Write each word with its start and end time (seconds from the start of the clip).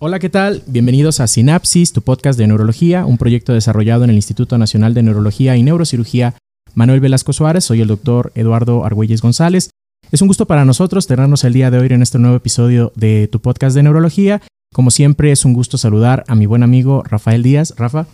Hola, 0.00 0.20
¿qué 0.20 0.28
tal? 0.30 0.62
Bienvenidos 0.68 1.18
a 1.18 1.26
Sinapsis, 1.26 1.92
tu 1.92 2.02
podcast 2.02 2.38
de 2.38 2.46
neurología, 2.46 3.04
un 3.04 3.18
proyecto 3.18 3.52
desarrollado 3.52 4.04
en 4.04 4.10
el 4.10 4.16
Instituto 4.16 4.56
Nacional 4.56 4.94
de 4.94 5.02
Neurología 5.02 5.56
y 5.56 5.64
Neurocirugía 5.64 6.34
Manuel 6.74 7.00
Velasco 7.00 7.32
Suárez. 7.32 7.64
Soy 7.64 7.80
el 7.80 7.88
doctor 7.88 8.30
Eduardo 8.36 8.84
Argüelles 8.84 9.22
González. 9.22 9.70
Es 10.12 10.22
un 10.22 10.28
gusto 10.28 10.46
para 10.46 10.64
nosotros 10.64 11.08
tenernos 11.08 11.42
el 11.42 11.52
día 11.52 11.72
de 11.72 11.78
hoy 11.78 11.88
en 11.90 12.02
este 12.02 12.20
nuevo 12.20 12.36
episodio 12.36 12.92
de 12.94 13.26
tu 13.26 13.40
podcast 13.40 13.74
de 13.74 13.82
neurología. 13.82 14.40
Como 14.72 14.92
siempre, 14.92 15.32
es 15.32 15.44
un 15.44 15.52
gusto 15.52 15.78
saludar 15.78 16.22
a 16.28 16.36
mi 16.36 16.46
buen 16.46 16.62
amigo 16.62 17.02
Rafael 17.02 17.42
Díaz. 17.42 17.74
Rafa. 17.76 18.06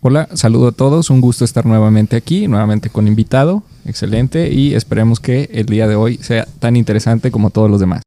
Hola, 0.00 0.28
saludo 0.34 0.68
a 0.68 0.72
todos, 0.72 1.10
un 1.10 1.20
gusto 1.20 1.44
estar 1.44 1.64
nuevamente 1.64 2.16
aquí, 2.16 2.48
nuevamente 2.48 2.90
con 2.90 3.06
invitado, 3.06 3.62
excelente, 3.84 4.52
y 4.52 4.74
esperemos 4.74 5.20
que 5.20 5.48
el 5.52 5.66
día 5.66 5.86
de 5.86 5.94
hoy 5.94 6.16
sea 6.16 6.48
tan 6.58 6.74
interesante 6.74 7.30
como 7.30 7.50
todos 7.50 7.70
los 7.70 7.78
demás. 7.78 8.02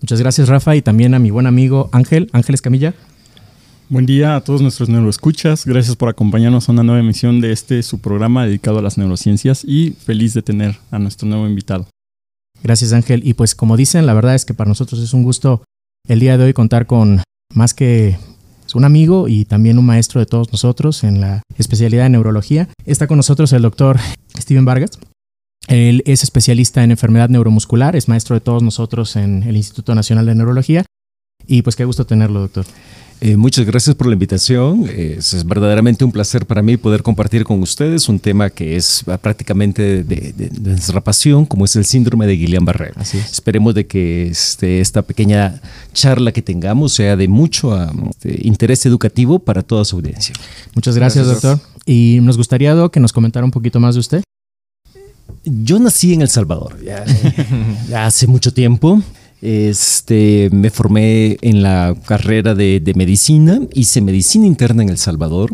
Muchas 0.00 0.20
gracias, 0.20 0.48
Rafa, 0.48 0.76
y 0.76 0.82
también 0.82 1.14
a 1.14 1.18
mi 1.18 1.30
buen 1.30 1.46
amigo 1.46 1.90
Ángel, 1.92 2.30
Ángel 2.32 2.54
Escamilla. 2.54 2.94
Buen 3.90 4.06
día 4.06 4.36
a 4.36 4.40
todos 4.40 4.62
nuestros 4.62 4.88
neuroescuchas. 4.88 5.66
Gracias 5.66 5.96
por 5.96 6.08
acompañarnos 6.08 6.68
a 6.68 6.72
una 6.72 6.82
nueva 6.82 7.00
emisión 7.00 7.40
de 7.40 7.52
este 7.52 7.82
su 7.82 7.98
programa 7.98 8.46
dedicado 8.46 8.78
a 8.78 8.82
las 8.82 8.96
neurociencias 8.96 9.64
y 9.64 9.90
feliz 9.90 10.32
de 10.32 10.42
tener 10.42 10.78
a 10.90 10.98
nuestro 10.98 11.28
nuevo 11.28 11.46
invitado. 11.46 11.86
Gracias, 12.62 12.92
Ángel. 12.92 13.26
Y 13.26 13.34
pues 13.34 13.54
como 13.54 13.76
dicen, 13.76 14.06
la 14.06 14.14
verdad 14.14 14.34
es 14.34 14.44
que 14.44 14.54
para 14.54 14.68
nosotros 14.68 15.00
es 15.00 15.12
un 15.12 15.22
gusto 15.22 15.64
el 16.08 16.20
día 16.20 16.38
de 16.38 16.44
hoy 16.44 16.52
contar 16.52 16.86
con 16.86 17.22
más 17.54 17.74
que 17.74 18.16
un 18.74 18.84
amigo 18.84 19.28
y 19.28 19.44
también 19.44 19.78
un 19.78 19.86
maestro 19.86 20.20
de 20.20 20.26
todos 20.26 20.52
nosotros 20.52 21.02
en 21.02 21.20
la 21.20 21.42
especialidad 21.58 22.04
de 22.04 22.10
neurología. 22.10 22.68
Está 22.84 23.06
con 23.06 23.16
nosotros 23.16 23.52
el 23.52 23.62
doctor 23.62 23.98
Steven 24.38 24.64
Vargas. 24.64 24.92
Él 25.70 26.02
es 26.04 26.24
especialista 26.24 26.82
en 26.82 26.90
enfermedad 26.90 27.28
neuromuscular, 27.28 27.94
es 27.94 28.08
maestro 28.08 28.34
de 28.34 28.40
todos 28.40 28.60
nosotros 28.60 29.14
en 29.14 29.44
el 29.44 29.56
Instituto 29.56 29.94
Nacional 29.94 30.26
de 30.26 30.34
Neurología. 30.34 30.84
Y 31.46 31.62
pues 31.62 31.76
qué 31.76 31.84
gusto 31.84 32.04
tenerlo, 32.04 32.40
doctor. 32.40 32.66
Eh, 33.20 33.36
muchas 33.36 33.66
gracias 33.66 33.94
por 33.94 34.08
la 34.08 34.14
invitación. 34.14 34.88
Es, 34.88 35.44
verdaderamente 35.44 36.04
un 36.04 36.10
placer 36.10 36.44
para 36.44 36.60
mí 36.60 36.76
poder 36.76 37.04
compartir 37.04 37.44
con 37.44 37.62
ustedes 37.62 38.08
un 38.08 38.18
tema 38.18 38.50
que 38.50 38.74
es 38.76 39.04
prácticamente 39.22 40.02
de, 40.02 40.50
nuestra 40.60 41.00
pasión, 41.02 41.46
como 41.46 41.66
es 41.66 41.76
el 41.76 41.84
síndrome 41.84 42.26
de 42.26 42.34
Guillain-Barré. 42.34 42.92
Esperemos 43.30 43.74
de 43.74 43.86
que 43.86 44.26
este, 44.26 44.80
esta 44.80 45.02
pequeña 45.02 45.60
charla 45.92 46.32
que 46.32 46.42
tengamos 46.42 46.94
sea 46.94 47.14
de 47.14 47.28
mucho 47.28 47.78
este, 48.10 48.40
interés 48.42 48.86
educativo 48.86 49.38
para 49.38 49.62
toda 49.62 49.84
su 49.84 49.96
audiencia. 49.96 50.34
Muchas 50.74 50.96
gracias, 50.96 51.26
doctor. 51.26 51.60
Y 51.86 52.18
nos 52.22 52.36
gustaría, 52.36 52.74
que 52.90 52.98
nos 52.98 53.12
comentara 53.12 53.44
un 53.44 53.52
poquito 53.52 53.78
más 53.78 53.94
de 53.94 54.00
usted. 54.00 54.22
Yo 55.50 55.80
nací 55.80 56.12
en 56.12 56.22
El 56.22 56.28
Salvador, 56.28 56.76
ya 57.88 58.06
hace 58.06 58.26
mucho 58.26 58.52
tiempo. 58.52 59.02
Este, 59.42 60.48
me 60.52 60.70
formé 60.70 61.38
en 61.40 61.62
la 61.62 61.96
carrera 62.06 62.54
de, 62.54 62.92
medicina, 62.94 63.58
hice 63.74 64.00
medicina 64.00 64.46
interna 64.46 64.82
en 64.82 64.90
El 64.90 64.98
Salvador 64.98 65.50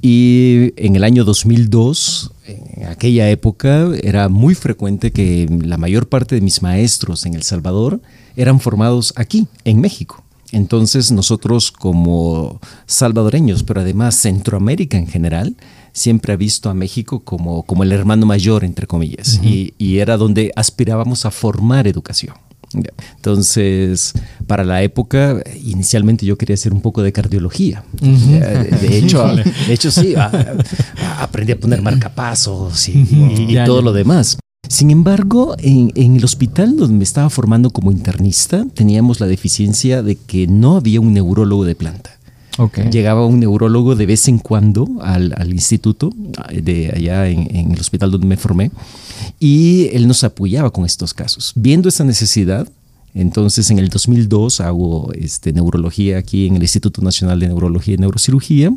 y 0.00 0.72
en 0.76 0.96
el 0.96 1.04
año 1.04 1.24
2002, 1.24 2.32
en 2.46 2.86
aquella 2.86 3.30
época, 3.30 3.88
era 4.02 4.28
muy 4.28 4.54
frecuente 4.54 5.12
que 5.12 5.48
la 5.64 5.76
mayor 5.76 6.08
parte 6.08 6.34
de 6.34 6.40
mis 6.40 6.62
maestros 6.62 7.24
en 7.24 7.34
El 7.34 7.42
Salvador 7.42 8.00
eran 8.36 8.58
formados 8.58 9.12
aquí, 9.16 9.46
en 9.64 9.80
México. 9.80 10.24
Entonces 10.50 11.12
nosotros 11.12 11.70
como 11.70 12.60
salvadoreños, 12.86 13.62
pero 13.62 13.80
además 13.80 14.14
Centroamérica 14.16 14.96
en 14.96 15.06
general, 15.06 15.56
siempre 15.94 16.34
ha 16.34 16.36
visto 16.36 16.68
a 16.68 16.74
México 16.74 17.20
como, 17.20 17.62
como 17.62 17.82
el 17.82 17.92
hermano 17.92 18.26
mayor, 18.26 18.64
entre 18.64 18.86
comillas, 18.86 19.40
y, 19.42 19.72
y 19.78 19.98
era 20.00 20.18
donde 20.18 20.52
aspirábamos 20.54 21.24
a 21.24 21.30
formar 21.30 21.86
educación. 21.86 22.34
Entonces, 23.16 24.12
para 24.46 24.64
la 24.64 24.82
época, 24.82 25.42
inicialmente 25.62 26.26
yo 26.26 26.36
quería 26.36 26.54
hacer 26.54 26.72
un 26.72 26.80
poco 26.80 27.02
de 27.02 27.12
cardiología. 27.12 27.84
de, 28.00 28.98
hecho, 28.98 29.26
de 29.26 29.72
hecho, 29.72 29.90
sí, 29.90 30.14
aprendí 31.18 31.52
a 31.52 31.60
poner 31.60 31.82
marcapasos 31.82 32.88
y, 32.88 33.56
todo 33.64 33.82
lo 33.82 33.92
demás. 33.92 34.38
Sin 34.68 34.90
embargo, 34.90 35.54
en, 35.58 35.92
el 35.94 36.24
hospital 36.24 36.76
donde 36.76 36.96
me 36.96 37.04
estaba 37.04 37.30
formando 37.30 37.70
como 37.70 37.92
internista, 37.92 38.66
teníamos 38.74 39.20
la 39.20 39.26
deficiencia 39.26 40.02
de 40.02 40.16
que 40.16 40.46
no 40.46 40.76
había 40.76 41.00
un 41.00 41.12
neurólogo 41.12 41.64
de 41.64 41.74
planta. 41.74 42.18
Llegaba 42.90 43.26
un 43.26 43.40
neurólogo 43.40 43.96
de 43.96 44.06
vez 44.06 44.28
en 44.28 44.38
cuando 44.38 44.88
al, 45.00 45.52
instituto, 45.52 46.12
de 46.52 46.92
allá 46.94 47.28
en, 47.28 47.72
el 47.72 47.80
hospital 47.80 48.10
donde 48.10 48.26
me 48.26 48.36
formé, 48.36 48.70
y 49.40 49.88
él 49.92 50.06
nos 50.06 50.22
apoyaba 50.24 50.70
con 50.70 50.84
estos 50.84 51.14
casos. 51.14 51.52
Viendo 51.56 51.88
esa 51.88 52.04
necesidad, 52.04 52.68
entonces 53.12 53.70
en 53.70 53.78
el 53.78 53.88
2002 53.88 54.60
hago 54.60 55.12
este, 55.14 55.52
neurología 55.52 56.18
aquí 56.18 56.46
en 56.46 56.56
el 56.56 56.62
Instituto 56.62 57.00
Nacional 57.02 57.38
de 57.40 57.48
Neurología 57.48 57.94
y 57.94 57.98
Neurocirugía, 57.98 58.72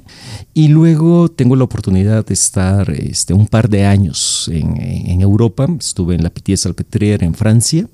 y 0.54 0.70
luego 0.70 1.30
tengo 1.30 1.56
la 1.56 1.64
oportunidad 1.64 2.26
de 2.26 2.34
estar 2.34 2.90
este, 2.92 3.34
un 3.34 3.48
par 3.48 3.70
de 3.70 3.86
años 3.86 4.50
en, 4.52 5.22
Europa. 5.22 5.68
Estuve 5.80 6.16
en 6.16 6.24
la 6.24 6.30
Pitié-Salpêtrière 6.30 7.24
en 7.24 7.34
Francia 7.34 7.88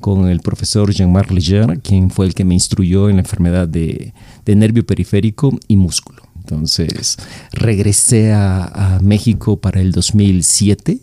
con 0.00 0.28
el 0.28 0.40
profesor 0.40 0.92
Jean-Marc 0.92 1.30
Leger, 1.30 1.80
quien 1.80 2.10
fue 2.10 2.26
el 2.26 2.34
que 2.34 2.44
me 2.44 2.54
instruyó 2.54 3.08
en 3.08 3.16
la 3.16 3.22
enfermedad 3.22 3.68
de, 3.68 4.12
nervio 4.46 4.84
periférico 4.86 5.58
y 5.68 5.76
músculo. 5.76 6.22
Entonces 6.38 7.18
regresé 7.52 8.32
a, 8.32 8.98
México 9.02 9.58
para 9.58 9.80
el 9.80 9.92
2007 9.92 10.98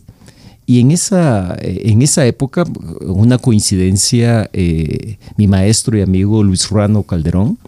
y 0.66 0.80
en 0.80 0.90
esa, 0.90 1.56
en 1.60 2.02
esa 2.02 2.26
época, 2.26 2.64
una 3.00 3.38
coincidencia, 3.38 4.50
eh, 4.52 5.18
mi 5.36 5.46
maestro 5.46 5.96
y 5.96 6.02
amigo 6.02 6.42
Luis 6.42 6.68
Ruano 6.68 7.04
Calderón, 7.04 7.58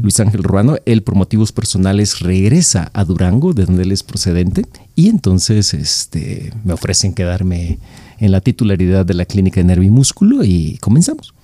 Luis 0.00 0.18
Ángel 0.20 0.42
Ruano, 0.42 0.76
él 0.84 1.02
por 1.02 1.14
motivos 1.14 1.52
personales 1.52 2.20
regresa 2.20 2.90
a 2.92 3.04
Durango, 3.04 3.52
de 3.52 3.66
donde 3.66 3.84
él 3.84 3.92
es 3.92 4.02
procedente, 4.02 4.66
y 4.96 5.08
entonces 5.08 5.74
este, 5.74 6.52
me 6.64 6.72
ofrecen 6.72 7.14
quedarme 7.14 7.78
en 8.22 8.30
la 8.30 8.40
titularidad 8.40 9.04
de 9.04 9.14
la 9.14 9.24
Clínica 9.24 9.60
de 9.60 9.64
Nervio 9.64 9.88
y 9.88 9.90
Músculo 9.90 10.44
y 10.44 10.78
comenzamos. 10.80 11.34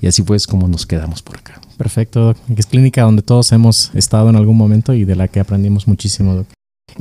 Y 0.00 0.06
así 0.06 0.22
fue 0.22 0.38
como 0.48 0.68
nos 0.68 0.86
quedamos 0.86 1.20
por 1.20 1.36
acá. 1.36 1.60
Perfecto, 1.76 2.34
Es 2.56 2.66
clínica 2.66 3.02
donde 3.02 3.22
todos 3.22 3.50
hemos 3.52 3.92
estado 3.94 4.30
en 4.30 4.36
algún 4.36 4.56
momento 4.56 4.94
y 4.94 5.04
de 5.04 5.16
la 5.16 5.26
que 5.26 5.40
aprendimos 5.40 5.88
muchísimo, 5.88 6.34
Doc. 6.34 6.46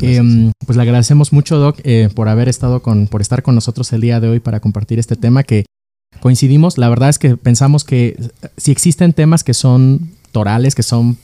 Em, 0.02 0.52
pues 0.66 0.75
le 0.75 0.81
agradecemos 0.81 1.31
mucho, 1.34 1.58
Doc, 1.58 1.80
eh, 1.84 2.09
por 2.14 2.30
haber 2.30 2.50
estado 2.50 2.81
con, 2.81 3.08
por 3.08 3.22
estar 3.22 3.44
con 3.44 3.56
nosotros 3.56 3.94
el 3.94 4.02
día 4.02 4.20
de 4.20 4.28
hoy 4.28 4.40
para 4.40 4.59
compartir 4.59 4.98
este 4.98 5.16
tema 5.16 5.44
que 5.44 5.66
coincidimos. 6.19 6.80
La 6.80 6.90
verdad 6.90 7.09
es 7.09 7.19
que 7.19 7.38
pensamos 7.38 7.84
que 7.84 8.19
si 8.58 8.72
existen 8.72 9.14
temas 9.14 9.44
que 9.44 9.54
son 9.54 10.12
torales, 10.31 10.74
que 10.74 10.84
son 10.84 11.18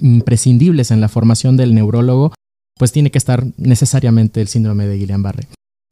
imprescindibles 0.00 0.90
en 0.90 1.00
la 1.00 1.08
formación 1.08 1.56
del 1.56 1.74
neurólogo, 1.74 2.32
pues 2.78 2.92
tiene 2.92 3.10
que 3.10 3.18
estar 3.18 3.46
necesariamente 3.58 4.40
el 4.40 4.48
síndrome 4.48 4.86
de 4.86 4.98
Guillain-Barré. 4.98 5.46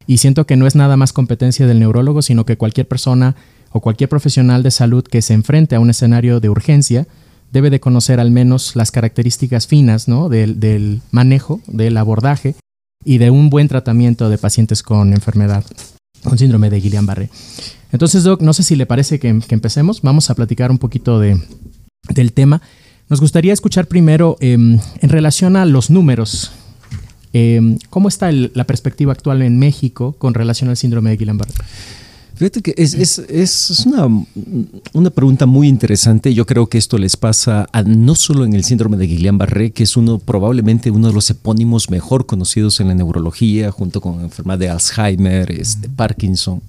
Y 0.09 0.17
siento 0.17 0.47
que 0.47 0.55
no 0.55 0.65
es 0.65 0.73
nada 0.73 0.97
más 0.97 1.13
competencia 1.13 1.67
del 1.67 1.77
neurólogo, 1.77 2.23
sino 2.23 2.43
que 2.43 2.57
cualquier 2.57 2.87
persona 2.87 3.35
o 3.71 3.79
cualquier 3.79 4.09
profesional 4.09 4.63
de 4.63 4.71
salud 4.71 5.03
que 5.03 5.21
se 5.21 5.35
enfrente 5.35 5.75
a 5.75 5.79
un 5.79 5.91
escenario 5.91 6.39
de 6.39 6.49
urgencia 6.49 7.05
debe 7.51 7.69
de 7.69 7.79
conocer 7.79 8.19
al 8.19 8.31
menos 8.31 8.75
las 8.75 8.89
características 8.89 9.67
finas 9.67 10.07
¿no? 10.07 10.27
del, 10.27 11.03
manejo, 11.11 11.61
del 11.67 11.95
abordaje 11.95 12.55
y 13.05 13.19
de 13.19 13.29
un 13.29 13.51
buen 13.51 13.67
tratamiento 13.67 14.31
de 14.31 14.39
pacientes 14.39 14.81
con 14.81 15.13
enfermedad, 15.13 15.63
con 16.23 16.39
síndrome 16.39 16.71
de 16.71 16.81
Guillain-Barré. 16.81 17.29
Entonces, 17.91 18.23
Doc, 18.23 18.41
no 18.41 18.53
sé 18.53 18.63
si 18.63 18.75
le 18.75 18.87
parece 18.87 19.19
que, 19.19 19.27
empecemos. 19.27 20.01
Vamos 20.01 20.31
a 20.31 20.33
platicar 20.33 20.71
un 20.71 20.79
poquito 20.79 21.19
de, 21.19 21.39
del 22.09 22.33
tema. 22.33 22.63
Nos 23.09 23.21
gustaría 23.21 23.53
escuchar 23.53 23.85
primero 23.85 24.37
em, 24.39 24.79
en 25.01 25.09
relación 25.09 25.55
a 25.55 25.67
los 25.67 25.91
números 25.91 26.51
Em, 27.33 27.77
¿Cómo 27.89 28.07
está 28.07 28.31
la 28.31 28.63
perspectiva 28.65 29.11
actual 29.11 29.41
en 29.41 29.59
México 29.59 30.15
con 30.17 30.33
relación 30.33 30.69
al 30.69 30.77
síndrome 30.77 31.11
de 31.11 31.17
Guillain-Barré? 31.17 31.53
Fíjate 32.39 32.61
que 32.61 32.73
es, 32.77 33.85
una, 33.85 34.07
una, 34.93 35.09
pregunta 35.09 35.45
muy 35.45 35.67
interesante. 35.67 36.33
Yo 36.33 36.45
creo 36.45 36.67
que 36.67 36.77
esto 36.77 36.97
les 36.97 37.17
pasa 37.17 37.67
a, 37.73 37.83
no 37.83 38.15
solo 38.15 38.45
en 38.45 38.53
el 38.53 38.63
síndrome 38.63 38.95
de 38.95 39.09
Guillain-Barré, 39.09 39.73
que 39.73 39.83
es 39.83 39.97
uno 39.97 40.19
probablemente 40.19 40.89
uno 40.89 41.09
de 41.09 41.13
los 41.13 41.29
epónimos 41.29 41.89
mejor 41.89 42.25
conocidos 42.25 42.79
en 42.79 42.87
la 42.87 42.95
neurología, 42.95 43.71
junto 43.71 43.99
con 43.99 44.19
la 44.19 44.23
enfermedad 44.23 44.57
de 44.57 44.69
Alzheimer, 44.69 45.51
este, 45.51 45.89
Parkinson. 45.89 46.61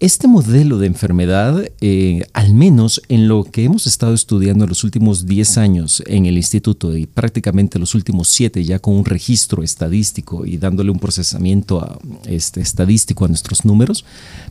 Este 0.00 0.28
modelo 0.28 0.78
de 0.78 0.86
enfermedad, 0.86 1.62
eh, 1.82 2.26
al 2.32 2.54
menos 2.54 3.02
en 3.10 3.28
lo 3.28 3.44
que 3.44 3.64
hemos 3.64 3.86
estado 3.86 4.14
estudiando 4.14 4.64
en 4.64 4.70
los 4.70 4.82
últimos 4.82 5.26
10 5.26 5.58
años 5.58 6.02
en 6.06 6.24
el 6.24 6.38
instituto 6.38 6.96
y 6.96 7.04
prácticamente 7.04 7.78
los 7.78 7.94
últimos 7.94 8.28
7 8.28 8.64
ya 8.64 8.78
con 8.78 8.94
un 8.94 9.04
registro 9.04 9.62
estadístico 9.62 10.46
y 10.46 10.56
dándole 10.56 10.90
un 10.90 10.98
procesamiento 10.98 12.00
este, 12.24 12.62
estadístico 12.62 13.26
a 13.26 13.28
nuestros 13.28 13.66
números, 13.66 14.06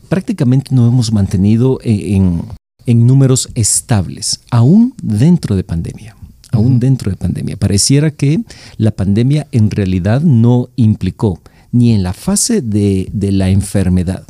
prácticamente 0.08 0.72
no 0.72 0.86
hemos 0.86 1.12
mantenido 1.12 1.80
en, 1.82 2.42
números 2.86 3.48
estables, 3.56 4.42
aún 4.52 4.94
dentro 5.02 5.56
de 5.56 5.64
pandemia 5.64 6.16
aún 6.52 6.80
dentro 6.80 7.10
de 7.10 7.16
pandemia. 7.16 7.56
Pareciera 7.56 8.10
que 8.12 8.40
la 8.76 8.90
pandemia 8.90 9.46
en 9.50 9.70
realidad 9.70 10.20
no 10.20 10.68
implicó 10.74 11.40
ni 11.70 11.92
en 11.92 12.02
la 12.02 12.12
fase 12.12 12.60
de, 12.60 13.08
de 13.12 13.30
la 13.30 13.50
enfermedad, 13.50 14.24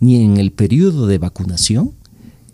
ni 0.00 0.22
en 0.22 0.36
el 0.36 0.52
periodo 0.52 1.06
de 1.06 1.18
vacunación 1.18 1.92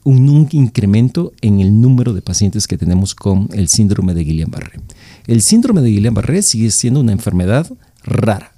un, 0.08 0.48
incremento 0.52 1.32
en 1.42 1.60
el 1.60 1.80
número 1.80 2.14
de 2.14 2.22
pacientes 2.22 2.66
que 2.66 2.78
tenemos 2.78 3.14
con 3.14 3.48
el 3.52 3.68
síndrome 3.68 4.14
de 4.14 4.24
Guillain-Barré. 4.24 4.80
El 5.26 5.42
síndrome 5.42 5.82
de 5.82 5.90
Guillain-Barré 5.90 6.42
sigue 6.42 6.70
siendo 6.70 7.00
una 7.00 7.12
enfermedad 7.12 7.70
rara. 8.04 8.54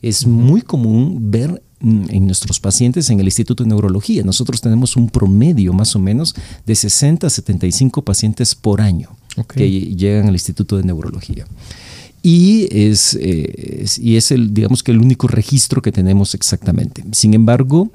Es 0.00 0.26
muy 0.26 0.62
común 0.62 1.30
ver 1.30 1.62
mm, 1.80 2.04
en 2.08 2.26
nuestros 2.26 2.60
pacientes 2.60 3.10
en 3.10 3.20
el 3.20 3.26
Instituto 3.26 3.64
de 3.64 3.68
Neurología. 3.68 4.22
Nosotros 4.22 4.60
tenemos 4.60 4.96
un 4.96 5.08
promedio 5.10 5.72
más 5.72 5.94
o 5.94 5.98
menos 5.98 6.34
de 6.64 6.74
60 6.74 7.26
a 7.26 7.30
75 7.30 8.02
pacientes 8.02 8.54
por 8.54 8.80
año 8.80 9.10
que 9.48 9.68
llegan 9.68 10.28
al 10.28 10.34
Instituto 10.34 10.76
de 10.76 10.84
Neurología. 10.84 11.46
Y 12.22 12.68
es, 12.70 13.18
eh, 13.20 13.84
y 14.00 14.16
es 14.16 14.30
el, 14.30 14.54
digamos 14.54 14.82
que 14.82 14.92
el 14.92 14.98
único 14.98 15.28
registro 15.28 15.82
que 15.82 15.92
tenemos 15.92 16.34
exactamente. 16.34 17.04
Sin 17.12 17.34
embargo, 17.34 17.90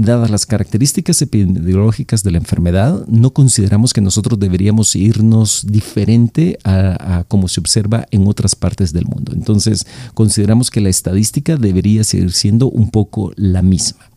Dadas 0.00 0.30
las 0.30 0.46
características 0.46 1.20
epidemiológicas 1.22 2.22
de 2.22 2.30
la 2.30 2.38
enfermedad, 2.38 3.04
no 3.08 3.32
consideramos 3.32 3.92
que 3.92 4.00
nosotros 4.00 4.38
deberíamos 4.38 4.94
irnos 4.94 5.66
diferente 5.68 6.56
a, 6.62 7.24
como 7.26 7.48
se 7.48 7.58
observa 7.58 8.06
en 8.12 8.28
otras 8.28 8.54
partes 8.54 8.92
del 8.92 9.06
mundo. 9.06 9.32
Entonces, 9.34 9.88
consideramos 10.14 10.70
que 10.70 10.80
la 10.80 10.88
estadística 10.88 11.56
debería 11.56 12.04
seguir 12.04 12.32
siendo 12.32 12.70
un 12.70 12.92
poco 12.92 13.32
la 13.34 13.60
misma. 13.60 14.08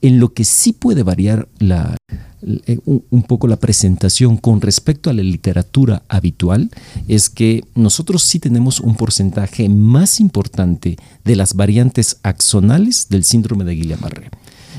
En 0.00 0.20
lo 0.20 0.32
que 0.32 0.46
sí 0.46 0.72
puede 0.72 1.02
variar 1.02 1.46
eh, 1.60 2.78
un 2.86 3.22
poco 3.24 3.46
la 3.46 3.58
presentación 3.58 4.38
con 4.38 4.62
respecto 4.62 5.10
a 5.10 5.12
la 5.12 5.22
literatura 5.22 6.02
habitual 6.08 6.70
es 7.08 7.28
que 7.28 7.62
nosotros 7.74 8.22
sí 8.22 8.38
tenemos 8.38 8.80
un 8.80 8.94
porcentaje 8.94 9.68
más 9.68 10.18
importante 10.18 10.96
de 11.26 11.36
las 11.36 11.52
variantes 11.52 12.16
axonales 12.22 13.08
del 13.10 13.22
síndrome 13.22 13.64
de 13.64 13.74
Guillain-Barré 13.74 14.30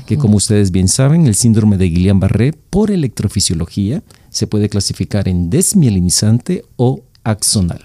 que 0.08 0.16
como 0.16 0.38
ustedes 0.38 0.70
bien 0.70 0.88
saben, 0.88 1.26
el 1.26 1.34
síndrome 1.34 1.76
de 1.76 1.90
Guillain-Barré 1.90 2.54
por 2.70 2.90
electrofisiología 2.90 4.02
se 4.30 4.46
puede 4.46 4.70
clasificar 4.70 5.28
en 5.28 5.50
desmielinizante 5.50 6.64
o 6.76 7.02
axonal. 7.24 7.84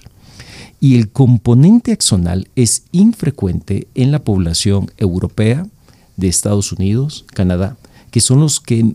Y 0.79 0.95
el 0.95 1.09
componente 1.09 1.91
axonal 1.91 2.47
es 2.55 2.83
infrecuente 2.93 3.89
en 3.93 4.13
la 4.13 4.23
población 4.23 4.89
europea, 4.95 5.67
de 6.15 6.29
Estados 6.29 6.71
Unidos, 6.71 7.25
Canadá, 7.33 7.75
que 8.09 8.21
son 8.21 8.39
los 8.39 8.61
que, 8.61 8.85
mm, 8.85 8.93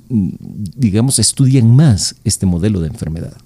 digamos, 0.77 1.19
estudian 1.19 1.77
más 1.77 2.15
este 2.25 2.47
modelo 2.47 2.81
de 2.81 2.89
enfermedad. 2.89 3.37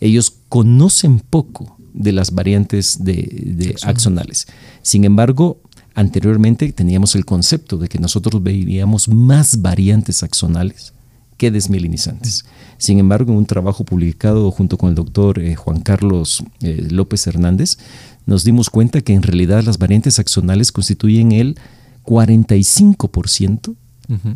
Ellos 0.00 0.32
conocen 0.48 1.18
poco 1.18 1.76
de 1.92 2.12
las 2.12 2.32
variantes 2.32 3.02
de, 3.02 3.74
axonales. 3.82 4.46
Sin 4.82 5.04
embargo, 5.04 5.58
Anteriormente 5.94 6.72
teníamos 6.72 7.14
el 7.14 7.24
concepto 7.24 7.78
de 7.78 7.88
que 7.88 7.98
nosotros 7.98 8.42
veíamos 8.42 9.08
más 9.08 9.62
variantes 9.62 10.22
axonales 10.22 10.92
que 11.36 11.50
desmielinizantes. 11.50 12.44
Sin 12.78 12.98
embargo, 12.98 13.32
en 13.32 13.38
un 13.38 13.46
trabajo 13.46 13.84
publicado 13.84 14.50
junto 14.50 14.76
con 14.76 14.88
el 14.88 14.94
doctor 14.94 15.38
eh, 15.38 15.54
Juan 15.54 15.80
Carlos 15.80 16.42
eh, 16.60 16.86
López 16.90 17.26
Hernández, 17.26 17.78
nos 18.26 18.44
dimos 18.44 18.70
cuenta 18.70 19.00
que 19.02 19.14
en 19.14 19.22
realidad 19.22 19.62
las 19.62 19.78
variantes 19.78 20.18
axonales 20.18 20.72
constituyen 20.72 21.32
el 21.32 21.58
45% 22.04 23.74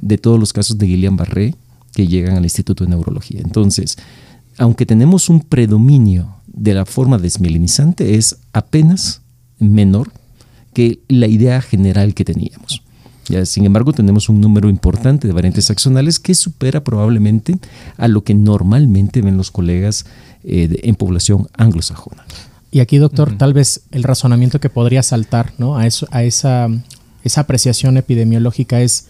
de 0.01 0.17
todos 0.17 0.41
los 0.41 0.55
casos 0.55 0.79
de 0.79 0.87
Guillain-Barré 0.87 1.55
que 1.93 2.07
llegan 2.07 2.37
al 2.37 2.45
Instituto 2.45 2.85
de 2.85 2.91
Neurología. 2.91 3.41
Entonces, 3.43 3.99
aunque 4.57 4.87
tenemos 4.87 5.29
un 5.29 5.41
predominio 5.41 6.37
de 6.47 6.75
la 6.75 6.87
forma 6.87 7.19
desmielinizante, 7.19 8.15
es 8.15 8.39
apenas 8.53 9.21
menor 9.59 10.11
que 10.73 11.01
la 11.09 11.27
idea 11.27 11.61
general 11.61 12.15
que 12.15 12.25
teníamos. 12.25 12.83
Ya, 13.29 13.45
sin 13.45 13.67
embargo, 13.67 13.93
tenemos 13.93 14.29
un 14.29 14.41
número 14.41 14.71
importante 14.71 15.27
de 15.27 15.35
variantes 15.35 15.71
axonales 15.71 16.19
que 16.19 16.35
supera 16.35 16.83
probablemente 16.83 17.59
a 17.99 18.09
lo 18.09 18.25
que 18.25 18.35
normalmente 18.35 19.21
ven 19.21 19.37
los 19.37 19.51
colegas 19.51 20.07
eh, 20.45 20.81
en 20.83 20.95
población 20.95 21.47
anglosajona. 21.55 22.25
Y 22.71 22.81
aquí, 22.81 22.99
doctor, 22.99 23.37
tal 23.37 23.53
vez 23.53 23.83
el 23.93 24.03
razonamiento 24.03 24.61
que 24.61 24.71
podría 24.71 25.03
saltar 25.03 25.53
¿no? 25.59 25.77
a, 25.77 25.87
eso, 25.87 26.07
a 26.11 26.23
esa, 26.23 26.69
esa 27.25 27.41
apreciación 27.43 27.97
epidemiológica 27.97 28.81
es, 28.81 29.07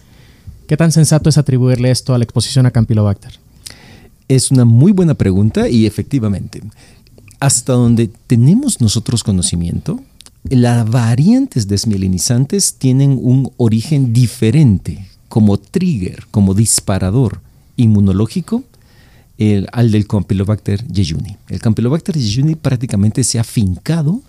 ¿qué 0.67 0.77
tan 0.77 0.91
sensato 0.91 1.29
es 1.29 1.37
atribuirle 1.37 1.91
esto 1.91 2.13
a 2.13 2.17
la 2.17 2.23
exposición 2.23 2.65
a 2.65 2.71
Campylobacter? 2.71 3.39
Es 4.27 4.51
una 4.51 4.65
muy 4.65 4.91
buena 4.91 5.13
pregunta 5.13 5.69
y 5.69 5.85
efectivamente, 5.85 6.61
hasta 7.39 7.73
donde 7.73 8.09
tenemos 8.27 8.79
nosotros 8.79 9.23
conocimiento, 9.23 10.01
las 10.43 10.89
variantes 10.89 11.67
desmielinizantes 11.67 12.75
tienen 12.75 13.19
un 13.21 13.51
origen 13.57 14.13
diferente 14.13 15.05
como 15.27 15.57
trigger, 15.57 16.25
como 16.31 16.53
disparador 16.53 17.41
inmunológico 17.75 18.63
al 19.71 19.91
del 19.91 20.05
Campylobacter 20.05 20.85
jejuni. 20.93 21.37
El 21.47 21.59
Campylobacter 21.59 22.17
jejuni 22.17 22.55
prácticamente 22.55 23.23
se 23.23 23.39
ha 23.39 23.43
fincado 23.43 24.21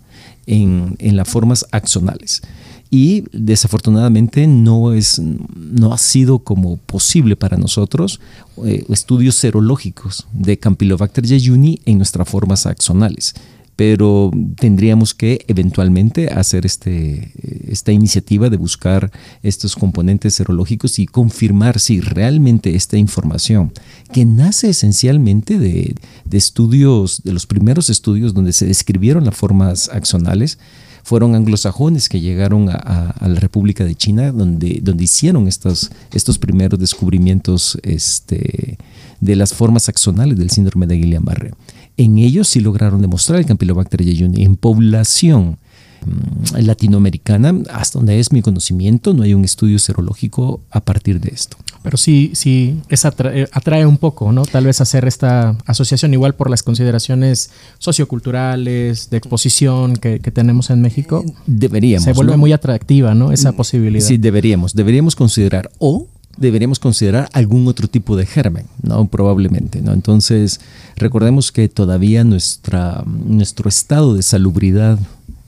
en, 0.46 0.96
las 1.00 1.28
formas 1.28 1.66
axonales 1.72 2.42
y 2.90 3.24
desafortunadamente 3.32 4.46
no, 4.46 4.92
es, 4.92 5.20
no 5.20 5.92
ha 5.92 5.98
sido 5.98 6.40
como 6.40 6.76
posible 6.76 7.36
para 7.36 7.56
nosotros 7.56 8.20
eh, 8.64 8.84
estudios 8.88 9.36
serológicos 9.36 10.26
de 10.32 10.58
Campylobacter 10.58 11.26
jejuni 11.26 11.80
en 11.84 11.98
nuestras 11.98 12.28
formas 12.28 12.66
axonales 12.66 13.34
pero 13.80 14.30
tendríamos 14.56 15.14
que 15.14 15.42
eventualmente 15.48 16.28
hacer 16.28 16.66
este, 16.66 17.32
esta 17.66 17.92
iniciativa 17.92 18.50
de 18.50 18.58
buscar 18.58 19.10
estos 19.42 19.74
componentes 19.74 20.34
serológicos 20.34 20.98
y 20.98 21.06
confirmar 21.06 21.80
si 21.80 22.02
realmente 22.02 22.74
esta 22.74 22.98
información, 22.98 23.72
que 24.12 24.26
nace 24.26 24.68
esencialmente 24.68 25.58
de, 25.58 25.94
estudios, 26.30 27.22
de 27.22 27.32
los 27.32 27.46
primeros 27.46 27.88
estudios 27.88 28.34
donde 28.34 28.52
se 28.52 28.66
describieron 28.66 29.24
las 29.24 29.34
formas 29.34 29.88
axonales, 29.88 30.58
fueron 31.02 31.34
anglosajones 31.34 32.10
que 32.10 32.20
llegaron 32.20 32.68
a, 32.68 33.14
la 33.26 33.40
República 33.40 33.86
de 33.86 33.94
China, 33.94 34.30
donde, 34.30 34.82
hicieron 34.98 35.48
estos, 35.48 35.90
estos 36.12 36.36
primeros 36.36 36.78
descubrimientos 36.78 37.78
este, 37.82 38.76
de 39.20 39.36
las 39.36 39.54
formas 39.54 39.88
axonales 39.88 40.36
del 40.36 40.50
síndrome 40.50 40.86
de 40.86 40.96
Guillain-Barré. 40.96 41.52
En 41.96 42.18
ellos 42.18 42.48
sí 42.48 42.60
lograron 42.60 43.00
demostrar 43.02 43.38
el 43.38 43.46
Campylobacter 43.46 44.02
jejuni. 44.02 44.44
En 44.44 44.56
población 44.56 45.58
mm, 46.04 46.58
latinoamericana, 46.64 47.54
hasta 47.70 47.98
donde 47.98 48.18
es 48.18 48.32
mi 48.32 48.42
conocimiento, 48.42 49.12
no 49.14 49.22
hay 49.22 49.34
un 49.34 49.44
estudio 49.44 49.78
serológico 49.78 50.60
a 50.70 50.80
partir 50.80 51.20
de 51.20 51.30
esto. 51.30 51.56
Pero 51.82 51.96
sí, 51.96 52.32
sí, 52.34 52.78
es 52.90 53.04
eh, 53.04 53.48
atrae, 53.52 53.86
un 53.86 53.96
poco, 53.96 54.32
¿no? 54.32 54.44
Tal 54.44 54.66
vez 54.66 54.82
hacer 54.82 55.06
esta 55.06 55.56
asociación 55.64 56.12
igual 56.12 56.34
por 56.34 56.50
las 56.50 56.62
consideraciones 56.62 57.50
socioculturales, 57.78 59.08
de 59.08 59.16
exposición 59.16 59.96
que, 59.96 60.18
tenemos 60.18 60.70
en 60.70 60.82
México. 60.82 61.24
Deberíamos. 61.46 62.04
Se 62.04 62.12
vuelve 62.12 62.36
muy 62.36 62.52
atractiva, 62.52 63.14
¿no? 63.14 63.32
Esa 63.32 63.52
posibilidad. 63.52 64.06
Sí, 64.06 64.18
deberíamos. 64.18 64.74
Deberíamos 64.74 65.16
considerar 65.16 65.70
o 65.78 66.06
deberíamos 66.40 66.80
considerar 66.80 67.28
algún 67.32 67.68
otro 67.68 67.86
tipo 67.86 68.16
de 68.16 68.26
germen, 68.26 68.66
¿no? 68.82 69.06
Probablemente, 69.06 69.80
¿no? 69.82 69.92
Entonces, 69.92 70.60
recordemos 70.96 71.52
que 71.52 71.68
todavía 71.68 72.24
nuestra, 72.24 73.04
nuestro 73.06 73.68
estado 73.68 74.14
de 74.14 74.22
salubridad 74.22 74.98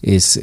es, 0.02 0.40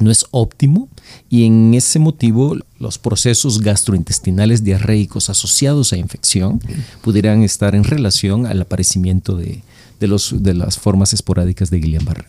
no 0.00 0.10
es 0.10 0.26
óptimo 0.30 0.88
y 1.28 1.44
en 1.44 1.74
ese 1.74 1.98
motivo 1.98 2.56
los 2.78 2.98
procesos 2.98 3.60
gastrointestinales 3.60 4.64
diarreicos 4.64 5.30
asociados 5.30 5.92
a 5.92 5.98
infección 5.98 6.60
pudieran 7.02 7.42
estar 7.42 7.74
en 7.74 7.84
relación 7.84 8.46
al 8.46 8.60
aparecimiento 8.62 9.36
de, 9.36 9.62
los, 10.00 10.42
de 10.42 10.54
las 10.54 10.78
formas 10.78 11.12
esporádicas 11.12 11.70
de 11.70 11.80
Guillain-Barré. 11.80 12.26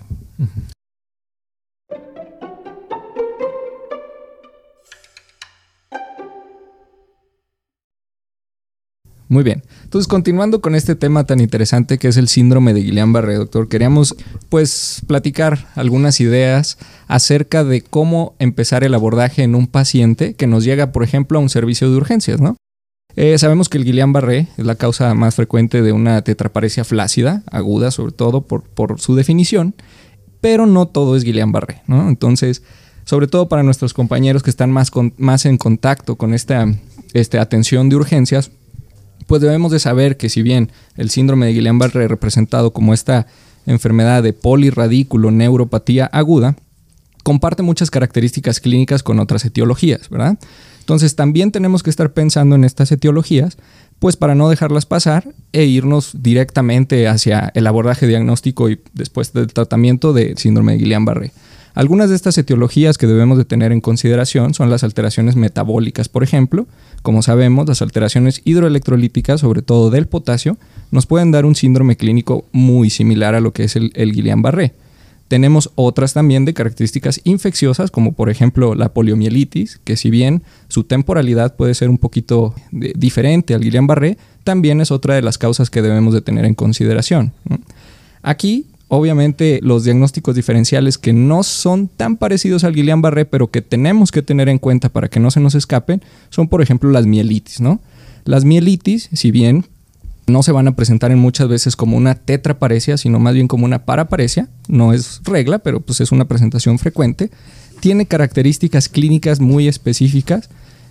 Muy 9.29 9.43
bien. 9.43 9.61
Entonces, 9.83 10.07
continuando 10.07 10.59
con 10.59 10.73
este 10.73 10.95
tema 10.95 11.23
tan 11.23 11.39
interesante 11.39 11.99
que 11.99 12.07
es 12.07 12.17
el 12.17 12.27
síndrome 12.27 12.73
de 12.73 12.81
Guillain-Barré, 12.81 13.35
doctor, 13.35 13.69
queríamos 13.69 14.15
pues 14.49 15.03
platicar 15.05 15.67
algunas 15.75 16.19
ideas 16.19 16.79
acerca 17.07 17.63
de 17.63 17.81
cómo 17.81 18.35
empezar 18.39 18.83
el 18.83 18.95
abordaje 18.95 19.43
en 19.43 19.53
un 19.53 19.67
paciente 19.67 20.33
que 20.33 20.47
nos 20.47 20.63
llega, 20.63 20.91
por 20.91 21.03
ejemplo, 21.03 21.37
a 21.37 21.43
un 21.43 21.49
servicio 21.49 21.91
de 21.91 21.97
urgencias, 21.97 22.41
¿no? 22.41 22.57
Eh, 23.15 23.37
sabemos 23.37 23.69
que 23.69 23.77
el 23.77 23.85
Guillain-Barré 23.85 24.47
es 24.57 24.65
la 24.65 24.75
causa 24.75 25.13
más 25.13 25.35
frecuente 25.35 25.83
de 25.83 25.91
una 25.91 26.23
tetraparesia 26.23 26.83
flácida, 26.83 27.43
aguda 27.51 27.91
sobre 27.91 28.13
todo 28.13 28.41
por, 28.41 28.99
su 28.99 29.15
definición, 29.15 29.75
pero 30.41 30.65
no 30.65 30.87
todo 30.87 31.15
es 31.15 31.23
Guillain-Barré, 31.23 31.83
¿no? 31.85 32.09
Entonces, 32.09 32.63
sobre 33.03 33.27
todo 33.27 33.47
para 33.47 33.61
nuestros 33.61 33.93
compañeros 33.93 34.41
que 34.41 34.49
están 34.49 34.71
más, 34.71 34.91
más 35.17 35.45
en 35.45 35.57
contacto 35.57 36.15
con 36.15 36.33
esta 36.33 36.65
este, 37.13 37.37
atención 37.37 37.89
de 37.89 37.95
urgencias, 37.95 38.51
pues 39.29 39.43
debemos 39.43 39.71
de 39.71 39.77
saber 39.77 40.17
que 40.17 40.27
si 40.27 40.41
bien 40.41 40.71
el 40.97 41.11
síndrome 41.11 41.45
de 41.45 41.53
Guillain-Barré 41.53 42.07
representado 42.07 42.73
como 42.73 42.95
esta 42.95 43.27
enfermedad 43.67 44.23
de 44.23 44.33
polirradículo 44.33 45.29
neuropatía 45.29 46.07
aguda, 46.07 46.55
comparte 47.21 47.61
muchas 47.61 47.91
características 47.91 48.59
clínicas 48.59 49.03
con 49.03 49.19
otras 49.19 49.45
etiologías, 49.45 50.09
¿verdad? 50.09 50.39
Entonces 50.79 51.15
también 51.15 51.51
tenemos 51.51 51.83
que 51.83 51.91
estar 51.91 52.11
pensando 52.11 52.55
en 52.55 52.63
estas 52.63 52.91
etiologías 52.91 53.59
pues 53.99 54.17
para 54.17 54.33
no 54.33 54.49
dejarlas 54.49 54.87
pasar 54.87 55.27
e 55.53 55.65
irnos 55.65 56.23
directamente 56.23 57.07
hacia 57.07 57.51
el 57.53 57.67
abordaje 57.67 58.07
diagnóstico 58.07 58.67
y 58.71 58.79
después 58.93 59.31
del 59.33 59.53
tratamiento 59.53 60.11
de 60.11 60.33
síndrome 60.37 60.71
de 60.71 60.79
Guillain-Barré. 60.79 61.33
Algunas 61.73 62.09
de 62.09 62.15
estas 62.15 62.37
etiologías 62.37 62.97
que 62.97 63.07
debemos 63.07 63.37
de 63.37 63.45
tener 63.45 63.71
en 63.71 63.81
consideración 63.81 64.53
son 64.53 64.69
las 64.69 64.83
alteraciones 64.83 65.35
metabólicas, 65.35 66.09
por 66.09 66.23
ejemplo. 66.23 66.67
Como 67.01 67.21
sabemos, 67.21 67.67
las 67.67 67.81
alteraciones 67.81 68.41
hidroelectrolíticas, 68.43 69.41
sobre 69.41 69.61
todo 69.61 69.89
del 69.89 70.07
potasio, 70.07 70.57
nos 70.91 71.05
pueden 71.05 71.31
dar 71.31 71.45
un 71.45 71.55
síndrome 71.55 71.95
clínico 71.95 72.45
muy 72.51 72.89
similar 72.89 73.35
a 73.35 73.39
lo 73.39 73.53
que 73.53 73.63
es 73.65 73.75
el, 73.75 73.91
Guillain-Barré. 73.93 74.73
Tenemos 75.27 75.69
otras 75.75 76.13
también 76.13 76.43
de 76.43 76.55
características 76.55 77.21
infecciosas, 77.23 77.91
como 77.91 78.13
por 78.13 78.31
ejemplo 78.31 78.73
la 78.73 78.89
poliomielitis, 78.89 79.79
que 79.83 79.95
si 79.95 80.09
bien 80.09 80.41
su 80.69 80.85
temporalidad 80.85 81.55
puede 81.55 81.75
ser 81.75 81.89
un 81.89 81.99
poquito 81.99 82.55
diferente 82.71 83.53
al 83.53 83.61
Guillain-Barré, 83.61 84.17
también 84.43 84.81
es 84.81 84.89
otra 84.89 85.13
de 85.13 85.21
las 85.21 85.37
causas 85.37 85.69
que 85.69 85.83
debemos 85.83 86.15
de 86.15 86.21
tener 86.21 86.45
en 86.45 86.55
consideración. 86.55 87.31
Aquí, 88.23 88.65
obviamente, 88.89 89.59
los 89.63 89.85
diagnósticos 89.85 90.35
diferenciales 90.35 90.97
que 90.97 91.13
no 91.13 91.43
son 91.43 91.87
tan 91.87 92.17
parecidos 92.17 92.63
al 92.63 92.75
Guillain-Barré, 92.75 93.25
pero 93.25 93.47
que 93.47 93.61
tenemos 93.61 94.11
que 94.11 94.21
tener 94.21 94.49
en 94.49 94.57
cuenta 94.57 94.89
para 94.89 95.07
que 95.07 95.19
no 95.19 95.31
se 95.31 95.39
nos 95.39 95.55
escapen, 95.55 96.01
son 96.29 96.49
por 96.49 96.61
ejemplo 96.61 96.91
las 96.91 97.05
mielitis, 97.05 97.61
¿no? 97.61 97.79
Las 98.25 98.43
mielitis, 98.43 99.09
si 99.13 99.31
bien 99.31 99.65
no 100.27 100.43
se 100.43 100.51
van 100.51 100.67
a 100.67 100.75
presentar 100.75 101.11
en 101.11 101.19
muchas 101.19 101.47
veces 101.47 101.75
como 101.75 101.97
una 101.97 102.15
tetraparesia, 102.15 102.97
sino 102.97 103.19
más 103.19 103.33
bien 103.33 103.47
como 103.47 103.65
una 103.65 103.85
paraparesia. 103.85 104.47
No 104.67 104.93
es 104.93 105.21
regla, 105.23 105.59
pero 105.59 105.79
pues 105.79 106.01
es 106.01 106.11
una 106.11 106.25
presentación 106.25 106.79
frecuente. 106.79 107.31
Tiene 107.79 108.05
características 108.05 108.89
clínicas 108.89 109.39
muy 109.39 109.67
específicas 109.67 110.49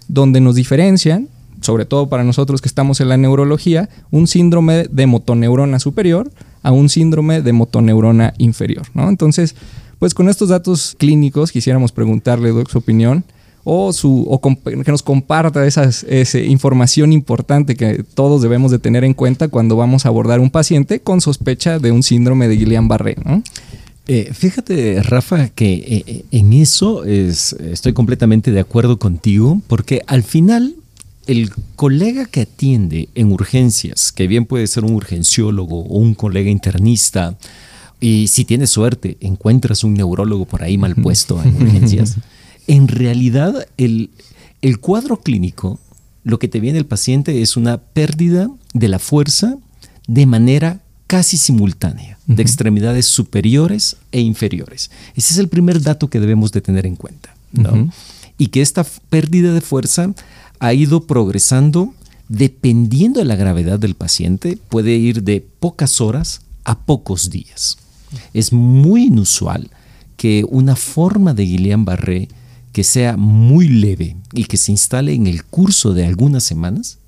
donde 0.08 0.40
nos 0.40 0.54
diferencian, 0.54 1.28
sobre 1.60 1.84
todo 1.84 2.08
para 2.08 2.24
nosotros 2.24 2.60
que 2.60 2.68
estamos 2.68 3.00
en 3.00 3.08
la 3.08 3.16
neurología, 3.16 3.88
un 4.10 4.26
síndrome 4.26 4.86
de 4.90 5.06
motoneurona 5.06 5.78
superior 5.78 6.30
a 6.62 6.72
un 6.72 6.88
síndrome 6.88 7.42
de 7.42 7.52
motoneurona 7.52 8.34
inferior. 8.38 8.86
¿no? 8.94 9.08
Entonces, 9.08 9.54
pues 9.98 10.14
con 10.14 10.28
estos 10.28 10.48
datos 10.48 10.94
clínicos 10.98 11.52
quisiéramos 11.52 11.92
preguntarle, 11.92 12.52
su 12.68 12.78
opinión 12.78 13.24
o, 13.64 13.92
su, 13.92 14.40
que 14.64 14.90
nos 14.90 15.02
comparta 15.02 15.66
esa 15.66 16.38
información 16.38 17.12
importante 17.12 17.76
que 17.76 18.02
todos 18.14 18.40
debemos 18.40 18.70
de 18.70 18.78
tener 18.78 19.04
en 19.04 19.14
cuenta 19.14 19.48
cuando 19.48 19.76
vamos 19.76 20.06
a 20.06 20.08
abordar 20.08 20.40
un 20.40 20.50
paciente 20.50 21.00
con 21.00 21.20
sospecha 21.20 21.78
de 21.78 21.92
un 21.92 22.02
síndrome 22.02 22.48
de 22.48 22.56
Guillain-Barré. 22.56 23.16
Eh, 24.10 24.30
fíjate, 24.32 25.02
Rafa, 25.02 25.50
que 25.50 25.74
eh, 25.74 26.04
eh, 26.06 26.24
en 26.30 26.54
eso 26.54 27.04
estoy 27.04 27.92
completamente 27.92 28.52
de 28.52 28.60
acuerdo 28.60 28.98
contigo, 28.98 29.60
porque 29.66 30.00
al 30.06 30.22
final 30.22 30.76
el 31.28 31.52
colega 31.76 32.24
que 32.24 32.40
atiende 32.40 33.10
en 33.14 33.30
urgencias, 33.30 34.12
que 34.12 34.26
bien 34.26 34.46
puede 34.46 34.66
ser 34.66 34.84
un 34.84 34.94
urgenciólogo 34.94 35.80
o 35.80 35.98
un 35.98 36.14
colega 36.14 36.50
internista, 36.50 37.36
y 38.00 38.28
si 38.28 38.44
tienes 38.44 38.70
suerte, 38.70 39.18
encuentras 39.20 39.84
un 39.84 39.94
neurólogo 39.94 40.46
por 40.46 40.62
ahí 40.62 40.78
mal 40.78 40.96
puesto 40.96 41.40
en 41.42 41.54
urgencias. 41.54 42.16
En 42.70 42.86
realidad, 42.86 43.66
el, 43.78 44.10
cuadro 44.82 45.20
clínico, 45.20 45.80
lo 46.22 46.38
que 46.38 46.48
te 46.48 46.60
viene 46.60 46.78
el 46.78 46.84
paciente 46.84 47.40
es 47.40 47.56
una 47.56 47.78
pérdida 47.78 48.50
de 48.74 48.88
la 48.88 48.98
fuerza 48.98 49.56
de 50.06 50.26
manera 50.26 50.82
casi 51.06 51.38
simultánea, 51.38 52.18
de 52.26 52.42
extremidades 52.42 53.06
superiores 53.06 53.96
e 54.12 54.20
inferiores. 54.20 54.90
Ese 55.16 55.32
es 55.32 55.38
el 55.38 55.48
primer 55.48 55.80
dato 55.80 56.10
que 56.10 56.20
debemos 56.20 56.52
de 56.52 56.60
tener 56.60 56.84
en 56.84 56.96
cuenta. 56.96 57.34
Y 58.36 58.48
que 58.48 58.60
esta 58.60 58.84
pérdida 58.84 59.54
de 59.54 59.62
fuerza 59.62 60.12
ha 60.60 60.72
ido 60.72 61.06
progresando 61.06 61.94
dependiendo 62.28 63.20
de 63.20 63.26
la 63.26 63.36
gravedad 63.36 63.78
del 63.78 63.94
paciente, 63.94 64.58
puede 64.68 64.96
ir 64.96 65.22
de 65.22 65.40
pocas 65.40 66.00
horas 66.00 66.42
a 66.64 66.78
pocos 66.78 67.30
días. 67.30 67.78
Es 68.34 68.52
muy 68.52 69.04
inusual 69.04 69.70
que 70.16 70.44
una 70.48 70.76
forma 70.76 71.32
de 71.32 71.44
Guillain-Barré 71.44 72.28
que 72.72 72.84
sea 72.84 73.16
muy 73.16 73.68
leve 73.68 74.16
y 74.32 74.44
que 74.44 74.56
se 74.56 74.72
instale 74.72 75.14
en 75.14 75.26
el 75.26 75.44
curso 75.44 75.94
de 75.94 76.04
algunas 76.04 76.44
semanas, 76.44 76.98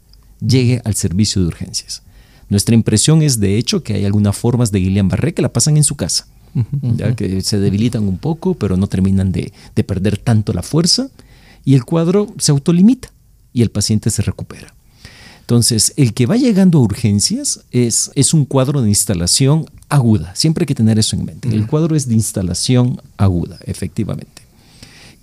llegue 0.41 0.81
al 0.85 0.95
servicio 0.95 1.43
de 1.43 1.49
urgencias. 1.49 2.03
Nuestra 2.49 2.75
impresión 2.75 3.23
es, 3.23 3.39
de 3.39 3.57
hecho, 3.57 3.83
que 3.83 3.95
hay 3.95 4.05
algunas 4.05 4.37
formas 4.37 4.73
de 4.73 4.81
Guillain-Barré 4.81 5.35
que 5.35 5.43
la 5.43 5.53
pasan 5.53 5.77
en 5.77 5.85
su 5.85 5.95
casa, 5.97 6.27
ya 6.83 7.15
que 7.15 7.43
se 7.43 7.59
debilitan 7.59 8.09
un 8.09 8.19
poco, 8.19 8.55
pero 8.55 8.77
no 8.77 8.87
terminan 8.87 9.33
de, 9.33 9.53
perder 9.87 10.19
tanto 10.19 10.53
la 10.53 10.63
fuerza 10.63 11.09
y 11.65 11.75
el 11.75 11.85
cuadro 11.85 12.35
se 12.39 12.51
autolimita 12.53 13.13
y 13.53 13.63
el 13.63 13.71
paciente 13.71 14.11
se 14.11 14.23
recupera. 14.23 14.75
Entonces, 15.41 15.93
el 15.97 16.15
que 16.15 16.27
va 16.27 16.37
llegando 16.37 16.79
a 16.79 16.83
urgencias 16.83 17.65
es, 17.73 18.13
es 18.15 18.35
un 18.35 18.45
cuadro 18.45 18.83
de 18.83 18.89
instalación 18.89 19.67
aguda. 19.89 20.35
Siempre 20.37 20.63
hay 20.63 20.67
que 20.67 20.75
tener 20.77 20.99
eso 20.99 21.17
en 21.17 21.25
mente. 21.25 21.49
El 21.49 21.67
cuadro 21.67 21.97
es 21.97 22.07
de 22.07 22.15
instalación 22.15 23.03
aguda, 23.17 23.59
efectivamente. 23.65 24.43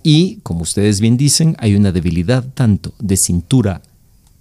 Y, 0.02 0.36
como 0.42 0.62
ustedes 0.62 1.00
bien 1.00 1.16
dicen, 1.16 1.56
hay 1.58 1.74
una 1.74 1.92
debilidad 1.92 2.44
tanto 2.54 2.92
de 2.98 3.16
cintura 3.16 3.82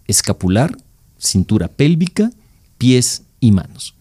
escapular, 0.07 0.77
cintura 1.17 1.67
pélvica, 1.67 2.31
pies 2.77 3.23
y 3.39 3.51
manos. 3.51 3.93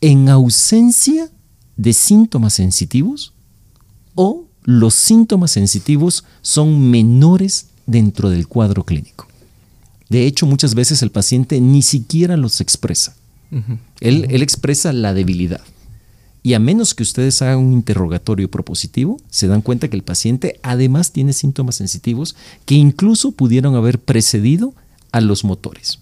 En 0.00 0.28
ausencia 0.28 1.30
de 1.76 1.92
síntomas 1.92 2.54
sensitivos 2.54 3.32
o 4.14 4.46
los 4.64 4.94
síntomas 4.94 5.50
sensitivos 5.50 6.24
son 6.42 6.90
menores 6.90 7.66
dentro 7.86 8.30
del 8.30 8.46
cuadro 8.48 8.84
clínico. 8.84 9.26
De 10.08 10.26
hecho, 10.26 10.46
muchas 10.46 10.74
veces 10.74 11.02
el 11.02 11.10
paciente 11.10 11.60
ni 11.60 11.82
siquiera 11.82 12.36
los 12.36 12.60
expresa. 12.60 13.16
él, 14.00 14.26
él 14.28 14.42
expresa 14.42 14.92
la 14.92 15.14
debilidad. 15.14 15.62
Y 16.42 16.54
a 16.54 16.60
menos 16.60 16.94
que 16.94 17.02
ustedes 17.02 17.42
hagan 17.42 17.58
un 17.58 17.72
interrogatorio 17.72 18.48
propositivo, 18.48 19.18
se 19.30 19.48
dan 19.48 19.62
cuenta 19.62 19.88
que 19.88 19.96
el 19.96 20.04
paciente 20.04 20.60
además 20.62 21.10
tiene 21.10 21.32
síntomas 21.32 21.74
sensitivos 21.74 22.36
que 22.66 22.76
incluso 22.76 23.32
pudieron 23.32 23.74
haber 23.74 23.98
precedido 23.98 24.72
a 25.10 25.20
los 25.20 25.42
motores. 25.42 25.98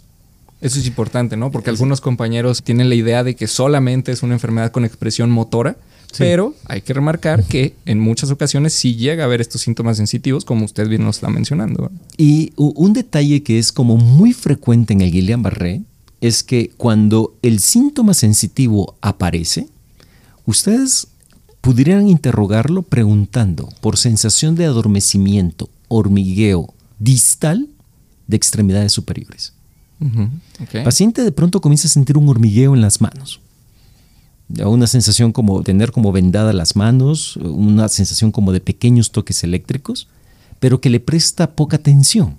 Eso 0.61 0.79
es 0.79 0.87
importante, 0.87 1.37
¿no? 1.37 1.51
Porque 1.51 1.71
algunos 1.71 2.01
compañeros 2.01 2.63
tienen 2.63 2.89
la 2.89 2.95
idea 2.95 3.25
de 3.25 3.37
que 3.37 3.47
solamente 3.47 4.13
es 4.13 4.23
una 4.23 4.35
enfermedad 4.35 4.71
con 4.71 4.85
expresión 4.85 5.31
motora, 5.31 5.77
pero 6.19 6.55
hay 6.67 6.81
que 6.81 6.93
remarcar 6.93 7.45
que 7.45 7.75
en 7.87 8.01
muchas 8.01 8.31
ocasiones 8.31 8.73
sí 8.73 8.97
llega 8.97 9.25
a 9.25 9.27
haber 9.27 9.41
estos 9.41 9.63
síntomas 9.63 9.97
sensitivos, 9.97 10.45
como 10.45 10.65
usted 10.65 10.89
bien 10.89 11.05
nos 11.05 11.17
está 11.17 11.29
mencionando. 11.29 11.91
Y 12.17 12.53
un 12.57 12.93
detalle 12.93 13.43
que 13.43 13.59
es 13.59 13.73
como 13.73 13.97
muy 13.97 14.33
frecuente 14.33 14.93
en 14.93 15.01
el 15.01 15.13
Guillain-Barré 15.13 15.83
es 16.21 16.43
que 16.43 16.71
cuando 16.77 17.37
el 17.43 17.61
síntoma 17.61 18.15
sensitivo 18.15 18.97
aparece, 19.01 19.69
Ustedes 20.47 21.09
pudieran 21.61 22.09
interrogarlo 22.09 22.83
preguntando 22.83 23.69
por 23.81 23.97
sensación 23.97 24.55
de 24.55 24.67
adormecimiento, 24.67 25.71
hormigueo 25.89 26.75
distal 26.99 27.69
de 28.27 28.37
extremidades 28.37 28.93
superiores. 28.93 29.55
El 30.73 30.83
paciente 30.83 31.23
de 31.23 31.33
pronto 31.33 31.63
comienza 31.63 31.89
a 31.89 31.91
sentir 31.91 32.19
un 32.19 32.29
hormigueo 32.29 32.75
en 32.75 32.83
las 32.83 33.01
manos. 33.01 33.41
Una 34.49 34.87
sensación 34.87 35.33
como 35.33 35.63
tener 35.63 35.91
como 35.91 36.13
vendada 36.13 36.53
las 36.53 36.77
manos, 36.77 37.37
una 37.37 37.89
sensación 37.89 38.31
como 38.31 38.53
de 38.53 38.61
pequeños 38.61 39.11
toques 39.11 39.43
eléctricos, 39.43 40.09
pero 40.61 40.81
que 40.81 40.91
le 40.91 41.01
presta 41.01 41.53
poca 41.53 41.77
atención, 41.77 42.39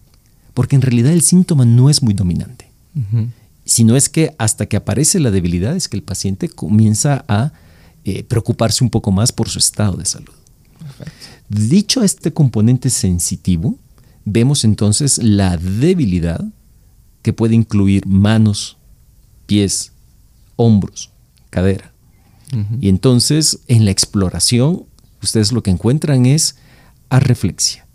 porque 0.54 0.76
en 0.76 0.82
realidad 0.82 1.12
el 1.12 1.22
síntoma 1.22 1.66
no 1.66 1.90
es 1.90 2.02
muy 2.04 2.14
dominante. 2.14 2.70
Sino 3.66 3.96
es 3.96 4.10
que 4.10 4.36
hasta 4.38 4.68
que 4.68 4.78
aparece 4.78 5.20
la 5.20 5.32
debilidad 5.32 5.76
es 5.76 5.90
que 5.90 5.98
el 5.98 6.04
paciente 6.04 6.48
comienza 6.48 7.26
a 7.28 7.52
eh, 8.04 8.24
preocuparse 8.24 8.84
un 8.84 8.92
poco 8.92 9.12
más 9.12 9.32
por 9.32 9.50
su 9.50 9.58
estado 9.60 9.98
de 9.98 10.06
salud. 10.06 10.34
Dicho 11.50 12.04
este 12.04 12.32
componente 12.32 12.90
sensitivo, 12.90 13.78
vemos 14.24 14.64
entonces 14.64 15.18
la 15.18 15.58
debilidad 15.58 16.44
que 17.24 17.34
puede 17.34 17.56
incluir 17.56 18.06
manos, 18.06 18.78
pies, 19.48 19.92
hombros, 20.56 21.10
cadera. 21.50 21.95
Y 22.80 22.90
entonces 22.90 23.60
en 23.68 23.86
la 23.86 23.92
exploración, 23.92 24.84
ustedes 25.22 25.52
lo 25.52 25.64
que 25.64 25.72
encuentran 25.72 26.26
es 26.26 26.56
arreflexia. 27.10 27.86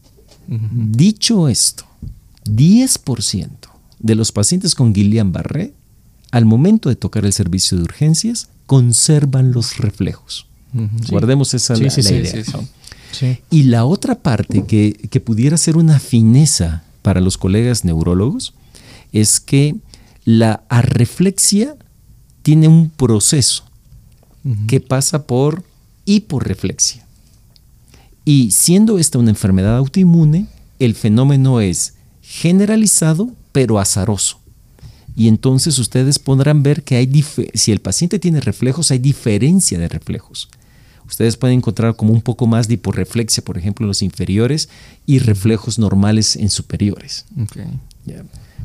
Dicho 0.49 1.49
esto, 1.49 1.85
10% 2.47 3.49
de 4.01 4.15
los 4.15 4.33
pacientes 4.33 4.75
con 4.75 4.93
Guillain-Barré, 4.93 5.75
al 6.33 6.45
momento 6.45 6.89
de 6.89 6.97
tocar 6.97 7.25
el 7.25 7.33
servicio 7.33 7.79
de 7.79 7.85
urgencias, 7.85 8.49
conservan 8.67 9.53
los 9.53 9.79
reflejos. 9.79 10.47
Guardemos 11.09 11.55
esa 11.55 11.75
la, 11.77 11.87
idea. 11.87 12.45
Y 13.51 13.65
la 13.65 13.85
otra 13.85 14.17
parte 14.17 14.65
que, 14.65 15.21
pudiera 15.21 15.57
ser 15.57 15.77
una 15.77 15.99
fineza 15.99 16.85
para 17.03 17.21
los 17.21 17.39
colegas 17.39 17.85
neurólogos 17.85 18.55
es 19.13 19.41
que 19.41 19.77
la 20.25 20.63
arreflexia 20.69 21.77
tiene 22.43 22.69
un 22.69 22.91
proceso 22.91 23.65
que 24.67 24.81
pasa 24.81 25.27
por 25.27 25.63
hiporreflexia. 26.05 27.07
Y 28.25 28.51
siendo 28.51 28.99
esta 28.99 29.19
una 29.19 29.31
enfermedad 29.31 29.77
autoinmune, 29.77 30.47
el 30.79 30.95
fenómeno 30.95 31.61
es 31.61 31.95
generalizado 32.23 33.31
pero 33.53 33.79
azaroso. 33.79 34.39
Y 35.17 35.29
entonces 35.29 35.79
ustedes 35.79 36.19
podrán 36.19 36.63
ver 36.63 36.83
que 36.83 36.97
hay 36.97 37.25
si 37.55 37.73
el 37.73 37.81
paciente 37.81 38.19
tiene 38.19 38.41
reflejos, 38.41 38.91
hay 38.91 38.99
diferencia 38.99 39.79
de 39.79 39.89
reflejos. 39.89 40.49
Ustedes 41.07 41.37
pueden 41.37 41.59
encontrar 41.59 41.97
como 41.97 42.13
un 42.13 42.23
poco 42.23 42.47
más 42.47 42.69
de 42.69 42.75
hiporreflexia, 42.75 43.45
por 43.45 43.59
ejemplo, 43.59 43.85
en 43.85 43.89
los 43.89 44.01
inferiores 44.01 44.69
y 45.07 45.19
reflejos 45.19 45.79
normales 45.79 46.37
en 46.37 46.51
superiores. 46.51 47.25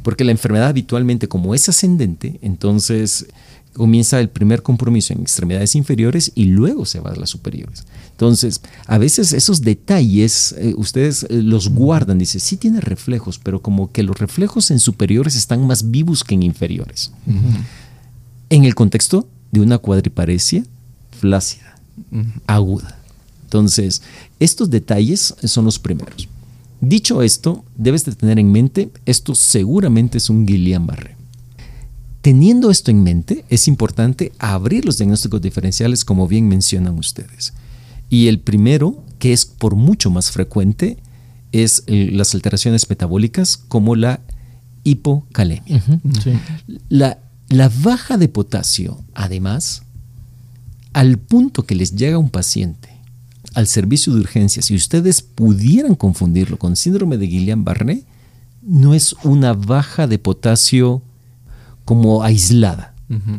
Porque 0.03 0.23
la 0.23 0.31
enfermedad 0.31 0.67
habitualmente, 0.67 1.27
como 1.27 1.55
es 1.55 1.67
ascendente, 1.67 2.39
entonces 2.43 3.25
comienza 3.75 4.19
el 4.19 4.29
primer 4.29 4.63
compromiso 4.63 5.13
en 5.13 5.21
extremidades 5.21 5.75
inferiores 5.75 6.31
y 6.33 6.45
luego 6.45 6.85
se 6.85 6.99
va 6.99 7.11
a 7.11 7.15
las 7.15 7.29
superiores. 7.29 7.85
Entonces, 8.11 8.61
a 8.87 8.97
veces 8.97 9.33
esos 9.33 9.61
detalles 9.61 10.55
eh, 10.57 10.73
ustedes 10.77 11.23
eh, 11.23 11.41
los 11.41 11.69
guardan, 11.69 12.17
dice, 12.17 12.39
sí 12.39 12.57
tiene 12.57 12.79
reflejos, 12.79 13.37
pero 13.37 13.61
como 13.61 13.91
que 13.91 14.03
los 14.03 14.17
reflejos 14.17 14.71
en 14.71 14.79
superiores 14.79 15.35
están 15.35 15.67
más 15.67 15.91
vivos 15.91 16.23
que 16.23 16.35
en 16.35 16.43
inferiores. 16.43 17.11
En 18.49 18.63
el 18.63 18.75
contexto 18.75 19.27
de 19.51 19.59
una 19.59 19.77
cuadriparesia 19.77 20.63
flácida, 21.19 21.75
aguda. 22.47 22.97
Entonces, 23.43 24.01
estos 24.39 24.69
detalles 24.69 25.35
son 25.43 25.65
los 25.65 25.79
primeros. 25.79 26.27
Dicho 26.81 27.21
esto, 27.21 27.63
debes 27.75 28.05
de 28.05 28.15
tener 28.15 28.39
en 28.39 28.51
mente, 28.51 28.89
esto 29.05 29.33
seguramente 29.35 30.17
es 30.17 30.29
un 30.29 30.45
Guillain-Barré. 30.45 31.14
Teniendo 32.25 32.71
esto 32.71 32.89
en 32.89 33.03
mente, 33.03 33.45
es 33.49 33.67
importante 33.67 34.31
abrir 34.39 34.83
los 34.83 34.97
diagnósticos 34.97 35.39
diferenciales 35.43 36.03
como 36.03 36.27
bien 36.27 36.47
mencionan 36.47 36.97
ustedes. 36.97 37.53
Y 38.09 38.29
el 38.29 38.39
primero, 38.39 39.03
que 39.19 39.31
es 39.31 39.45
por 39.45 39.75
mucho 39.75 40.09
más 40.09 40.31
frecuente, 40.31 40.97
es 41.51 41.83
las 41.85 42.33
alteraciones 42.33 42.89
metabólicas 42.89 43.57
como 43.57 43.95
la 43.95 44.21
hipocalemia. 44.83 45.83
Sí. 46.23 46.31
La, 46.89 47.19
la 47.49 47.69
baja 47.83 48.17
de 48.17 48.27
potasio, 48.27 49.03
además, 49.13 49.83
al 50.93 51.19
punto 51.19 51.67
que 51.67 51.75
les 51.75 51.95
llega 51.95 52.17
un 52.17 52.31
paciente 52.31 52.89
al 53.53 53.67
servicio 53.67 54.11
de 54.15 54.21
urgencias 54.21 54.71
y 54.71 54.75
ustedes 54.75 55.21
pudieran 55.21 55.93
confundirlo 55.93 56.57
con 56.57 56.75
síndrome 56.75 57.19
de 57.19 57.27
Guillain-Barré, 57.27 58.03
no 58.63 58.95
es 58.95 59.15
una 59.23 59.53
baja 59.53 60.07
de 60.07 60.17
potasio 60.17 61.03
como 61.85 62.23
aislada. 62.23 62.93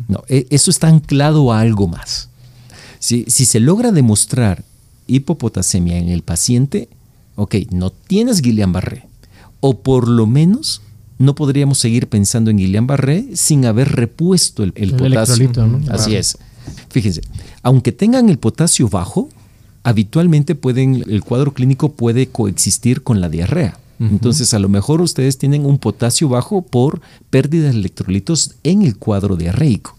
No, 0.07 0.23
e- 0.29 0.47
eso 0.49 0.71
está 0.71 0.87
anclado 0.87 1.51
a 1.51 1.59
algo 1.59 1.87
más. 1.87 2.29
Si, 2.99 3.25
si 3.27 3.45
se 3.45 3.59
logra 3.59 3.91
demostrar 3.91 4.63
hipopotasemia 5.07 5.97
en 5.97 6.09
el 6.09 6.23
paciente, 6.23 6.89
ok, 7.35 7.55
no 7.71 7.89
tienes 7.91 8.41
Guillain-Barré. 8.41 9.03
O 9.59 9.79
por 9.79 10.07
lo 10.07 10.25
menos 10.25 10.81
no 11.19 11.35
podríamos 11.35 11.79
seguir 11.79 12.07
pensando 12.07 12.49
en 12.51 12.57
Guillain-Barré 12.59 13.35
sin 13.35 13.65
haber 13.65 13.89
repuesto 13.93 14.63
el, 14.63 14.71
el 14.75 14.91
El 14.91 14.95
potasio. 14.95 15.51
¿no? 15.67 15.81
Así 15.91 16.15
es. 16.15 16.37
Fíjense, 16.89 17.21
aunque 17.61 17.91
tengan 17.91 18.29
el 18.29 18.39
potasio 18.39 18.87
bajo, 18.87 19.29
habitualmente 19.83 20.55
pueden, 20.55 21.03
el 21.07 21.23
cuadro 21.23 21.53
clínico 21.53 21.91
puede 21.93 22.27
coexistir 22.27 23.03
con 23.03 23.19
la 23.21 23.29
diarrea. 23.29 23.77
Entonces, 23.99 24.53
a 24.53 24.59
lo 24.59 24.69
mejor 24.69 25.01
ustedes 25.01 25.37
tienen 25.37 25.65
un 25.65 25.79
potasio 25.79 26.29
bajo 26.29 26.61
por 26.61 27.01
pérdida 27.29 27.63
de 27.63 27.71
electrolitos 27.71 28.55
en 28.63 28.83
el 28.83 28.97
cuadro 28.97 29.35
diarreico. 29.35 29.97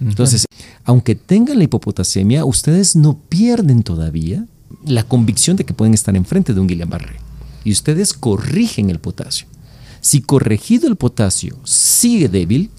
Entonces, 0.00 0.44
aunque 0.84 1.14
tengan 1.14 1.58
la 1.58 1.64
hipopotasemia, 1.64 2.44
ustedes 2.44 2.94
no 2.94 3.18
pierden 3.28 3.82
todavía 3.82 4.46
la 4.84 5.02
convicción 5.02 5.56
de 5.56 5.64
que 5.64 5.74
pueden 5.74 5.94
estar 5.94 6.14
enfrente 6.14 6.54
de 6.54 6.60
un 6.60 6.68
Guillain-Barré. 6.68 7.16
Y 7.64 7.72
ustedes 7.72 8.12
corrigen 8.12 8.90
el 8.90 9.00
potasio. 9.00 9.48
Si 10.00 10.20
corregido 10.20 10.86
el 10.86 10.96
potasio 10.96 11.56
sigue 11.64 12.28
débil, 12.28 12.70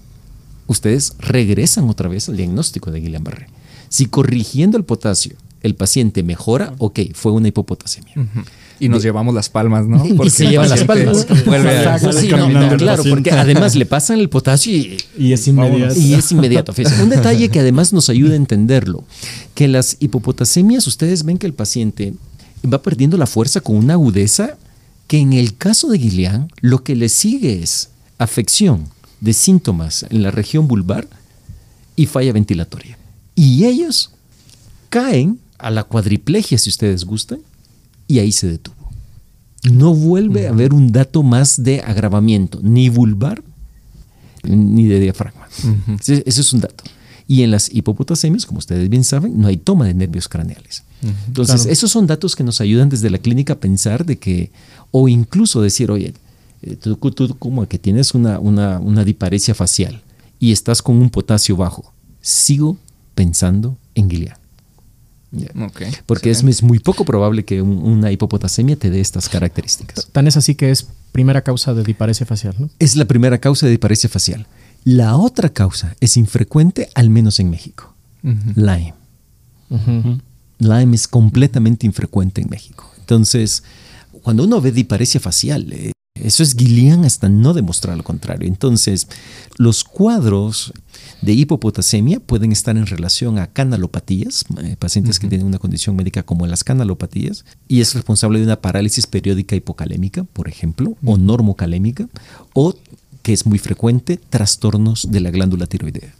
ustedes 0.66 1.14
regresan 1.18 1.88
otra 1.90 2.08
vez 2.08 2.28
al 2.28 2.36
diagnóstico 2.36 2.90
de 2.90 3.02
Guillain-Barré. 3.02 3.48
Si 3.88 4.06
corrigiendo 4.06 4.78
el 4.78 4.84
potasio 4.84 5.36
el 5.60 5.74
paciente 5.74 6.22
mejora, 6.22 6.74
ok, 6.78 7.00
fue 7.14 7.32
una 7.32 7.48
hipopotasemia. 7.48 8.14
Y 8.80 8.88
nos 8.88 9.02
llevamos 9.02 9.34
las 9.34 9.48
palmas, 9.48 9.86
¿no? 9.86 10.04
Y 10.24 10.30
se 10.30 10.46
llevan 10.46 10.68
las 10.68 10.84
palmas. 10.84 11.26
Vuelve 11.46 11.78
a. 11.78 11.98
Sí, 12.12 12.28
no, 12.28 12.76
claro, 12.76 13.02
porque 13.08 13.30
además 13.30 13.74
le 13.74 13.86
pasan 13.86 14.18
el 14.20 14.28
potasio 14.28 14.74
y 14.74 14.96
Y 15.18 15.32
es 15.32 15.46
inmediato. 15.48 15.98
y 15.98 16.14
es 16.14 16.30
inmediato. 16.32 16.72
Fíjense, 16.72 17.02
Un 17.02 17.10
detalle 17.10 17.48
que 17.48 17.60
además 17.60 17.92
nos 17.92 18.08
ayuda 18.08 18.34
a 18.34 18.36
entenderlo, 18.36 19.04
que 19.54 19.68
las 19.68 19.96
hipopotasemias, 20.00 20.86
ustedes 20.86 21.24
ven 21.24 21.38
que 21.38 21.46
el 21.46 21.54
paciente 21.54 22.14
va 22.70 22.82
perdiendo 22.82 23.16
la 23.16 23.26
fuerza 23.26 23.60
con 23.60 23.76
una 23.76 23.94
agudeza 23.94 24.56
que 25.06 25.18
en 25.18 25.32
el 25.32 25.56
caso 25.56 25.88
de 25.88 25.98
Guillain 25.98 26.48
lo 26.60 26.84
que 26.84 26.94
le 26.94 27.08
sigue 27.08 27.62
es 27.62 27.90
afección 28.18 28.84
de 29.20 29.32
síntomas 29.32 30.04
en 30.10 30.22
la 30.22 30.30
región 30.30 30.68
vulvar 30.68 31.08
y 31.96 32.06
falla 32.06 32.32
ventilatoria. 32.32 32.98
Y 33.34 33.64
ellos 33.64 34.12
caen 34.90 35.38
a 35.58 35.70
la 35.70 35.84
cuadriplegia, 35.84 36.58
si 36.58 36.70
ustedes 36.70 37.04
gustan, 37.04 37.40
y 38.08 38.18
ahí 38.18 38.32
se 38.32 38.48
detuvo. 38.48 38.74
No 39.70 39.94
vuelve 39.94 40.46
a 40.46 40.50
haber 40.50 40.72
un 40.74 40.90
dato 40.90 41.22
más 41.22 41.62
de 41.62 41.80
agravamiento, 41.80 42.58
ni 42.62 42.88
vulvar 42.88 43.42
ni 44.42 44.86
de 44.86 44.98
diafragma. 45.00 45.46
Ese, 46.00 46.22
ese 46.26 46.40
es 46.40 46.52
un 46.52 46.60
dato. 46.60 46.84
Y 47.26 47.42
en 47.42 47.50
las 47.50 47.72
hipopotasemias, 47.72 48.46
como 48.46 48.58
ustedes 48.58 48.88
bien 48.88 49.04
saben, 49.04 49.38
no 49.38 49.48
hay 49.48 49.58
toma 49.58 49.84
de 49.86 49.94
nervios 49.94 50.28
craneales. 50.28 50.82
Entonces, 51.26 51.56
Claro. 51.56 51.72
esos 51.72 51.90
son 51.90 52.06
datos 52.06 52.34
que 52.34 52.42
nos 52.44 52.60
ayudan 52.60 52.88
desde 52.88 53.10
la 53.10 53.18
clínica 53.18 53.52
a 53.54 53.56
pensar 53.58 54.06
de 54.06 54.16
que, 54.18 54.50
o 54.90 55.08
incluso 55.08 55.60
decir, 55.60 55.90
oye, 55.90 56.14
eh, 56.62 56.76
tú, 56.76 56.96
tú 56.96 57.36
como 57.38 57.66
que 57.68 57.78
tienes 57.78 58.14
una, 58.14 58.38
una, 58.38 58.78
una 58.80 59.04
diparesia 59.04 59.54
facial 59.54 60.00
y 60.40 60.52
estás 60.52 60.80
con 60.80 60.96
un 60.96 61.10
potasio 61.10 61.56
bajo, 61.56 61.92
sigo 62.22 62.78
pensando 63.14 63.76
en 63.94 64.08
Guillain. 64.08 64.34
Porque 66.06 66.30
es, 66.30 66.42
es 66.42 66.62
muy 66.62 66.78
poco 66.78 67.04
probable 67.04 67.44
que 67.44 67.60
un- 67.62 67.78
una 67.84 68.10
hipopotasemia 68.10 68.76
te 68.76 68.90
dé 68.90 69.00
estas 69.00 69.28
características. 69.28 70.08
Tan 70.12 70.26
es 70.26 70.36
así 70.36 70.54
que 70.54 70.70
es 70.70 70.88
primera 71.12 71.42
causa 71.42 71.74
de 71.74 71.82
diparesia 71.84 72.24
facial, 72.26 72.54
¿no? 72.58 72.70
Es 72.78 72.96
la 72.96 73.04
primera 73.04 73.38
causa 73.38 73.66
de 73.66 73.72
diparesia 73.72 74.08
facial. 74.08 74.46
La 74.84 75.16
otra 75.16 75.50
causa 75.50 75.96
es 76.00 76.16
infrecuente, 76.16 76.88
al 76.94 77.10
menos 77.10 77.40
en 77.40 77.50
México. 77.50 77.92
Ujú. 78.22 78.52
Lyme. 78.60 78.94
Ujú. 79.70 80.18
Lyme 80.58 80.94
es 80.96 81.06
completamente 81.08 81.86
infrecuente 81.86 82.40
en 82.40 82.48
México. 82.48 82.90
Entonces, 82.98 83.62
cuando 84.22 84.44
uno 84.44 84.60
ve 84.60 84.72
diparesia 84.72 85.20
facial, 85.20 85.72
eh, 85.72 85.92
eso 86.22 86.42
es 86.42 86.54
Guillain 86.54 87.04
hasta 87.04 87.28
no 87.28 87.54
demostrar 87.54 87.96
lo 87.96 88.04
contrario. 88.04 88.48
Entonces, 88.48 89.08
los 89.56 89.84
cuadros 89.84 90.72
de 91.22 91.32
hipopotasemia 91.32 92.20
pueden 92.20 92.52
estar 92.52 92.76
en 92.76 92.86
relación 92.86 93.38
a 93.38 93.48
canalopatías, 93.48 94.44
eh, 94.62 94.76
pacientes 94.78 95.18
que 95.18 95.28
tienen 95.28 95.46
una 95.46 95.58
condición 95.58 95.96
médica 95.96 96.22
como 96.22 96.46
las 96.46 96.64
canalopatías, 96.64 97.44
y 97.66 97.80
es 97.80 97.94
responsable 97.94 98.38
de 98.38 98.44
una 98.44 98.60
parálisis 98.60 99.06
periódica 99.06 99.56
hipocalémica, 99.56 100.24
por 100.24 100.48
ejemplo, 100.48 100.96
o 101.04 101.16
normocalémica, 101.16 102.08
o 102.54 102.74
que 103.28 103.34
es 103.34 103.44
muy 103.44 103.58
frecuente, 103.58 104.16
trastornos 104.16 105.10
de 105.10 105.20
la 105.20 105.30
glándula 105.30 105.66
tiroidea. 105.66 106.14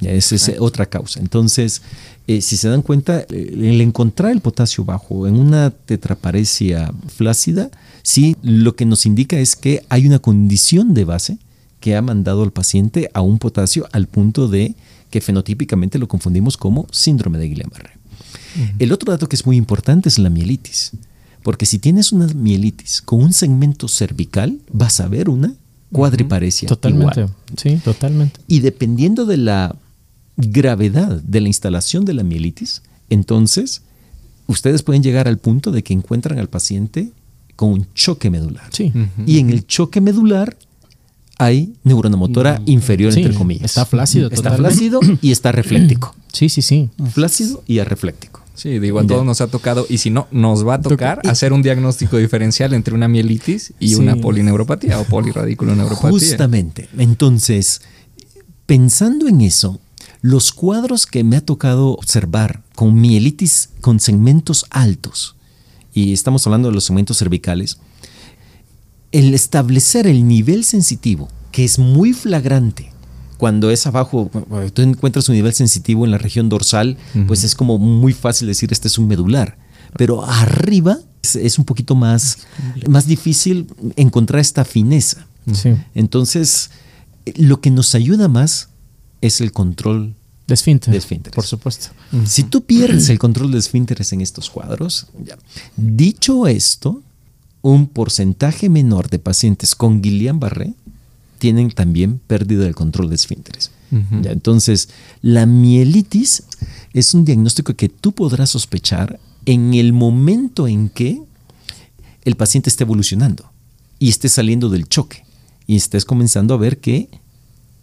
Esa 0.00 0.36
es 0.36 0.52
otra 0.60 0.86
causa. 0.86 1.18
Entonces, 1.18 1.82
eh, 2.28 2.40
si 2.40 2.56
se 2.56 2.68
dan 2.68 2.82
cuenta, 2.82 3.22
eh, 3.22 3.50
el 3.52 3.80
encontrar 3.80 4.30
el 4.30 4.40
potasio 4.40 4.84
bajo 4.84 5.26
en 5.26 5.34
una 5.34 5.70
tetraparesia 5.70 6.92
flácida, 7.08 7.68
sí, 8.04 8.36
lo 8.44 8.76
que 8.76 8.86
nos 8.86 9.06
indica 9.06 9.40
es 9.40 9.56
que 9.56 9.82
hay 9.88 10.06
una 10.06 10.20
condición 10.20 10.94
de 10.94 11.04
base 11.04 11.38
que 11.80 11.96
ha 11.96 12.00
mandado 12.00 12.44
al 12.44 12.52
paciente 12.52 13.10
a 13.12 13.22
un 13.22 13.40
potasio 13.40 13.88
al 13.90 14.06
punto 14.06 14.46
de 14.46 14.76
que 15.10 15.20
fenotípicamente 15.20 15.98
lo 15.98 16.06
confundimos 16.06 16.56
como 16.56 16.86
síndrome 16.92 17.38
de 17.38 17.48
Guillain-Barré. 17.48 17.90
El 18.78 18.92
otro 18.92 19.10
dato 19.10 19.28
que 19.28 19.34
es 19.34 19.44
muy 19.44 19.56
importante 19.56 20.08
es 20.08 20.20
la 20.20 20.30
mielitis. 20.30 20.92
Porque 21.42 21.66
si 21.66 21.80
tienes 21.80 22.12
una 22.12 22.28
mielitis 22.28 23.02
con 23.02 23.24
un 23.24 23.32
segmento 23.32 23.88
cervical, 23.88 24.60
vas 24.70 25.00
a 25.00 25.08
ver 25.08 25.28
una 25.28 25.52
cuadriparesia. 25.92 26.68
Totalmente. 26.68 27.20
igual. 27.20 27.34
Sí, 27.56 27.76
totalmente. 27.84 28.40
Y 28.48 28.60
dependiendo 28.60 29.24
de 29.26 29.36
la 29.36 29.76
gravedad 30.36 31.20
de 31.22 31.40
la 31.40 31.48
instalación 31.48 32.04
de 32.04 32.14
la 32.14 32.22
mielitis, 32.22 32.82
entonces 33.10 33.82
ustedes 34.46 34.82
pueden 34.82 35.02
llegar 35.02 35.28
al 35.28 35.38
punto 35.38 35.72
de 35.72 35.82
que 35.82 35.92
encuentran 35.94 36.38
al 36.38 36.48
paciente 36.48 37.10
con 37.56 37.70
un 37.72 37.86
choque 37.94 38.30
medular. 38.30 38.68
Sí. 38.70 38.92
Y 39.26 39.38
en 39.38 39.50
el 39.50 39.66
choque 39.66 40.00
medular 40.00 40.56
hay 41.38 41.74
neurona 41.84 42.16
motora 42.16 42.60
inferior, 42.66 43.12
Sí, 43.12 43.20
entre 43.22 43.34
comillas. 43.34 43.64
está 43.64 43.84
flácido 43.86 44.28
Está 44.28 44.50
totalmente. 44.50 44.74
flácido 44.74 45.00
y 45.22 45.30
está 45.32 45.52
refléctico. 45.60 46.14
Sí, 46.32 46.48
sí, 46.48 46.62
sí. 46.62 46.90
flácido 47.12 47.62
y 47.66 47.78
arrefléctico. 47.78 48.40
Sí, 48.56 48.78
digo, 48.78 48.98
a 48.98 49.06
todos 49.06 49.24
nos 49.24 49.40
ha 49.40 49.46
tocado, 49.46 49.86
y 49.88 49.98
si 49.98 50.10
no, 50.10 50.26
nos 50.30 50.66
va 50.66 50.74
a 50.74 50.80
tocar 50.80 51.20
hacer 51.24 51.52
un 51.52 51.62
diagnóstico 51.62 52.16
diferencial 52.16 52.72
entre 52.72 52.94
una 52.94 53.06
mielitis 53.06 53.74
y 53.78 53.90
Sí. 53.90 53.94
una 53.96 54.16
polineuropatía 54.16 54.98
o 54.98 55.04
poliradiculoneuropatía. 55.04 56.10
Justamente. 56.10 56.88
Entonces, 56.96 57.82
pensando 58.64 59.28
en 59.28 59.42
eso, 59.42 59.78
los 60.22 60.52
cuadros 60.52 61.06
que 61.06 61.22
me 61.22 61.36
ha 61.36 61.40
tocado 61.40 61.90
observar 61.90 62.62
con 62.74 62.98
mielitis 63.00 63.70
con 63.80 64.00
segmentos 64.00 64.64
altos, 64.70 65.36
y 65.92 66.12
estamos 66.12 66.46
hablando 66.46 66.68
de 66.68 66.74
los 66.74 66.84
segmentos 66.84 67.18
cervicales, 67.18 67.78
el 69.12 69.34
establecer 69.34 70.06
el 70.06 70.26
nivel 70.26 70.64
sensitivo 70.64 71.28
que 71.52 71.64
es 71.64 71.78
muy 71.78 72.12
flagrante. 72.12 72.92
Cuando 73.36 73.70
es 73.70 73.86
abajo, 73.86 74.28
cuando 74.28 74.72
tú 74.72 74.82
encuentras 74.82 75.28
un 75.28 75.34
nivel 75.34 75.52
sensitivo 75.52 76.04
en 76.04 76.10
la 76.10 76.18
región 76.18 76.48
dorsal, 76.48 76.96
pues 77.26 77.44
es 77.44 77.54
como 77.54 77.78
muy 77.78 78.12
fácil 78.12 78.48
decir 78.48 78.72
este 78.72 78.88
es 78.88 78.98
un 78.98 79.06
medular. 79.08 79.58
Pero 79.96 80.24
arriba 80.24 80.98
es, 81.22 81.36
es 81.36 81.58
un 81.58 81.64
poquito 81.64 81.94
más, 81.94 82.38
más 82.88 83.06
difícil 83.06 83.66
encontrar 83.96 84.40
esta 84.40 84.64
fineza. 84.64 85.26
Sí. 85.52 85.74
Entonces, 85.94 86.70
lo 87.36 87.60
que 87.60 87.70
nos 87.70 87.94
ayuda 87.94 88.28
más 88.28 88.68
es 89.20 89.40
el 89.40 89.52
control 89.52 90.14
De 90.46 90.54
esfínter. 90.54 90.92
de 90.92 90.98
esfínteres. 90.98 91.34
Por 91.34 91.44
supuesto. 91.46 91.88
Si 92.24 92.42
tú 92.44 92.64
pierdes 92.64 93.08
el 93.10 93.18
control 93.18 93.52
de 93.52 93.58
esfínteres 93.58 94.12
en 94.12 94.20
estos 94.20 94.50
cuadros, 94.50 95.06
ya. 95.24 95.36
dicho 95.76 96.46
esto, 96.46 97.02
un 97.62 97.86
porcentaje 97.88 98.68
menor 98.68 99.08
de 99.10 99.18
pacientes 99.18 99.74
con 99.74 100.02
Guillain-Barré 100.02 100.74
tienen 101.38 101.70
también 101.70 102.20
pérdida 102.26 102.64
del 102.64 102.74
control 102.74 103.08
de 103.08 103.14
esfínteres. 103.16 103.70
Ya, 104.22 104.32
entonces, 104.32 104.88
la 105.22 105.46
mielitis 105.46 106.42
es 106.92 107.14
un 107.14 107.24
diagnóstico 107.24 107.74
que 107.74 107.88
tú 107.88 108.10
podrás 108.12 108.50
sospechar 108.50 109.20
en 109.44 109.74
el 109.74 109.92
momento 109.92 110.66
en 110.66 110.88
que 110.88 111.22
el 112.24 112.34
paciente 112.34 112.68
esté 112.68 112.82
evolucionando 112.82 113.50
y 114.00 114.08
esté 114.08 114.28
saliendo 114.28 114.68
del 114.70 114.88
choque 114.88 115.24
y 115.68 115.76
estés 115.76 116.04
comenzando 116.04 116.52
a 116.54 116.56
ver 116.56 116.78
que 116.78 117.08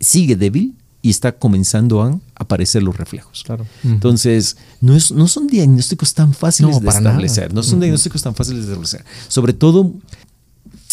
sigue 0.01 0.35
débil 0.35 0.75
y 1.01 1.09
está 1.09 1.33
comenzando 1.37 2.01
a 2.01 2.19
aparecer 2.35 2.83
los 2.83 2.97
reflejos. 2.97 3.43
Claro. 3.45 3.65
Entonces, 3.83 4.57
no, 4.81 4.95
es, 4.95 5.11
no 5.11 5.27
son 5.27 5.47
diagnósticos 5.47 6.13
tan 6.13 6.33
fáciles 6.33 6.71
No, 6.75 6.79
de 6.81 6.85
para 6.85 6.99
nada. 6.99 7.09
establecer. 7.15 7.53
No 7.53 7.63
son 7.63 7.79
diagnósticos 7.79 8.21
tan 8.21 8.35
fáciles 8.35 8.65
de 8.65 8.71
establecer. 8.71 9.05
Sobre 9.29 9.53
todo 9.53 9.93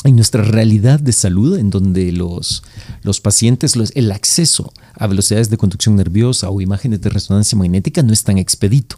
en 0.04 0.16
nuestra 0.16 0.42
realidad 0.42 0.98
de 0.98 1.12
salud, 1.12 1.58
en 1.58 1.68
donde 1.70 2.10
los, 2.12 2.62
los 3.02 3.20
pacientes, 3.20 3.76
los- 3.76 3.92
el 3.94 4.10
acceso 4.12 4.72
a 4.94 5.06
velocidades 5.06 5.50
de 5.50 5.56
conducción 5.58 5.96
nerviosa 5.96 6.48
o 6.50 6.60
imágenes 6.60 7.00
de 7.02 7.10
resonancia 7.10 7.58
magnética 7.58 8.02
no 8.02 8.12
es 8.12 8.24
tan 8.24 8.38
expedito. 8.38 8.96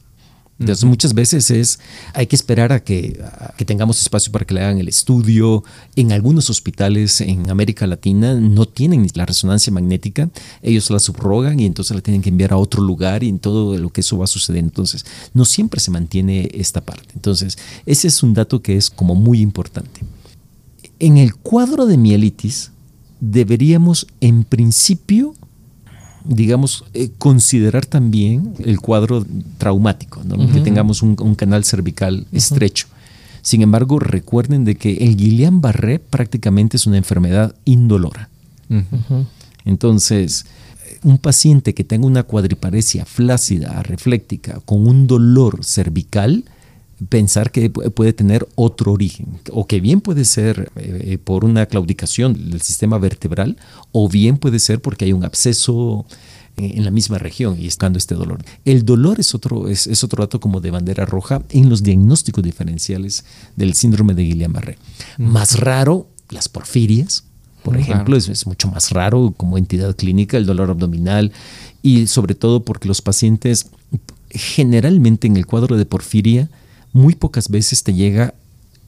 Entonces, 0.60 0.84
muchas 0.84 1.12
veces 1.12 1.50
es, 1.50 1.80
hay 2.14 2.28
que 2.28 2.36
esperar 2.36 2.72
a 2.72 2.84
que, 2.84 3.20
a 3.24 3.52
que 3.56 3.64
tengamos 3.64 4.00
espacio 4.00 4.30
para 4.30 4.44
que 4.44 4.54
le 4.54 4.60
hagan 4.60 4.78
el 4.78 4.86
estudio. 4.86 5.64
En 5.96 6.12
algunos 6.12 6.50
hospitales 6.50 7.20
en 7.20 7.50
América 7.50 7.84
Latina 7.88 8.34
no 8.34 8.66
tienen 8.66 9.04
la 9.14 9.26
resonancia 9.26 9.72
magnética, 9.72 10.28
ellos 10.60 10.88
la 10.90 11.00
subrogan 11.00 11.58
y 11.58 11.64
entonces 11.66 11.96
la 11.96 12.00
tienen 12.02 12.22
que 12.22 12.28
enviar 12.28 12.52
a 12.52 12.58
otro 12.58 12.80
lugar 12.80 13.24
y 13.24 13.28
en 13.28 13.40
todo 13.40 13.76
lo 13.76 13.88
que 13.90 14.02
eso 14.02 14.18
va 14.18 14.24
a 14.24 14.28
suceder. 14.28 14.62
Entonces, 14.62 15.04
no 15.34 15.44
siempre 15.46 15.80
se 15.80 15.90
mantiene 15.90 16.48
esta 16.54 16.80
parte. 16.80 17.08
Entonces, 17.14 17.58
ese 17.84 18.06
es 18.06 18.22
un 18.22 18.32
dato 18.34 18.62
que 18.62 18.76
es 18.76 18.88
como 18.88 19.16
muy 19.16 19.40
importante. 19.40 20.02
En 21.02 21.18
el 21.18 21.34
cuadro 21.34 21.86
de 21.86 21.96
mielitis 21.96 22.70
deberíamos 23.18 24.06
en 24.20 24.44
principio, 24.44 25.34
digamos, 26.24 26.84
eh, 26.94 27.10
considerar 27.18 27.84
también 27.86 28.54
el 28.60 28.78
cuadro 28.78 29.26
traumático, 29.58 30.22
¿no? 30.22 30.36
que 30.52 30.60
tengamos 30.60 31.02
un, 31.02 31.16
un 31.18 31.34
canal 31.34 31.64
cervical 31.64 32.28
estrecho. 32.30 32.86
Sin 33.40 33.62
embargo, 33.62 33.98
recuerden 33.98 34.64
de 34.64 34.76
que 34.76 34.92
el 34.98 35.16
Guillain-Barré 35.16 35.98
prácticamente 35.98 36.76
es 36.76 36.86
una 36.86 36.98
enfermedad 36.98 37.52
indolora. 37.64 38.28
Entonces, 39.64 40.46
un 41.02 41.18
paciente 41.18 41.74
que 41.74 41.82
tenga 41.82 42.06
una 42.06 42.22
cuadriparesia 42.22 43.04
flácida, 43.06 43.82
refléctica, 43.82 44.60
con 44.64 44.86
un 44.86 45.08
dolor 45.08 45.64
cervical, 45.64 46.44
pensar 47.08 47.50
que 47.50 47.72
pu- 47.72 47.90
puede 47.92 48.12
tener 48.12 48.46
otro 48.54 48.92
origen, 48.92 49.26
o 49.50 49.66
que 49.66 49.80
bien 49.80 50.00
puede 50.00 50.24
ser 50.24 50.70
eh, 50.76 51.18
por 51.22 51.44
una 51.44 51.66
claudicación 51.66 52.50
del 52.50 52.60
sistema 52.62 52.98
vertebral, 52.98 53.56
o 53.92 54.08
bien 54.08 54.36
puede 54.36 54.58
ser 54.58 54.80
porque 54.80 55.04
hay 55.06 55.12
un 55.12 55.24
absceso 55.24 56.04
eh, 56.56 56.72
en 56.76 56.84
la 56.84 56.90
misma 56.90 57.18
región 57.18 57.56
y 57.58 57.66
estando 57.66 57.98
este 57.98 58.14
dolor. 58.14 58.44
El 58.64 58.84
dolor 58.84 59.20
es 59.20 59.34
otro, 59.34 59.68
es, 59.68 59.86
es 59.86 60.04
otro 60.04 60.22
dato 60.22 60.38
como 60.40 60.60
de 60.60 60.70
bandera 60.70 61.04
roja 61.06 61.42
en 61.50 61.68
los 61.70 61.82
diagnósticos 61.82 62.44
diferenciales 62.44 63.24
del 63.56 63.74
síndrome 63.74 64.14
de 64.14 64.24
Guillain-Barré. 64.24 64.76
Más 65.18 65.58
raro, 65.60 66.08
las 66.30 66.48
porfirias, 66.48 67.24
por 67.62 67.76
Claro. 67.76 67.92
ejemplo, 67.92 68.16
es, 68.16 68.28
es 68.28 68.46
mucho 68.46 68.68
más 68.68 68.90
raro 68.90 69.32
como 69.36 69.56
entidad 69.56 69.94
clínica 69.96 70.36
el 70.36 70.46
dolor 70.46 70.68
abdominal 70.70 71.30
y 71.80 72.06
sobre 72.08 72.34
todo 72.34 72.64
porque 72.64 72.88
los 72.88 73.00
pacientes 73.02 73.66
generalmente 74.30 75.26
en 75.26 75.36
el 75.36 75.46
cuadro 75.46 75.76
de 75.76 75.84
porfiria 75.86 76.48
muy 76.92 77.14
pocas 77.14 77.48
veces 77.48 77.82
te 77.82 77.94
llega 77.94 78.34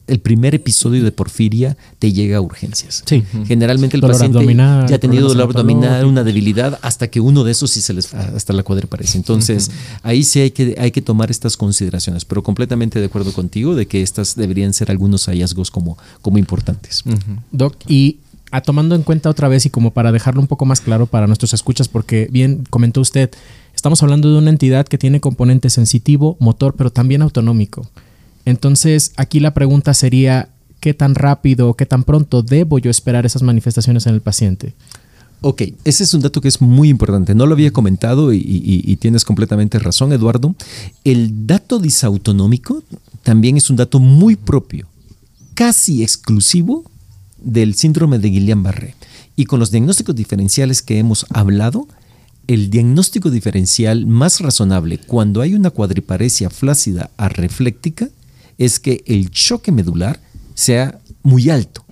el 0.07 0.19
primer 0.19 0.53
episodio 0.53 1.03
de 1.03 1.11
porfiria 1.11 1.77
te 1.99 2.11
llega 2.11 2.37
a 2.37 2.41
urgencias. 2.41 3.03
Sí. 3.05 3.23
Generalmente 3.47 3.97
el 3.97 4.01
Dolor 4.01 4.15
paciente 4.15 4.37
abdominal, 4.37 4.87
ya 4.87 4.97
ha 4.97 4.99
tenido 4.99 5.27
dolor 5.27 5.45
abdominal, 5.45 6.05
una 6.05 6.23
debilidad, 6.23 6.79
hasta 6.81 7.07
que 7.07 7.19
uno 7.19 7.43
de 7.43 7.51
esos 7.51 7.71
sí 7.71 7.81
se 7.81 7.93
les 7.93 8.13
hasta 8.13 8.53
la 8.53 8.63
cuadriparesia. 8.63 9.17
Entonces, 9.17 9.71
ahí 10.03 10.23
sí 10.23 10.41
hay 10.41 10.51
que, 10.51 10.75
hay 10.77 10.91
que 10.91 11.01
tomar 11.01 11.31
estas 11.31 11.57
consideraciones, 11.57 12.25
pero 12.25 12.43
completamente 12.43 12.99
de 12.99 13.05
acuerdo 13.05 13.33
contigo 13.33 13.75
de 13.75 13.87
que 13.87 14.01
estas 14.01 14.35
deberían 14.35 14.73
ser 14.73 14.91
algunos 14.91 15.25
hallazgos 15.25 15.71
como, 15.71 15.97
como 16.21 16.37
importantes. 16.37 17.03
Doc, 17.51 17.75
y 17.87 18.19
a 18.51 18.61
tomando 18.61 18.95
en 18.95 19.03
cuenta 19.03 19.29
otra 19.29 19.47
vez 19.47 19.65
y 19.65 19.69
como 19.69 19.91
para 19.91 20.11
dejarlo 20.11 20.39
un 20.39 20.47
poco 20.47 20.65
más 20.65 20.81
claro 20.81 21.07
para 21.07 21.25
nuestros 21.27 21.53
escuchas, 21.53 21.87
porque 21.87 22.27
bien 22.31 22.63
comentó 22.69 23.01
usted, 23.01 23.31
estamos 23.85 24.01
hablando 24.01 24.31
de 24.31 24.39
una 24.39 24.49
entidad 24.49 24.87
que 24.87 24.97
tiene 24.97 25.19
componente 25.19 25.69
sensitivo, 25.69 26.37
motor, 26.39 26.73
pero 26.75 26.89
también 26.91 27.21
autonómico. 27.21 27.87
Entonces, 28.43 29.11
aquí 29.15 29.39
la 29.39 29.53
pregunta 29.53 29.93
sería, 29.93 30.49
¿qué 30.79 30.95
tan 30.95 31.13
rápido 31.13 31.75
qué 31.75 31.85
tan 31.85 32.03
pronto 32.03 32.41
debo 32.41 32.79
yo 32.79 32.89
esperar 32.89 33.27
esas 33.27 33.43
manifestaciones 33.43 34.07
en 34.07 34.15
el 34.15 34.21
paciente? 34.21 34.73
Ok, 35.41 35.61
ese 35.83 36.03
es 36.03 36.15
un 36.15 36.21
dato 36.21 36.41
que 36.41 36.47
es 36.47 36.61
muy 36.61 36.89
importante. 36.89 37.35
No 37.35 37.45
lo 37.45 37.53
había 37.53 37.69
comentado 37.69 38.33
y, 38.33 38.37
y- 38.37 38.81
y 38.91 38.95
tienes 38.95 39.23
completamente 39.23 39.77
razón, 39.77 40.11
Eduardo. 40.13 40.55
El 41.03 41.45
dato 41.45 41.77
disautonómico 41.77 42.81
también 43.21 43.55
es 43.55 43.69
un 43.69 43.75
dato 43.75 43.99
muy 43.99 44.35
propio, 44.35 44.87
casi 45.53 46.01
exclusivo 46.01 46.85
del 47.37 47.75
síndrome 47.75 48.17
de 48.17 48.29
Guillain-Barré. 48.29 48.95
Y 49.35 49.45
con 49.45 49.59
los 49.59 49.69
diagnósticos 49.69 50.15
diferenciales 50.15 50.81
que 50.81 50.97
hemos 50.97 51.27
hablado, 51.29 51.87
el 52.47 52.69
diagnóstico 52.69 53.31
diferencial 53.31 54.05
más 54.05 54.39
razonable 54.39 54.99
cuando 54.99 55.41
hay 55.41 55.53
una 55.55 55.69
cuadriparesia 55.69 56.49
flácida 56.49 57.09
arrefléctica 57.17 58.09
es 58.57 58.79
que 58.79 59.03
el 59.07 59.31
choque 59.31 59.71
medular 59.71 60.19
sea 60.53 60.99
muy 61.23 61.49
alto 61.49 61.85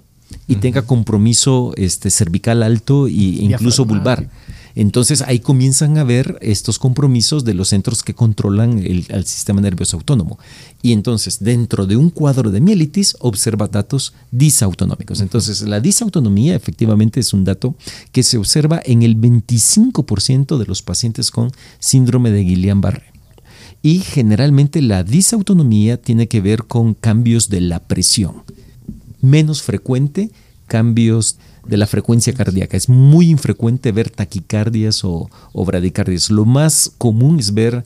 y 0.47 0.55
tenga 0.55 0.83
compromiso 0.83 1.73
este, 1.77 2.09
cervical 2.09 2.63
alto 2.63 3.07
e 3.07 3.11
incluso 3.11 3.85
vulvar. 3.85 4.29
Entonces 4.75 5.21
ahí 5.21 5.39
comienzan 5.39 5.97
a 5.97 6.03
ver 6.03 6.37
estos 6.41 6.79
compromisos 6.79 7.45
de 7.45 7.53
los 7.53 7.69
centros 7.69 8.01
que 8.03 8.13
controlan 8.13 8.79
el, 8.79 9.05
sistema 9.25 9.61
nervioso 9.61 9.97
autónomo. 9.97 10.39
Y 10.81 10.93
entonces 10.93 11.37
dentro 11.41 11.85
de 11.85 11.95
un 11.95 12.09
cuadro 12.09 12.51
de 12.51 12.61
mielitis 12.61 13.15
observa 13.19 13.67
datos 13.67 14.13
disautonómicos. 14.31 15.21
Entonces 15.21 15.61
la 15.61 15.79
disautonomía 15.79 16.55
efectivamente 16.55 17.19
es 17.19 17.33
un 17.33 17.43
dato 17.43 17.75
que 18.11 18.23
se 18.23 18.37
observa 18.37 18.81
en 18.83 19.03
el 19.03 19.15
25% 19.19 20.57
de 20.57 20.65
los 20.65 20.81
pacientes 20.81 21.29
con 21.29 21.51
síndrome 21.79 22.31
de 22.31 22.43
Guillain-Barré. 22.43 23.13
Y 23.81 23.99
generalmente 23.99 24.81
la 24.81 25.03
disautonomía 25.03 26.01
tiene 26.01 26.27
que 26.27 26.41
ver 26.41 26.63
con 26.63 26.93
cambios 26.93 27.49
de 27.49 27.61
la 27.61 27.79
presión. 27.79 28.43
Menos 29.21 29.61
frecuente 29.61 30.31
cambios 30.67 31.37
de 31.65 31.77
la 31.77 31.87
frecuencia 31.87 32.33
cardíaca. 32.33 32.77
Es 32.77 32.89
muy 32.89 33.29
infrecuente 33.29 33.91
ver 33.91 34.09
taquicardias 34.09 35.03
o, 35.03 35.29
o 35.53 35.65
bradicardias. 35.65 36.29
Lo 36.29 36.45
más 36.45 36.91
común 36.97 37.39
es 37.39 37.53
ver 37.53 37.85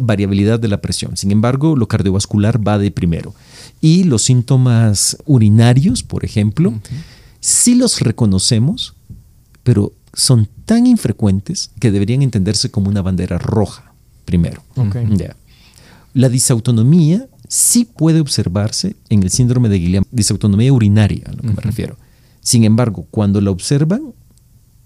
variabilidad 0.00 0.58
de 0.58 0.68
la 0.68 0.80
presión. 0.80 1.16
Sin 1.16 1.30
embargo, 1.30 1.76
lo 1.76 1.88
cardiovascular 1.88 2.66
va 2.66 2.78
de 2.78 2.90
primero. 2.90 3.34
Y 3.80 4.04
los 4.04 4.22
síntomas 4.22 5.16
urinarios, 5.24 6.02
por 6.02 6.24
ejemplo, 6.24 6.74
sí 7.40 7.74
los 7.74 8.00
reconocemos, 8.00 8.94
pero 9.62 9.92
son 10.12 10.48
tan 10.64 10.86
infrecuentes 10.86 11.70
que 11.80 11.90
deberían 11.90 12.22
entenderse 12.22 12.70
como 12.70 12.88
una 12.88 13.02
bandera 13.02 13.38
roja 13.38 13.92
primero. 14.24 14.62
La 16.14 16.28
disautonomía 16.28 17.26
sí 17.48 17.84
puede 17.84 18.20
observarse 18.20 18.96
en 19.08 19.22
el 19.22 19.30
síndrome 19.30 19.68
de 19.68 19.78
Guillain, 19.78 20.06
disautonomía 20.10 20.72
urinaria, 20.72 21.24
a 21.26 21.32
lo 21.32 21.42
que 21.42 21.48
me 21.48 21.60
refiero. 21.60 21.96
Sin 22.44 22.62
embargo, 22.62 23.06
cuando 23.10 23.40
la 23.40 23.50
observan, 23.50 24.12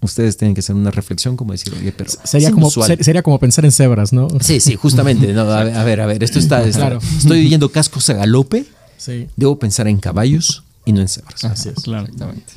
ustedes 0.01 0.37
tienen 0.37 0.55
que 0.55 0.61
hacer 0.61 0.75
una 0.75 0.89
reflexión 0.91 1.35
como 1.37 1.51
decir, 1.51 1.73
oye, 1.77 1.91
pero 1.91 2.09
Sería 2.23 2.49
como, 2.51 2.61
inusual". 2.67 2.87
ser- 2.87 3.03
sería 3.03 3.21
como 3.21 3.37
pensar 3.39 3.65
en 3.65 3.71
cebras, 3.71 4.13
¿no? 4.13 4.29
Sí, 4.41 4.59
sí, 4.61 4.75
justamente. 4.75 5.31
No, 5.33 5.41
a, 5.41 5.63
ver, 5.65 5.75
a 5.75 5.83
ver, 5.83 6.01
a 6.01 6.05
ver, 6.07 6.23
esto 6.23 6.39
está, 6.39 6.63
está- 6.65 6.79
Claro. 6.79 6.99
Estoy 7.17 7.45
oyendo 7.45 7.69
cascos 7.69 8.09
a 8.09 8.13
galope, 8.13 8.65
Sí. 8.97 9.27
debo 9.35 9.59
pensar 9.59 9.87
en 9.89 9.97
caballos 9.99 10.63
y 10.85 10.93
no 10.93 11.01
en 11.01 11.07
cebras. 11.09 11.43
Así 11.43 11.69
es. 11.69 11.75
Claro. 11.83 12.05
Exactamente. 12.05 12.53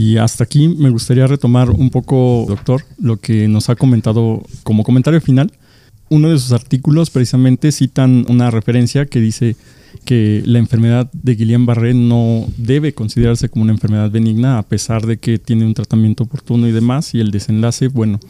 Y 0.00 0.16
hasta 0.16 0.44
aquí 0.44 0.66
me 0.66 0.88
gustaría 0.88 1.26
retomar 1.26 1.68
un 1.68 1.90
poco, 1.90 2.46
doctor, 2.48 2.84
lo 2.98 3.18
que 3.18 3.48
nos 3.48 3.68
ha 3.68 3.76
comentado 3.76 4.42
como 4.62 4.82
comentario 4.82 5.20
final. 5.20 5.52
uno 6.08 6.30
de 6.30 6.38
sus 6.38 6.52
artículos 6.52 7.10
precisamente 7.10 7.70
citan 7.70 8.24
una 8.30 8.50
referencia 8.50 9.04
que 9.04 9.20
dice 9.20 9.56
que 10.06 10.42
la 10.46 10.58
enfermedad 10.58 11.10
de 11.12 11.36
Guillain-Barré 11.36 11.92
no 11.94 12.46
debe 12.56 12.94
considerarse 12.94 13.50
como 13.50 13.64
una 13.64 13.74
enfermedad 13.74 14.10
benigna 14.10 14.56
a 14.56 14.62
pesar 14.62 15.06
de 15.06 15.18
que 15.18 15.38
tiene 15.38 15.66
un 15.66 15.74
tratamiento 15.74 16.24
oportuno 16.24 16.66
y 16.66 16.72
demás 16.72 17.14
y 17.14 17.20
el 17.20 17.30
desenlace, 17.30 17.88
bueno, 17.88 18.20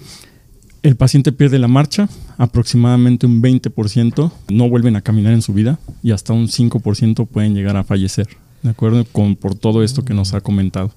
el 0.83 0.97
paciente 0.97 1.31
pierde 1.31 1.61
la 1.61 1.69
marcha, 1.69 2.09
aproximadamente 2.37 3.27
un 3.27 3.41
20% 3.41 4.33
no 4.49 4.69
vuelven 4.69 4.97
a 4.97 5.03
caminar 5.03 5.35
en 5.35 5.43
su 5.43 5.55
vida 5.55 5.79
y 6.03 6.11
hasta 6.11 6.33
un 6.33 6.49
5% 6.49 7.29
pueden 7.29 7.55
llegar 7.55 7.77
a 7.77 7.85
fallecer, 7.85 8.27
¿de 8.65 8.71
acuerdo? 8.71 9.05
Con, 9.05 9.37
por 9.37 9.55
todo 9.55 9.85
esto 9.85 10.05
que 10.05 10.15
nos 10.15 10.35
ha 10.35 10.41
comentado. 10.41 10.93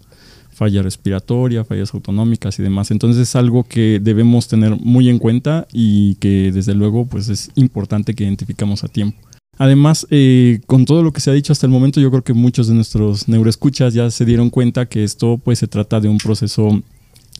Falla 0.53 0.81
respiratoria, 0.81 1.63
fallas 1.63 1.93
autonómicas 1.93 2.59
y 2.59 2.63
demás. 2.63 2.91
Entonces 2.91 3.29
es 3.29 3.35
algo 3.35 3.63
que 3.63 3.99
debemos 4.01 4.47
tener 4.47 4.77
muy 4.79 5.09
en 5.09 5.19
cuenta 5.19 5.67
y 5.71 6.15
que 6.15 6.51
desde 6.53 6.75
luego 6.75 7.05
pues 7.05 7.29
es 7.29 7.51
importante 7.55 8.13
que 8.13 8.23
identificamos 8.23 8.83
a 8.83 8.87
tiempo. 8.87 9.17
Además, 9.57 10.07
eh, 10.09 10.61
con 10.65 10.85
todo 10.85 11.03
lo 11.03 11.13
que 11.13 11.21
se 11.21 11.29
ha 11.29 11.33
dicho 11.33 11.53
hasta 11.53 11.67
el 11.67 11.71
momento, 11.71 11.99
yo 11.99 12.09
creo 12.09 12.23
que 12.23 12.33
muchos 12.33 12.67
de 12.67 12.73
nuestros 12.73 13.27
neuroescuchas 13.27 13.93
ya 13.93 14.09
se 14.09 14.25
dieron 14.25 14.49
cuenta 14.49 14.87
que 14.87 15.03
esto 15.03 15.39
pues 15.43 15.59
se 15.59 15.67
trata 15.67 15.99
de 15.99 16.09
un 16.09 16.17
proceso 16.17 16.81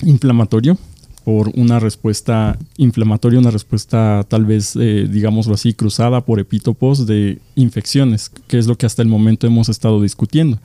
inflamatorio 0.04 0.78
por 1.24 1.52
una 1.56 1.80
respuesta 1.80 2.58
inflamatoria, 2.78 3.40
una 3.40 3.52
respuesta 3.52 4.26
tal 4.28 4.46
vez, 4.46 4.76
eh, 4.76 5.08
digámoslo 5.10 5.54
así, 5.54 5.74
cruzada 5.74 6.22
por 6.22 6.40
epítopos 6.40 7.08
de 7.08 7.40
infecciones, 7.56 8.30
que 8.48 8.58
es 8.58 8.68
lo 8.68 8.78
que 8.78 8.86
hasta 8.86 9.02
el 9.02 9.08
momento 9.08 9.48
hemos 9.48 9.70
estado 9.70 10.02
discutiendo. 10.02 10.60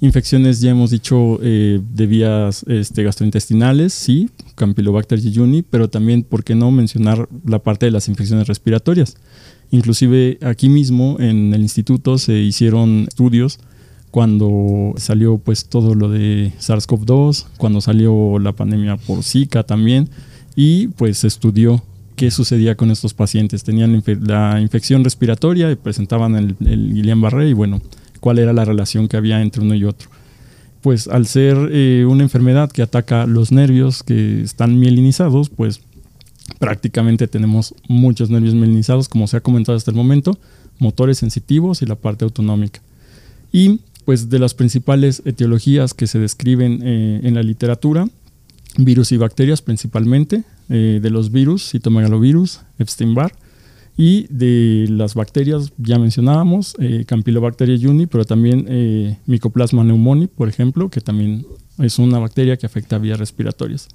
Infecciones, 0.00 0.60
ya 0.60 0.70
hemos 0.70 0.90
dicho, 0.90 1.38
eh, 1.42 1.80
de 1.94 2.06
vías 2.06 2.64
este, 2.68 3.02
gastrointestinales, 3.04 3.92
sí, 3.92 4.28
Campylobacter 4.54 5.20
jejuni, 5.20 5.62
pero 5.62 5.88
también, 5.88 6.24
¿por 6.24 6.44
qué 6.44 6.54
no 6.54 6.70
mencionar 6.70 7.28
la 7.46 7.60
parte 7.60 7.86
de 7.86 7.92
las 7.92 8.08
infecciones 8.08 8.48
respiratorias? 8.48 9.16
Inclusive 9.70 10.38
aquí 10.42 10.68
mismo 10.68 11.16
en 11.20 11.54
el 11.54 11.62
instituto 11.62 12.18
se 12.18 12.34
hicieron 12.34 13.06
estudios 13.08 13.58
cuando 14.10 14.94
salió 14.96 15.38
pues 15.38 15.64
todo 15.66 15.94
lo 15.94 16.08
de 16.08 16.52
SARS-CoV-2, 16.60 17.46
cuando 17.56 17.80
salió 17.80 18.38
la 18.38 18.52
pandemia 18.52 18.96
por 18.96 19.24
Zika 19.24 19.64
también, 19.64 20.08
y 20.54 20.88
pues 20.88 21.18
se 21.18 21.26
estudió 21.26 21.82
qué 22.14 22.30
sucedía 22.30 22.76
con 22.76 22.90
estos 22.90 23.14
pacientes. 23.14 23.64
Tenían 23.64 24.02
la, 24.20 24.60
infección 24.60 25.02
respiratoria 25.02 25.70
y 25.70 25.76
presentaban 25.76 26.36
el, 26.36 26.56
el 26.64 26.92
Guillain-Barré 26.92 27.48
y 27.48 27.52
bueno, 27.54 27.80
cuál 28.24 28.38
era 28.38 28.54
la 28.54 28.64
relación 28.64 29.06
que 29.06 29.18
había 29.18 29.42
entre 29.42 29.60
uno 29.60 29.74
y 29.74 29.84
otro. 29.84 30.08
Pues 30.80 31.08
al 31.08 31.26
ser 31.26 31.58
eh, 31.70 32.06
una 32.08 32.22
enfermedad 32.22 32.72
que 32.72 32.80
ataca 32.80 33.26
los 33.26 33.52
nervios 33.52 34.02
que 34.02 34.40
están 34.40 34.78
mielinizados, 34.78 35.50
pues 35.50 35.82
prácticamente 36.58 37.28
tenemos 37.28 37.74
muchos 37.86 38.30
nervios 38.30 38.54
mielinizados, 38.54 39.10
como 39.10 39.26
se 39.26 39.36
ha 39.36 39.42
comentado 39.42 39.76
hasta 39.76 39.90
el 39.90 39.96
momento, 39.98 40.38
motores 40.78 41.18
sensitivos 41.18 41.82
y 41.82 41.84
la 41.84 41.96
parte 41.96 42.24
autonómica. 42.24 42.80
Y 43.52 43.80
pues 44.06 44.30
de 44.30 44.38
las 44.38 44.54
principales 44.54 45.20
etiologías 45.26 45.92
que 45.92 46.06
se 46.06 46.18
describen 46.18 46.80
eh, 46.82 47.20
en 47.24 47.34
la 47.34 47.42
literatura, 47.42 48.08
virus 48.78 49.12
y 49.12 49.18
bacterias 49.18 49.60
principalmente, 49.60 50.44
eh, 50.70 50.98
de 51.02 51.10
los 51.10 51.30
virus, 51.30 51.72
citomegalovirus, 51.72 52.60
Epstein-Barr, 52.78 53.34
y 53.96 54.26
de 54.28 54.86
las 54.90 55.14
bacterias, 55.14 55.72
ya 55.78 55.98
mencionábamos, 55.98 56.74
eh, 56.80 57.04
Campylobacter 57.06 57.80
juni, 57.80 58.06
pero 58.06 58.24
también 58.24 58.66
eh, 58.68 59.18
Mycoplasma 59.26 59.82
pneumoniae, 59.82 60.28
por 60.28 60.48
ejemplo, 60.48 60.88
que 60.88 61.00
también 61.00 61.46
es 61.78 61.98
una 61.98 62.18
bacteria 62.18 62.56
que 62.56 62.66
afecta 62.66 62.98
vías 62.98 63.18
respiratorias. 63.18 63.88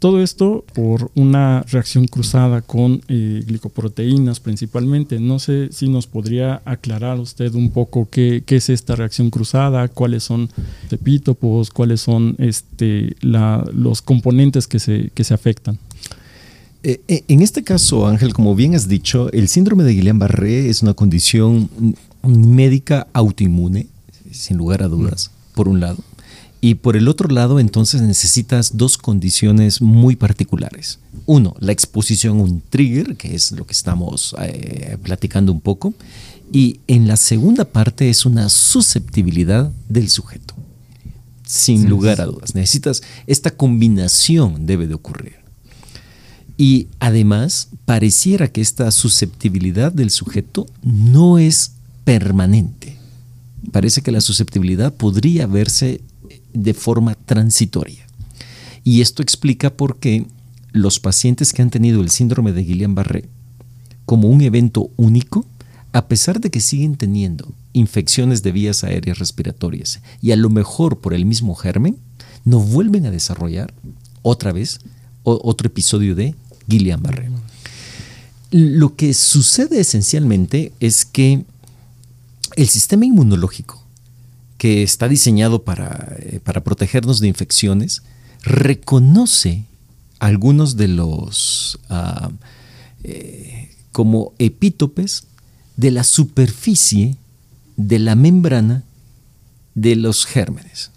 Todo 0.00 0.22
esto 0.22 0.64
por 0.74 1.10
una 1.14 1.62
reacción 1.70 2.06
cruzada 2.06 2.62
con 2.62 3.02
eh, 3.08 3.44
glicoproteínas 3.46 4.40
principalmente. 4.40 5.20
No 5.20 5.38
sé 5.38 5.68
si 5.72 5.90
nos 5.90 6.06
podría 6.06 6.62
aclarar 6.64 7.20
usted 7.20 7.54
un 7.54 7.70
poco 7.70 8.08
qué, 8.10 8.42
es 8.46 8.70
esta 8.70 8.96
reacción 8.96 9.28
cruzada, 9.28 9.88
cuáles 9.88 10.24
son 10.24 10.48
epítopos, 10.90 11.68
cuáles 11.68 12.00
son 12.00 12.34
este, 12.38 13.14
los 13.20 14.00
componentes 14.00 14.66
que 14.66 14.78
se, 14.78 15.10
que 15.12 15.22
se 15.22 15.34
afectan. 15.34 15.78
Eh, 16.82 17.00
eh, 17.08 17.24
en 17.28 17.42
este 17.42 17.62
caso, 17.62 18.06
Ángel, 18.06 18.32
como 18.32 18.54
bien 18.54 18.74
has 18.74 18.88
dicho, 18.88 19.30
el 19.32 19.48
síndrome 19.48 19.84
de 19.84 19.94
Guillain-Barré 19.94 20.68
es 20.68 20.82
una 20.82 20.94
condición 20.94 21.68
médica 22.22 23.06
autoinmune, 23.12 23.86
sin 24.30 24.56
lugar 24.56 24.82
a 24.82 24.88
dudas, 24.88 25.30
por 25.54 25.68
un 25.68 25.80
lado. 25.80 25.98
Y 26.62 26.74
por 26.76 26.96
el 26.96 27.08
otro 27.08 27.28
lado, 27.28 27.58
entonces 27.58 28.02
necesitas 28.02 28.76
dos 28.76 28.98
condiciones 28.98 29.80
muy 29.80 30.16
particulares. 30.16 30.98
Uno, 31.24 31.54
la 31.58 31.72
exposición 31.72 32.38
a 32.38 32.42
un 32.42 32.60
trigger, 32.60 33.16
que 33.16 33.34
es 33.34 33.52
lo 33.52 33.66
que 33.66 33.72
estamos 33.72 34.34
eh, 34.42 34.98
platicando 35.02 35.52
un 35.52 35.60
poco. 35.60 35.94
Y 36.52 36.80
en 36.86 37.08
la 37.08 37.16
segunda 37.16 37.64
parte 37.64 38.10
es 38.10 38.26
una 38.26 38.48
susceptibilidad 38.50 39.72
del 39.88 40.10
sujeto. 40.10 40.54
Sin 41.46 41.88
lugar 41.88 42.20
a 42.20 42.26
dudas. 42.26 42.54
Necesitas, 42.54 43.02
esta 43.26 43.50
combinación 43.50 44.66
debe 44.66 44.86
de 44.86 44.94
ocurrir. 44.94 45.39
Y 46.60 46.88
además, 46.98 47.70
pareciera 47.86 48.48
que 48.48 48.60
esta 48.60 48.90
susceptibilidad 48.90 49.90
del 49.92 50.10
sujeto 50.10 50.66
no 50.82 51.38
es 51.38 51.72
permanente. 52.04 52.98
Parece 53.72 54.02
que 54.02 54.12
la 54.12 54.20
susceptibilidad 54.20 54.92
podría 54.92 55.46
verse 55.46 56.02
de 56.52 56.74
forma 56.74 57.14
transitoria. 57.14 58.06
Y 58.84 59.00
esto 59.00 59.22
explica 59.22 59.70
por 59.70 60.00
qué 60.00 60.26
los 60.72 61.00
pacientes 61.00 61.54
que 61.54 61.62
han 61.62 61.70
tenido 61.70 62.02
el 62.02 62.10
síndrome 62.10 62.52
de 62.52 62.66
Guillain-Barré 62.66 63.24
como 64.04 64.28
un 64.28 64.42
evento 64.42 64.90
único, 64.98 65.46
a 65.92 66.08
pesar 66.08 66.42
de 66.42 66.50
que 66.50 66.60
siguen 66.60 66.96
teniendo 66.96 67.54
infecciones 67.72 68.42
de 68.42 68.52
vías 68.52 68.84
aéreas 68.84 69.18
respiratorias 69.18 70.02
y 70.20 70.32
a 70.32 70.36
lo 70.36 70.50
mejor 70.50 70.98
por 70.98 71.14
el 71.14 71.24
mismo 71.24 71.54
germen, 71.54 71.96
no 72.44 72.60
vuelven 72.60 73.06
a 73.06 73.10
desarrollar 73.10 73.72
otra 74.20 74.52
vez 74.52 74.80
otro 75.22 75.66
episodio 75.66 76.14
de 76.14 76.34
Guillain-Barré. 76.70 77.28
Lo 78.50 78.96
que 78.96 79.12
sucede 79.12 79.80
esencialmente 79.80 80.72
es 80.80 81.04
que 81.04 81.44
el 82.56 82.68
sistema 82.68 83.04
inmunológico 83.04 83.80
que 84.60 84.82
está 84.82 85.08
diseñado 85.08 85.62
para, 85.62 86.16
eh, 86.18 86.38
para 86.44 86.62
protegernos 86.62 87.18
de 87.20 87.28
infecciones, 87.28 88.02
reconoce 88.42 89.64
algunos 90.18 90.76
de 90.76 90.86
los 90.86 91.78
ah, 91.88 92.30
eh, 93.02 93.74
como 93.90 94.34
epítopes 94.38 95.24
de 95.78 95.90
la 95.90 96.04
superficie 96.04 97.16
de 97.78 98.00
la 98.00 98.14
membrana 98.14 98.84
de 99.74 99.96
los 99.96 100.26
gérmenes, 100.26 100.90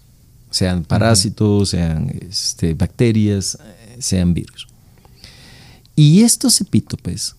sean 0.51 0.83
parásitos, 0.83 1.69
sean 1.69 2.09
este, 2.29 2.73
bacterias, 2.73 3.57
sean 3.97 4.33
virus. 4.33 4.67
Y 5.95 6.23
estos 6.23 6.59
epítopes 6.61 7.35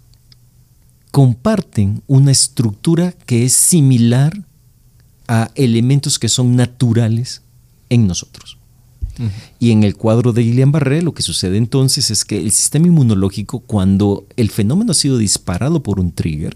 comparten 1.11 2.03
una 2.07 2.33
estructura 2.33 3.13
que 3.27 3.45
es 3.45 3.53
similar 3.53 4.45
a 5.29 5.51
elementos 5.55 6.19
que 6.19 6.29
son 6.29 6.57
naturales 6.57 7.43
en 7.89 8.07
nosotros. 8.07 8.59
Y 9.61 9.71
en 9.71 9.85
el 9.85 9.97
cuadro 9.97 10.33
de 10.33 10.43
Guillain-Barré 10.43 11.03
lo 11.03 11.15
que 11.15 11.23
sucede 11.23 11.57
entonces 11.57 12.11
es 12.11 12.25
que 12.25 12.37
el 12.39 12.51
sistema 12.51 12.89
inmunológico, 12.89 13.61
cuando 13.61 14.27
el 14.37 14.51
fenómeno 14.51 14.91
ha 14.91 14.95
sido 14.95 15.19
disparado 15.19 15.85
por 15.85 16.01
un 16.01 16.11
trigger, 16.11 16.55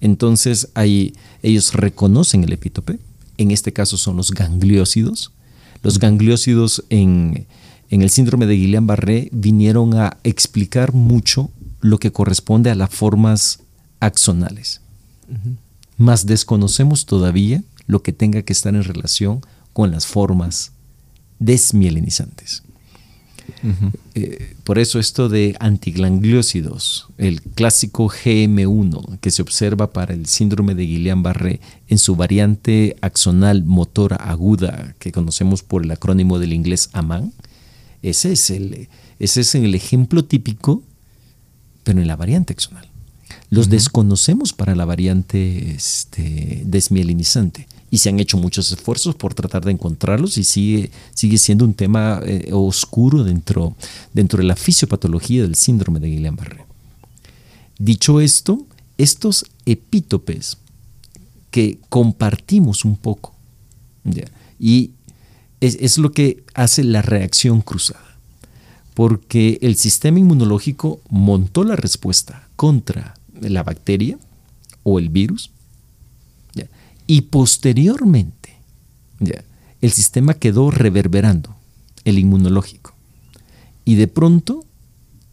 entonces 0.00 0.68
ahí 0.74 1.12
ellos 1.42 1.74
reconocen 1.74 2.44
el 2.44 2.52
epítope, 2.52 3.00
en 3.36 3.50
este 3.50 3.72
caso 3.72 3.96
son 3.96 4.16
los 4.16 4.30
gangliósidos. 4.30 5.32
Los 5.82 5.98
gangliósidos 5.98 6.84
en, 6.90 7.46
el 7.90 8.10
síndrome 8.10 8.46
de 8.46 8.56
Guillain-Barré 8.56 9.28
vinieron 9.32 9.94
a 9.94 10.18
explicar 10.24 10.92
mucho 10.92 11.50
lo 11.80 11.98
que 11.98 12.12
corresponde 12.12 12.70
a 12.70 12.74
las 12.74 12.90
formas 12.90 13.60
axonales. 14.00 14.80
Más 15.96 16.26
desconocemos 16.26 17.06
todavía 17.06 17.62
lo 17.86 18.02
que 18.02 18.12
tenga 18.12 18.42
que 18.42 18.52
estar 18.52 18.74
en 18.74 18.84
relación 18.84 19.40
con 19.72 19.90
las 19.90 20.06
formas 20.06 20.72
desmielinizantes. 21.38 22.62
Eh, 24.14 24.54
por 24.62 24.78
eso 24.78 24.98
esto 24.98 25.28
de 25.28 25.56
antigangliósidos, 25.58 27.08
el 27.16 27.40
clásico 27.40 28.08
GM1 28.08 29.18
que 29.20 29.30
se 29.30 29.40
observa 29.42 29.90
para 29.90 30.12
el 30.12 30.26
síndrome 30.26 30.74
de 30.74 30.84
Guillain-Barré 30.84 31.60
en 31.88 31.98
su 31.98 32.14
variante 32.14 32.96
axonal 33.00 33.64
motora 33.64 34.16
aguda 34.16 34.94
que 34.98 35.12
conocemos 35.12 35.62
por 35.62 35.82
el 35.82 35.90
acrónimo 35.90 36.38
del 36.38 36.52
inglés 36.52 36.90
AMAN, 36.92 37.32
ese 38.02 38.32
es 38.32 38.50
el, 38.50 38.88
ese 39.18 39.40
es 39.40 39.54
el 39.54 39.74
ejemplo 39.74 40.24
típico, 40.24 40.82
pero 41.84 42.00
en 42.00 42.06
la 42.06 42.16
variante 42.16 42.52
axonal. 42.52 42.88
Los 43.50 43.70
desconocemos 43.70 44.52
para 44.52 44.74
la 44.74 44.84
variante 44.84 45.70
este, 45.70 46.62
desmielinizante 46.66 47.66
y 47.90 47.98
se 47.98 48.10
han 48.10 48.20
hecho 48.20 48.36
muchos 48.36 48.70
esfuerzos 48.70 49.14
por 49.14 49.34
tratar 49.34 49.64
de 49.64 49.72
encontrarlos 49.72 50.36
y 50.36 50.44
sigue, 50.44 50.90
sigue 51.14 51.38
siendo 51.38 51.64
un 51.64 51.74
tema 51.74 52.20
eh, 52.24 52.50
oscuro 52.52 53.24
dentro, 53.24 53.74
dentro 54.12 54.38
de 54.38 54.44
la 54.44 54.56
fisiopatología 54.56 55.42
del 55.42 55.54
síndrome 55.54 55.98
de 55.98 56.08
Guillain-Barré. 56.08 56.64
Dicho 57.78 58.20
esto, 58.20 58.66
estos 58.98 59.46
epítopes 59.64 60.58
que 61.50 61.78
compartimos 61.88 62.84
un 62.84 62.96
poco, 62.96 63.34
¿ya? 64.04 64.24
y 64.60 64.90
es, 65.60 65.76
es 65.80 65.98
lo 65.98 66.12
que 66.12 66.42
hace 66.54 66.84
la 66.84 67.02
reacción 67.02 67.60
cruzada 67.60 68.08
porque 68.94 69.58
el 69.62 69.76
sistema 69.76 70.18
inmunológico 70.18 71.00
montó 71.08 71.62
la 71.62 71.76
respuesta 71.76 72.48
contra 72.56 73.14
la 73.40 73.62
bacteria 73.62 74.18
o 74.82 74.98
el 74.98 75.08
virus 75.08 75.52
¿ya? 76.54 76.66
y 77.06 77.20
posteriormente 77.20 78.56
¿ya? 79.20 79.44
el 79.80 79.92
sistema 79.92 80.34
quedó 80.34 80.72
reverberando 80.72 81.54
el 82.04 82.18
inmunológico 82.18 82.92
y 83.84 83.94
de 83.94 84.08
pronto 84.08 84.64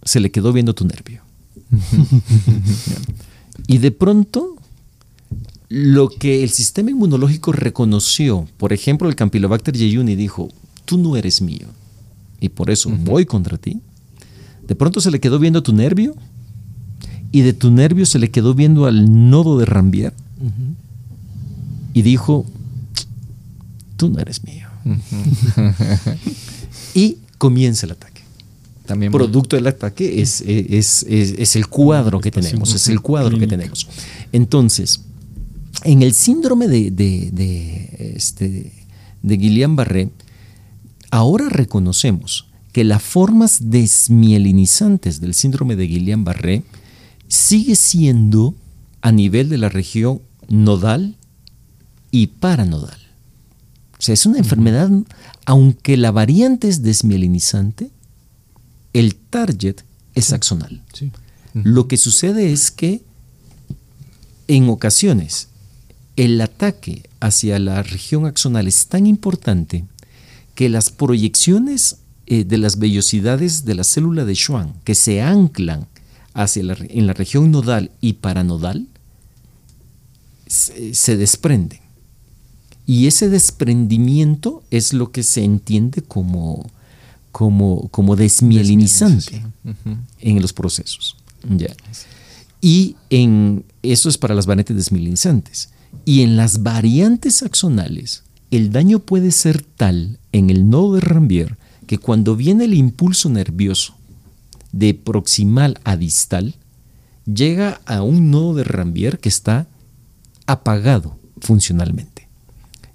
se 0.04 0.20
le 0.20 0.32
quedó 0.32 0.54
viendo 0.54 0.76
tu 0.76 0.86
nervio. 0.86 1.24
y 3.68 3.80
de 3.80 3.92
pronto 3.92 4.55
lo 5.78 6.08
que 6.08 6.42
el 6.42 6.52
sistema 6.52 6.92
inmunológico 6.92 7.52
reconoció, 7.52 8.48
por 8.56 8.72
ejemplo, 8.72 9.10
el 9.10 9.16
Campylobacter 9.18 9.76
jejuni 9.76 10.16
dijo, 10.16 10.48
tú 10.86 10.98
no 10.98 11.18
eres 11.18 11.42
mío 11.42 11.68
y 12.40 12.48
por 12.48 12.70
eso 12.70 12.90
voy 12.90 13.26
contra 13.26 13.58
ti. 13.58 13.82
De 14.66 14.74
pronto 14.74 15.02
se 15.02 15.12
le 15.12 15.20
quedó 15.20 15.38
viendo 15.38 15.62
tu 15.64 15.74
nervio 15.74 16.16
y 17.34 17.42
de 17.42 17.52
tu 17.52 17.72
nervio 17.72 18.06
se 18.06 18.20
le 18.20 18.32
quedó 18.32 18.54
viendo 18.54 18.86
al 18.86 19.30
nodo 19.30 19.58
de 19.58 19.66
Rambier 19.66 20.14
y 21.94 22.04
dijo, 22.04 22.46
tú 23.98 24.08
no 24.08 24.20
eres 24.20 24.46
mío. 24.46 24.70
y 26.96 27.18
comienza 27.38 27.86
el 27.86 27.92
ataque. 27.92 28.22
También 28.86 29.12
Producto 29.12 29.58
del 29.58 29.68
ataque 29.68 30.22
es, 30.22 30.40
es, 30.40 31.56
el 31.58 31.68
cuadro 31.68 32.22
que 32.22 32.32
tenemos, 32.32 32.74
es 32.74 32.88
el 32.88 33.02
cuadro 33.02 33.38
que 33.38 33.48
tenemos. 33.48 33.90
Entonces, 34.32 35.02
en 35.84 36.02
el 36.02 36.14
síndrome 36.14 36.68
de, 36.68 36.92
de, 36.92 38.14
este, 38.16 38.72
de 39.22 39.38
Guillain-Barré, 39.38 40.10
ahora 41.12 41.50
reconocemos 41.50 42.48
que 42.72 42.84
las 42.84 43.04
formas 43.04 43.70
desmielinizantes 43.72 45.22
del 45.22 45.34
síndrome 45.34 45.76
de 45.76 45.88
Guillain-Barré 45.88 46.64
sigue 47.28 47.76
siendo 47.76 48.56
a 49.02 49.12
nivel 49.12 49.50
de 49.50 49.58
la 49.58 49.70
región 49.70 50.22
nodal 50.48 51.16
y 52.12 52.28
paranodal. 52.28 53.00
O 53.98 54.02
sea, 54.02 54.14
es 54.14 54.26
una 54.26 54.40
enfermedad, 54.40 54.90
aunque 55.46 55.98
la 55.98 56.12
variante 56.12 56.68
es 56.68 56.82
desmielinizante, 56.82 57.92
el 58.94 59.16
target 59.16 59.82
es 60.14 60.34
axonal. 60.34 60.84
Lo 61.54 61.88
que 61.88 61.98
sucede 61.98 62.52
es 62.52 62.72
que 62.72 63.04
en 64.48 64.70
ocasiones 64.70 65.50
el 66.16 66.40
ataque 66.42 67.04
hacia 67.20 67.60
la 67.60 67.84
región 67.84 68.26
axonal 68.26 68.68
es 68.68 68.88
tan 68.88 69.06
importante 69.06 69.86
que 70.54 70.70
las 70.70 70.90
proyecciones 70.90 71.98
eh, 72.28 72.44
de 72.44 72.58
las 72.58 72.80
vellosidades 72.80 73.66
de 73.66 73.76
la 73.76 73.84
célula 73.84 74.26
de 74.26 74.34
Schwann 74.34 74.74
que 74.84 74.96
se 74.96 75.22
anclan 75.22 75.88
hacia 76.34 76.64
en 76.90 77.08
la 77.08 77.14
región 77.14 77.52
nodal 77.52 77.92
y 78.02 78.14
paranodal 78.14 78.88
se, 80.48 81.18
desprenden. 81.18 81.80
Y 82.86 83.08
ese 83.08 83.30
desprendimiento 83.30 84.64
es 84.70 84.94
lo 84.94 85.12
que 85.12 85.24
se 85.24 85.44
entiende 85.44 86.02
como, 86.02 86.70
como, 87.32 87.88
como 87.90 88.16
desmielinizante 88.16 89.44
en 90.20 90.42
los 90.42 90.54
procesos. 90.54 91.16
Y 92.62 92.96
en, 93.10 93.66
eso 93.82 94.10
es 94.10 94.18
para 94.18 94.36
las 94.36 94.46
variantes 94.46 94.76
desmielinizantes. 94.76 95.70
Y 96.04 96.22
en 96.22 96.38
las 96.38 96.64
variantes 96.64 97.44
axonales, 97.44 98.24
el 98.52 98.72
daño 98.72 99.00
puede 99.00 99.32
ser 99.32 99.64
tal 99.64 100.20
en 100.32 100.50
el 100.50 100.70
nodo 100.70 100.96
de 100.96 101.02
Rambier 101.02 101.58
que 101.88 101.98
cuando 101.98 102.36
viene 102.36 102.66
el 102.66 102.74
impulso 102.74 103.30
nervioso 103.30 103.96
de 104.72 104.94
proximal 104.94 105.80
a 105.84 105.96
distal, 105.96 106.56
llega 107.26 107.82
a 107.86 108.02
un 108.02 108.32
nodo 108.32 108.56
de 108.56 108.64
Rambier 108.64 109.20
que 109.20 109.30
está 109.30 109.68
apagado 110.48 111.18
funcionalmente. 111.40 112.28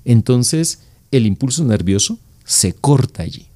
Entonces, 0.05 0.81
el 1.11 1.27
impulso 1.27 1.65
nervioso 1.65 2.19
se 2.45 2.73
corta 2.73 3.23
allí. 3.23 3.47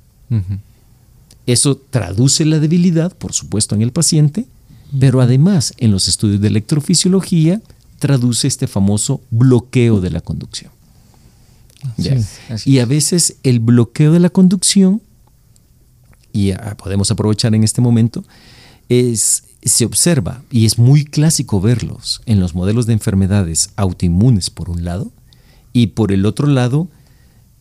Eso 1.46 1.76
traduce 1.76 2.44
la 2.44 2.58
debilidad, 2.58 3.16
por 3.16 3.32
supuesto, 3.32 3.74
en 3.74 3.82
el 3.82 3.92
paciente, 3.92 4.46
pero 4.98 5.20
además 5.20 5.74
en 5.78 5.90
los 5.90 6.08
estudios 6.08 6.40
de 6.40 6.48
electrofisiología 6.48 7.60
traduce 8.04 8.46
este 8.46 8.66
famoso 8.66 9.22
bloqueo 9.30 9.98
de 10.02 10.10
la 10.10 10.20
conducción. 10.20 10.70
Y 12.66 12.80
a 12.80 12.84
veces 12.84 13.36
el 13.42 13.60
bloqueo 13.60 14.12
de 14.12 14.20
la 14.20 14.28
conducción, 14.28 15.00
y 16.30 16.52
podemos 16.76 17.10
aprovechar 17.10 17.54
en 17.54 17.64
este 17.64 17.80
momento, 17.80 18.22
es, 18.90 19.44
se 19.62 19.86
observa, 19.86 20.42
y 20.50 20.66
es 20.66 20.78
muy 20.78 21.06
clásico 21.06 21.62
verlos 21.62 22.20
en 22.26 22.40
los 22.40 22.54
modelos 22.54 22.84
de 22.84 22.92
enfermedades 22.92 23.70
autoinmunes 23.76 24.50
por 24.50 24.68
un 24.68 24.84
lado, 24.84 25.10
y 25.72 25.86
por 25.86 26.12
el 26.12 26.26
otro 26.26 26.46
lado, 26.46 26.88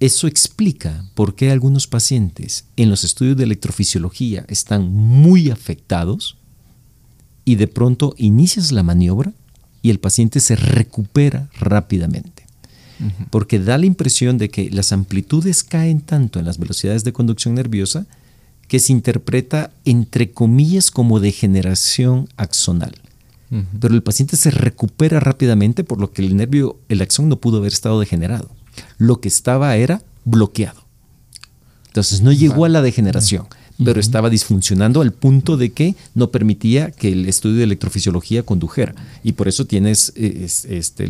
eso 0.01 0.27
explica 0.27 1.05
por 1.15 1.35
qué 1.35 1.51
algunos 1.51 1.87
pacientes 1.87 2.65
en 2.75 2.89
los 2.89 3.05
estudios 3.05 3.37
de 3.37 3.45
electrofisiología 3.45 4.43
están 4.49 4.91
muy 4.91 5.51
afectados 5.51 6.35
y 7.45 7.55
de 7.55 7.69
pronto 7.69 8.13
inicias 8.17 8.73
la 8.73 8.83
maniobra 8.83 9.31
y 9.83 9.91
el 9.91 9.99
paciente 9.99 10.39
se 10.39 10.55
recupera 10.55 11.49
rápidamente 11.59 12.43
porque 13.29 13.59
da 13.59 13.77
la 13.77 13.85
impresión 13.85 14.37
de 14.37 14.49
que 14.49 14.69
las 14.69 14.91
amplitudes 14.91 15.63
caen 15.63 16.01
tanto 16.01 16.39
en 16.39 16.45
las 16.45 16.57
velocidades 16.57 17.03
de 17.03 17.13
conducción 17.13 17.55
nerviosa 17.55 18.05
que 18.67 18.79
se 18.79 18.93
interpreta 18.93 19.71
entre 19.85 20.31
comillas 20.31 20.91
como 20.91 21.19
degeneración 21.19 22.29
axonal. 22.37 22.93
Pero 23.79 23.93
el 23.93 24.01
paciente 24.01 24.35
se 24.35 24.49
recupera 24.49 25.19
rápidamente 25.19 25.83
por 25.83 26.01
lo 26.01 26.11
que 26.11 26.23
el 26.23 26.35
nervio, 26.35 26.79
el 26.89 27.03
axón 27.03 27.29
no 27.29 27.39
pudo 27.39 27.59
haber 27.59 27.71
estado 27.71 27.99
degenerado. 27.99 28.49
Lo 28.97 29.21
que 29.21 29.27
estaba 29.27 29.75
era 29.75 30.01
bloqueado. 30.25 30.81
Entonces 31.85 32.21
no 32.21 32.31
llegó 32.31 32.65
a 32.65 32.69
la 32.69 32.81
degeneración 32.81 33.45
pero 33.83 33.99
estaba 33.99 34.29
disfuncionando 34.29 35.01
al 35.01 35.13
punto 35.13 35.57
de 35.57 35.71
que 35.71 35.95
no 36.13 36.31
permitía 36.31 36.91
que 36.91 37.11
el 37.11 37.27
estudio 37.27 37.57
de 37.57 37.63
electrofisiología 37.63 38.43
condujera. 38.43 38.93
Y 39.23 39.33
por 39.33 39.47
eso 39.47 39.65
tienes 39.65 40.13
eh, 40.15 40.47
este, 40.69 41.07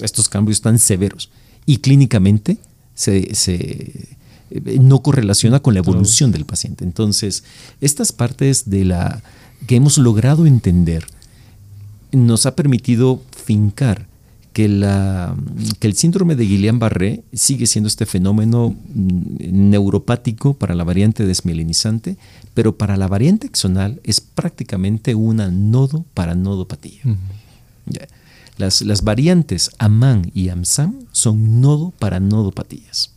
estos 0.00 0.28
cambios 0.28 0.60
tan 0.60 0.78
severos. 0.78 1.30
Y 1.66 1.78
clínicamente 1.78 2.58
se, 2.94 3.30
eh, 3.48 4.78
no 4.80 5.02
correlaciona 5.02 5.60
con 5.60 5.74
la 5.74 5.80
evolución 5.80 6.32
del 6.32 6.44
paciente. 6.44 6.84
Entonces, 6.84 7.44
estas 7.80 8.12
partes 8.12 8.68
de 8.68 8.84
la 8.84 9.22
que 9.66 9.76
hemos 9.76 9.98
logrado 9.98 10.46
entender 10.46 11.06
nos 12.12 12.46
ha 12.46 12.54
permitido 12.54 13.22
fincar 13.44 14.06
que, 14.54 14.68
la, 14.68 15.36
que 15.80 15.88
el 15.88 15.94
síndrome 15.94 16.36
de 16.36 16.44
Guillain-Barré 16.44 17.24
sigue 17.32 17.66
siendo 17.66 17.88
este 17.88 18.06
fenómeno 18.06 18.70
mm, 18.70 19.70
neuropático 19.70 20.54
para 20.54 20.76
la 20.76 20.84
variante 20.84 21.26
desmielinizante, 21.26 22.16
pero 22.54 22.78
para 22.78 22.96
la 22.96 23.08
variante 23.08 23.48
axonal 23.48 24.00
es 24.04 24.20
prácticamente 24.20 25.16
una 25.16 25.50
nodo 25.50 26.06
para 26.14 26.36
nodopatía. 26.36 27.02
Las, 28.56 28.82
las, 28.82 29.02
variantes 29.02 29.72
AMAN 29.78 30.30
y 30.32 30.48
AMSAM 30.48 31.00
son 31.10 31.60
nodo 31.60 31.92
para 31.98 32.20
nodopatías. 32.20 33.10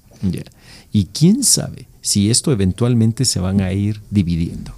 Y 0.91 1.05
quién 1.05 1.43
sabe 1.43 1.87
si 2.01 2.31
esto 2.31 2.51
eventualmente 2.51 3.25
se 3.25 3.39
van 3.39 3.61
a 3.61 3.71
ir 3.73 4.01
dividiendo. 4.09 4.73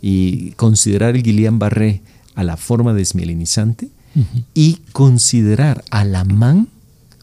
Y 0.00 0.52
considerar 0.52 1.16
el 1.16 1.24
Guillain-Barré 1.24 2.02
a 2.36 2.44
la 2.44 2.56
forma 2.56 2.94
desmielinizante 2.94 3.88
y 4.54 4.78
considerar 4.92 5.84
a 5.90 6.04
la 6.04 6.24
MAN 6.24 6.68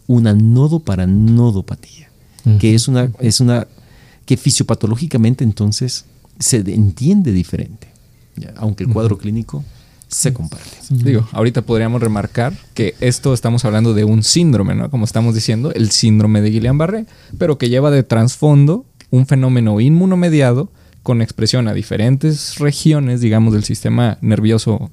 una 0.07 0.33
nodo 0.33 0.79
para 0.79 1.07
nodopatía, 1.07 2.09
que 2.59 2.75
es 2.75 2.87
una, 2.87 3.11
es 3.19 3.39
una 3.39 3.67
que 4.25 4.37
fisiopatológicamente 4.37 5.43
entonces 5.43 6.05
se 6.39 6.57
entiende 6.57 7.31
diferente, 7.31 7.87
aunque 8.55 8.83
el 8.83 8.89
cuadro 8.89 9.17
clínico 9.17 9.63
se 10.07 10.33
comparte. 10.33 10.77
Digo, 10.89 11.27
ahorita 11.31 11.63
podríamos 11.63 12.01
remarcar 12.01 12.53
que 12.73 12.95
esto 12.99 13.33
estamos 13.33 13.65
hablando 13.65 13.93
de 13.93 14.03
un 14.03 14.23
síndrome, 14.23 14.75
¿no? 14.75 14.89
Como 14.89 15.05
estamos 15.05 15.33
diciendo, 15.33 15.73
el 15.73 15.91
síndrome 15.91 16.41
de 16.41 16.51
Guillain-Barré, 16.51 17.07
pero 17.37 17.57
que 17.57 17.69
lleva 17.69 17.89
de 17.89 18.03
trasfondo 18.03 18.85
un 19.09 19.25
fenómeno 19.25 19.79
inmunomediado 19.79 20.69
con 21.01 21.21
expresión 21.21 21.67
a 21.67 21.73
diferentes 21.73 22.57
regiones, 22.59 23.21
digamos, 23.21 23.53
del 23.53 23.63
sistema 23.63 24.17
nervioso 24.21 24.91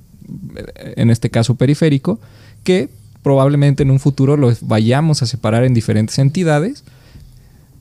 en 0.97 1.11
este 1.11 1.31
caso 1.31 1.55
periférico, 1.55 2.21
que 2.65 2.89
probablemente 3.23 3.83
en 3.83 3.91
un 3.91 4.01
futuro 4.01 4.37
los 4.37 4.67
vayamos 4.67 5.23
a 5.23 5.27
separar 5.27 5.65
en 5.65 5.75
diferentes 5.75 6.19
entidades, 6.19 6.85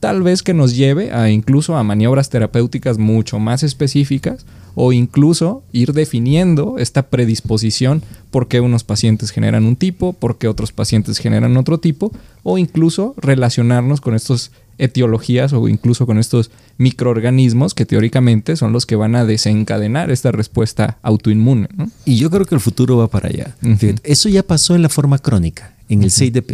tal 0.00 0.22
vez 0.22 0.42
que 0.42 0.54
nos 0.54 0.76
lleve 0.76 1.12
a 1.12 1.30
incluso 1.30 1.76
a 1.76 1.82
maniobras 1.82 2.30
terapéuticas 2.30 2.98
mucho 2.98 3.38
más 3.38 3.62
específicas 3.62 4.46
o 4.74 4.92
incluso 4.92 5.62
ir 5.72 5.92
definiendo 5.92 6.78
esta 6.78 7.08
predisposición 7.08 8.02
por 8.30 8.48
qué 8.48 8.60
unos 8.60 8.84
pacientes 8.84 9.30
generan 9.30 9.64
un 9.64 9.76
tipo, 9.76 10.12
por 10.12 10.38
qué 10.38 10.48
otros 10.48 10.72
pacientes 10.72 11.18
generan 11.18 11.56
otro 11.56 11.78
tipo, 11.78 12.12
o 12.42 12.56
incluso 12.56 13.14
relacionarnos 13.18 14.00
con 14.00 14.14
estas 14.14 14.52
etiologías 14.80 15.52
o 15.52 15.68
incluso 15.68 16.06
con 16.06 16.18
estos 16.18 16.50
microorganismos 16.78 17.74
que 17.74 17.86
teóricamente 17.86 18.56
son 18.56 18.72
los 18.72 18.86
que 18.86 18.96
van 18.96 19.14
a 19.14 19.24
desencadenar 19.24 20.10
esta 20.10 20.32
respuesta 20.32 20.98
autoinmune. 21.02 21.68
Y 22.04 22.16
yo 22.16 22.30
creo 22.30 22.46
que 22.46 22.54
el 22.54 22.60
futuro 22.60 22.96
va 22.96 23.08
para 23.08 23.28
allá. 23.28 23.56
Eso 24.02 24.28
ya 24.28 24.42
pasó 24.42 24.74
en 24.74 24.82
la 24.82 24.88
forma 24.88 25.18
crónica, 25.18 25.74
en 25.88 26.02
el 26.02 26.10
CIDP. 26.10 26.52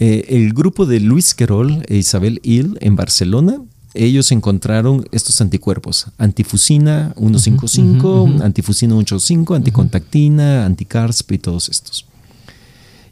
Eh, 0.00 0.24
el 0.28 0.52
grupo 0.52 0.86
de 0.86 1.00
Luis 1.00 1.34
Querol 1.34 1.84
e 1.86 1.96
Isabel 1.96 2.40
Hill 2.42 2.78
en 2.80 2.96
Barcelona 2.96 3.60
ellos 3.94 4.32
encontraron 4.32 5.06
estos 5.12 5.40
anticuerpos, 5.40 6.06
antifusina 6.18 7.14
155, 7.16 8.42
antifusina 8.42 8.94
185, 8.94 9.54
anticontactina, 9.54 10.66
anticarsp 10.66 11.32
y 11.32 11.38
todos 11.38 11.68
estos. 11.68 12.04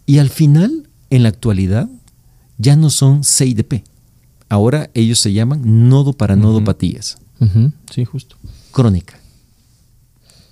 Y 0.06 0.18
al 0.18 0.28
final, 0.28 0.88
en 1.10 1.22
la 1.22 1.28
actualidad, 1.28 1.88
ya 2.62 2.76
no 2.76 2.90
son 2.90 3.24
CIDP. 3.24 3.84
Ahora 4.48 4.90
ellos 4.94 5.18
se 5.18 5.32
llaman 5.32 5.88
nodo 5.88 6.12
para 6.12 6.36
nodopatías. 6.36 7.18
Sí, 7.92 8.04
justo. 8.04 8.36
Crónica. 8.70 9.18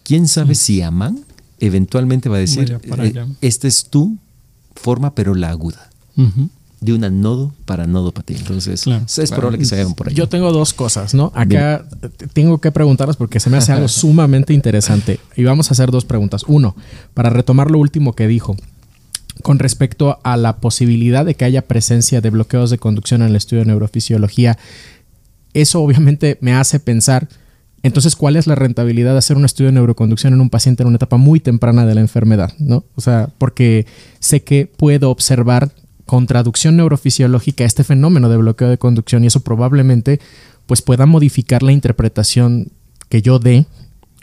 ¿Quién 0.03 0.27
sabe 0.27 0.57
si 0.57 0.83
aman? 0.83 1.21
Eventualmente 1.61 2.29
va 2.29 2.37
a 2.37 2.41
decir, 2.41 2.81
eh, 2.83 3.27
esta 3.41 3.69
es 3.69 3.85
tu 3.85 4.19
forma, 4.75 5.15
pero 5.15 5.35
la 5.35 5.51
aguda 5.51 5.91
de 6.81 6.95
una 6.95 7.11
nodo 7.11 7.53
para 7.67 7.87
nodopatía. 7.87 8.39
Entonces, 8.39 8.87
es 8.87 9.31
probable 9.31 9.59
que 9.59 9.65
se 9.67 9.77
vayan 9.77 9.95
por 9.95 10.09
ahí. 10.09 10.15
Yo 10.15 10.29
tengo 10.29 10.51
dos 10.53 10.73
cosas, 10.73 11.15
¿no? 11.15 11.31
Acá 11.35 11.85
tengo 12.33 12.59
que 12.59 12.73
preguntarlas 12.73 13.17
porque 13.17 13.39
se 13.39 13.51
me 13.51 13.59
hace 13.59 13.73
algo 13.73 13.89
sumamente 13.89 14.55
interesante. 14.55 15.21
Y 15.37 15.45
vamos 15.45 15.71
a 15.71 15.73
hacer 15.73 15.91
dos 15.91 16.05
preguntas. 16.05 16.45
Uno, 16.49 16.75
para 17.15 17.31
retomar 17.31 17.71
lo 17.71 17.79
último 17.79 18.15
que 18.15 18.27
dijo, 18.27 18.57
con 19.43 19.59
respecto 19.59 20.19
a 20.23 20.37
la 20.37 20.59
posibilidad 20.59 21.25
de 21.25 21.35
que 21.35 21.45
haya 21.45 21.63
presencia 21.63 22.21
de 22.21 22.31
bloqueos 22.31 22.71
de 22.71 22.79
conducción 22.79 23.23
en 23.23 23.29
el 23.29 23.37
estudio 23.37 23.63
de 23.63 23.69
neurofisiología, 23.69 24.59
eso 25.55 25.83
obviamente 25.83 26.39
me 26.41 26.53
hace 26.53 26.81
pensar, 26.81 27.29
entonces, 27.83 28.15
¿cuál 28.15 28.37
es 28.37 28.47
la 28.47 28.55
rentabilidad 28.55 29.13
de 29.13 29.19
hacer 29.19 29.37
un 29.37 29.45
estudio 29.45 29.69
de 29.69 29.73
neuroconducción 29.73 30.35
en 30.35 30.41
un 30.41 30.51
paciente 30.51 30.83
en 30.83 30.89
una 30.89 30.97
etapa 30.97 31.17
muy 31.17 31.41
temprana 31.41 31.87
de 31.87 31.95
la 31.95 32.03
enfermedad? 32.03 32.53
¿no? 32.59 32.85
O 32.95 33.01
sea, 33.01 33.31
porque 33.39 33.87
sé 34.19 34.43
que 34.43 34.67
puedo 34.67 35.11
observar 35.11 35.73
con 36.05 36.27
traducción 36.27 36.77
neurofisiológica 36.77 37.65
este 37.65 37.85
fenómeno 37.85 38.29
de 38.29 38.37
bloqueo 38.37 38.69
de 38.69 38.79
conducción 38.79 39.25
y 39.25 39.29
eso 39.29 39.41
probablemente 39.41 40.21
pues 40.67 40.83
pueda 40.83 41.07
modificar 41.07 41.63
la 41.63 41.73
interpretación 41.73 42.69
que 43.09 43.23
yo 43.23 43.39
dé 43.39 43.67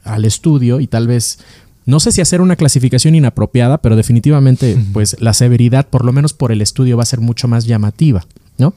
al 0.03 0.25
estudio 0.25 0.79
y 0.79 0.87
tal 0.87 1.07
vez 1.07 1.39
no 1.87 2.01
sé 2.01 2.11
si 2.11 2.19
hacer 2.19 2.41
una 2.41 2.57
clasificación 2.57 3.15
inapropiada, 3.15 3.77
pero 3.79 3.95
definitivamente 3.95 4.77
pues 4.91 5.15
la 5.21 5.33
severidad 5.33 5.87
por 5.87 6.03
lo 6.03 6.11
menos 6.11 6.33
por 6.33 6.51
el 6.51 6.61
estudio 6.61 6.97
va 6.97 7.03
a 7.03 7.07
ser 7.07 7.21
mucho 7.21 7.47
más 7.47 7.65
llamativa, 7.65 8.25
¿no? 8.57 8.73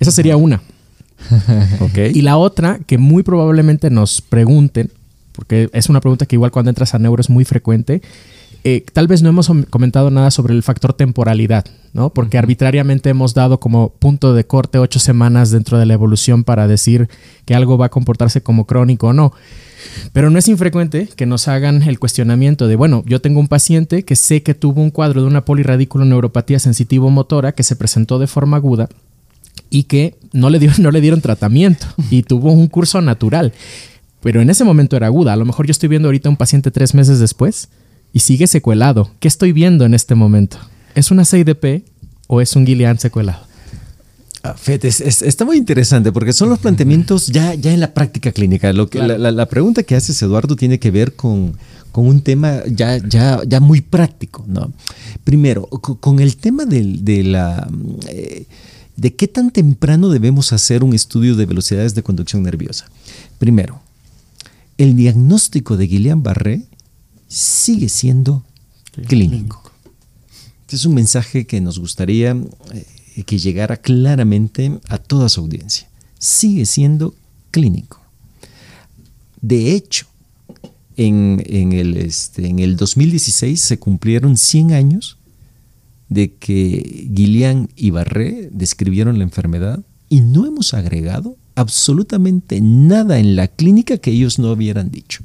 Esa 0.00 0.10
sería 0.10 0.36
una. 0.38 0.62
Y 2.12 2.22
la 2.22 2.38
otra 2.38 2.80
que 2.86 2.96
muy 2.98 3.22
probablemente 3.22 3.90
nos 3.90 4.22
pregunten, 4.22 4.90
porque 5.32 5.68
es 5.74 5.90
una 5.90 6.00
pregunta 6.00 6.26
que 6.26 6.36
igual 6.36 6.50
cuando 6.50 6.70
entras 6.70 6.94
a 6.94 6.98
neuro 6.98 7.20
es 7.20 7.28
muy 7.28 7.44
frecuente, 7.44 8.00
eh, 8.62 8.84
tal 8.92 9.06
vez 9.06 9.22
no 9.22 9.28
hemos 9.28 9.50
comentado 9.70 10.10
nada 10.10 10.30
sobre 10.30 10.54
el 10.54 10.62
factor 10.62 10.92
temporalidad, 10.92 11.64
¿no? 11.92 12.10
Porque 12.10 12.38
arbitrariamente 12.38 13.10
hemos 13.10 13.34
dado 13.34 13.58
como 13.60 13.90
punto 13.90 14.34
de 14.34 14.46
corte 14.46 14.78
ocho 14.78 14.98
semanas 14.98 15.50
dentro 15.50 15.78
de 15.78 15.86
la 15.86 15.94
evolución 15.94 16.44
para 16.44 16.66
decir 16.66 17.08
que 17.44 17.54
algo 17.54 17.78
va 17.78 17.86
a 17.86 17.90
comportarse 17.90 18.42
como 18.42 18.66
crónico 18.66 19.08
o 19.08 19.12
no. 19.12 19.32
Pero 20.12 20.30
no 20.30 20.38
es 20.38 20.48
infrecuente 20.48 21.08
que 21.16 21.26
nos 21.26 21.48
hagan 21.48 21.82
el 21.82 21.98
cuestionamiento 21.98 22.66
de, 22.68 22.76
bueno, 22.76 23.02
yo 23.06 23.20
tengo 23.20 23.40
un 23.40 23.48
paciente 23.48 24.04
que 24.04 24.16
sé 24.16 24.42
que 24.42 24.54
tuvo 24.54 24.82
un 24.82 24.90
cuadro 24.90 25.22
de 25.22 25.26
una 25.26 25.44
neuropatía 26.04 26.58
sensitivo-motora 26.58 27.52
que 27.52 27.62
se 27.62 27.76
presentó 27.76 28.18
de 28.18 28.26
forma 28.26 28.56
aguda 28.56 28.88
y 29.70 29.84
que 29.84 30.16
no 30.32 30.50
le, 30.50 30.60
no 30.78 30.90
le 30.90 31.00
dieron 31.00 31.20
tratamiento 31.20 31.86
y 32.10 32.22
tuvo 32.22 32.52
un 32.52 32.68
curso 32.68 33.00
natural. 33.00 33.52
Pero 34.22 34.40
en 34.40 34.48
ese 34.48 34.64
momento 34.64 34.96
era 34.96 35.06
aguda. 35.06 35.34
A 35.34 35.36
lo 35.36 35.44
mejor 35.44 35.66
yo 35.66 35.72
estoy 35.72 35.88
viendo 35.88 36.08
ahorita 36.08 36.30
un 36.30 36.36
paciente 36.36 36.70
tres 36.70 36.94
meses 36.94 37.18
después 37.18 37.68
y 38.14 38.20
sigue 38.20 38.46
secuelado. 38.46 39.10
¿Qué 39.20 39.28
estoy 39.28 39.52
viendo 39.52 39.84
en 39.84 39.92
este 39.92 40.14
momento? 40.14 40.56
¿Es 40.94 41.10
una 41.10 41.24
CIDP 41.26 41.84
o 42.28 42.40
es 42.40 42.54
un 42.56 42.64
Gillian 42.64 42.98
secuelado? 42.98 43.44
Ah, 44.44 44.54
Fede, 44.54 44.88
está 44.88 45.44
muy 45.44 45.56
interesante 45.56 46.12
porque 46.12 46.32
son 46.32 46.48
los 46.48 46.60
planteamientos 46.60 47.26
ya, 47.26 47.54
ya 47.54 47.72
en 47.72 47.80
la 47.80 47.92
práctica 47.92 48.30
clínica. 48.30 48.72
Lo 48.72 48.88
que, 48.88 49.00
la, 49.00 49.46
pregunta 49.46 49.82
que 49.82 49.96
haces, 49.96 50.22
Eduardo, 50.22 50.54
tiene 50.54 50.78
que 50.78 50.92
ver 50.92 51.16
con, 51.16 51.56
un 51.92 52.20
tema 52.20 52.62
ya, 52.66 52.98
ya, 52.98 53.40
ya 53.46 53.58
muy 53.58 53.80
práctico. 53.80 54.44
¿no? 54.46 54.72
Primero, 55.24 55.66
con, 55.66 56.20
el 56.20 56.36
tema 56.36 56.66
de, 56.66 57.24
la... 57.24 57.68
Eh, 58.08 58.46
de 58.96 59.14
qué 59.16 59.26
tan 59.26 59.50
temprano 59.50 60.08
debemos 60.08 60.52
hacer 60.52 60.84
un 60.84 60.94
estudio 60.94 61.34
de 61.34 61.46
velocidades 61.46 61.96
de 61.96 62.04
conducción 62.04 62.44
nerviosa. 62.44 62.88
Primero, 63.38 63.80
el 64.78 64.94
diagnóstico 64.94 65.76
de 65.76 65.88
Guillain-Barré 65.88 66.62
sigue 67.34 67.88
siendo 67.88 68.44
clínico. 69.08 69.60
Este 70.60 70.76
es 70.76 70.84
un 70.86 70.94
mensaje 70.94 71.46
que 71.46 71.60
nos 71.60 71.80
gustaría 71.80 72.30
eh, 72.30 73.22
que 73.24 73.38
llegara 73.38 73.76
claramente 73.76 74.78
a 74.88 74.98
toda 74.98 75.28
su 75.28 75.40
audiencia. 75.40 75.88
Sigue 76.18 76.64
siendo 76.64 77.14
clínico. 77.50 78.00
De 79.40 79.72
hecho, 79.72 80.06
en, 80.96 81.42
el, 81.72 81.96
este, 81.96 82.46
en 82.46 82.60
el 82.60 82.76
2016 82.76 83.60
se 83.60 83.78
cumplieron 83.80 84.36
100 84.36 84.72
años 84.72 85.18
de 86.08 86.34
que 86.34 87.08
Guillain 87.10 87.68
y 87.74 87.90
Barré 87.90 88.48
describieron 88.52 89.18
la 89.18 89.24
enfermedad 89.24 89.84
y 90.08 90.20
no 90.20 90.46
hemos 90.46 90.72
agregado 90.72 91.36
absolutamente 91.56 92.60
nada 92.60 93.18
en 93.18 93.34
la 93.34 93.48
clínica 93.48 93.98
que 93.98 94.12
ellos 94.12 94.38
no 94.38 94.52
hubieran 94.52 94.92
dicho 94.92 95.24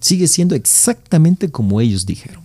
sigue 0.00 0.28
siendo 0.28 0.54
exactamente 0.54 1.50
como 1.50 1.80
ellos 1.80 2.06
dijeron. 2.06 2.42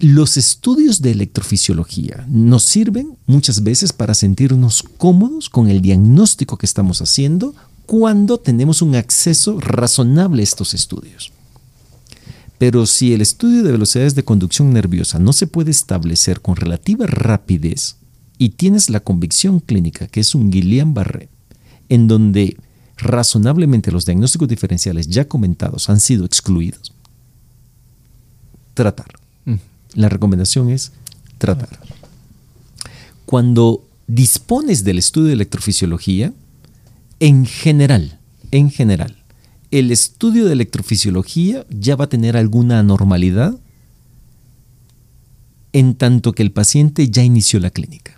Los 0.00 0.36
estudios 0.36 1.00
de 1.00 1.12
electrofisiología 1.12 2.26
nos 2.28 2.64
sirven 2.64 3.16
muchas 3.26 3.62
veces 3.62 3.92
para 3.92 4.14
sentirnos 4.14 4.82
cómodos 4.82 5.48
con 5.48 5.70
el 5.70 5.80
diagnóstico 5.80 6.58
que 6.58 6.66
estamos 6.66 7.00
haciendo 7.00 7.54
cuando 7.86 8.38
tenemos 8.38 8.82
un 8.82 8.96
acceso 8.96 9.60
razonable 9.60 10.42
a 10.42 10.44
estos 10.44 10.74
estudios. 10.74 11.32
Pero 12.58 12.86
si 12.86 13.12
el 13.12 13.20
estudio 13.20 13.62
de 13.62 13.72
velocidades 13.72 14.14
de 14.14 14.24
conducción 14.24 14.72
nerviosa 14.72 15.18
no 15.18 15.32
se 15.32 15.46
puede 15.46 15.70
establecer 15.70 16.40
con 16.40 16.56
relativa 16.56 17.06
rapidez 17.06 17.96
y 18.38 18.50
tienes 18.50 18.90
la 18.90 19.00
convicción 19.00 19.60
clínica 19.60 20.06
que 20.06 20.20
es 20.20 20.34
un 20.34 20.50
Guillain-Barré, 20.50 21.28
en 21.88 22.08
donde 22.08 22.56
razonablemente 22.96 23.90
los 23.90 24.06
diagnósticos 24.06 24.48
diferenciales 24.48 25.08
ya 25.08 25.26
comentados 25.26 25.88
han 25.88 26.00
sido 26.00 26.24
excluidos, 26.24 26.92
tratar. 28.74 29.18
Mm. 29.44 29.54
La 29.94 30.08
recomendación 30.08 30.70
es 30.70 30.92
tratar. 31.38 31.80
Cuando 33.26 33.86
dispones 34.06 34.84
del 34.84 34.98
estudio 34.98 35.28
de 35.28 35.34
electrofisiología, 35.34 36.32
en 37.20 37.46
general, 37.46 38.18
en 38.50 38.70
general, 38.70 39.16
el 39.70 39.90
estudio 39.90 40.44
de 40.44 40.52
electrofisiología 40.52 41.66
ya 41.68 41.96
va 41.96 42.04
a 42.04 42.08
tener 42.08 42.36
alguna 42.36 42.78
anormalidad 42.78 43.58
en 45.72 45.96
tanto 45.96 46.32
que 46.32 46.42
el 46.42 46.52
paciente 46.52 47.08
ya 47.10 47.24
inició 47.24 47.58
la 47.58 47.70
clínica. 47.70 48.13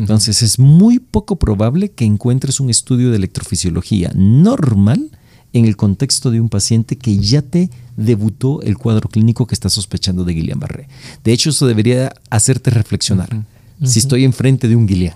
Entonces 0.00 0.40
es 0.40 0.58
muy 0.58 0.98
poco 0.98 1.36
probable 1.36 1.90
que 1.90 2.06
encuentres 2.06 2.58
un 2.58 2.70
estudio 2.70 3.10
de 3.10 3.16
electrofisiología 3.16 4.10
normal 4.14 5.10
en 5.52 5.66
el 5.66 5.76
contexto 5.76 6.30
de 6.30 6.40
un 6.40 6.48
paciente 6.48 6.96
que 6.96 7.18
ya 7.18 7.42
te 7.42 7.68
debutó 7.98 8.62
el 8.62 8.78
cuadro 8.78 9.10
clínico 9.10 9.46
que 9.46 9.54
está 9.54 9.68
sospechando 9.68 10.24
de 10.24 10.32
Guillain-Barré. 10.32 10.88
De 11.22 11.32
hecho, 11.32 11.50
eso 11.50 11.66
debería 11.66 12.14
hacerte 12.30 12.70
reflexionar. 12.70 13.44
Si 13.84 13.98
estoy 13.98 14.24
enfrente 14.24 14.68
de 14.68 14.76
un 14.76 14.86
Guillain, 14.86 15.12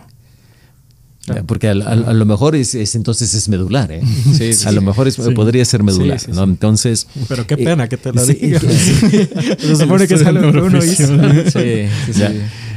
porque 1.46 1.68
a, 1.68 1.74
lo 1.74 2.26
mejor 2.26 2.54
es, 2.54 2.74
entonces 2.94 3.32
es 3.32 3.48
medular, 3.48 3.90
¿eh? 3.90 4.02
a 4.66 4.72
lo 4.72 4.82
mejor 4.82 5.10
podría 5.34 5.64
ser 5.64 5.82
medular, 5.82 6.20
¿no? 6.28 6.44
Entonces. 6.44 7.06
Pero 7.28 7.46
qué 7.46 7.56
pena 7.56 7.88
que 7.88 7.96
te 7.96 8.12
lo 8.12 8.24
diga. 8.26 8.60
Se 9.58 9.76
supone 9.76 10.06
que 10.06 10.14
es 10.14 10.26
algo 10.26 10.52
que 10.52 10.58
uno 10.58 10.84
hizo. 10.84 11.14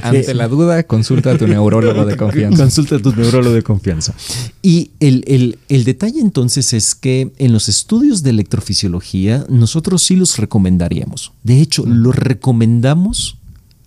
Ante 0.01 0.33
la 0.33 0.47
duda, 0.47 0.83
consulta 0.83 1.31
a 1.31 1.37
tu 1.37 1.47
neurólogo 1.47 2.05
de 2.05 2.15
confianza. 2.15 2.63
Consulta 2.63 2.95
a 2.95 2.99
tu 2.99 3.13
neurólogo 3.13 3.53
de 3.53 3.63
confianza. 3.63 4.13
Y 4.61 4.91
el, 5.01 5.57
el 5.67 5.83
detalle 5.83 6.21
entonces 6.21 6.71
es 6.71 6.95
que 6.95 7.33
en 7.37 7.51
los 7.51 7.67
estudios 7.67 8.23
de 8.23 8.29
electrofisiología, 8.29 9.45
nosotros 9.49 10.03
sí 10.03 10.15
los 10.15 10.37
recomendaríamos. 10.37 11.33
De 11.43 11.59
hecho, 11.59 11.83
mm. 11.83 11.89
los 11.89 12.15
recomendamos 12.15 13.37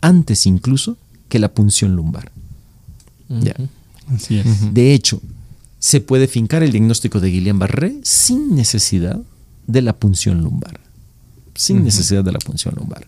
antes 0.03 0.45
incluso 0.45 0.99
que 1.31 1.39
la 1.39 1.49
punción 1.49 1.97
lumbar. 1.97 2.31
Ya 3.29 3.55
Así 4.15 4.39
es. 4.39 4.75
De 4.75 4.95
hecho, 4.95 5.21
se 5.79 6.01
puede 6.01 6.29
fincar 6.29 6.63
el 6.63 6.73
diagnóstico 6.73 7.21
de 7.21 7.31
Guillain-Barré 7.31 8.01
sin 8.03 8.55
necesidad 8.55 9.21
de 9.67 9.83
la 9.83 9.95
punción 9.95 10.43
lumbar. 10.43 10.81
Sin 11.55 11.85
necesidad 11.85 12.25
de 12.25 12.33
la 12.33 12.39
punción 12.39 12.75
lumbar. 12.77 13.07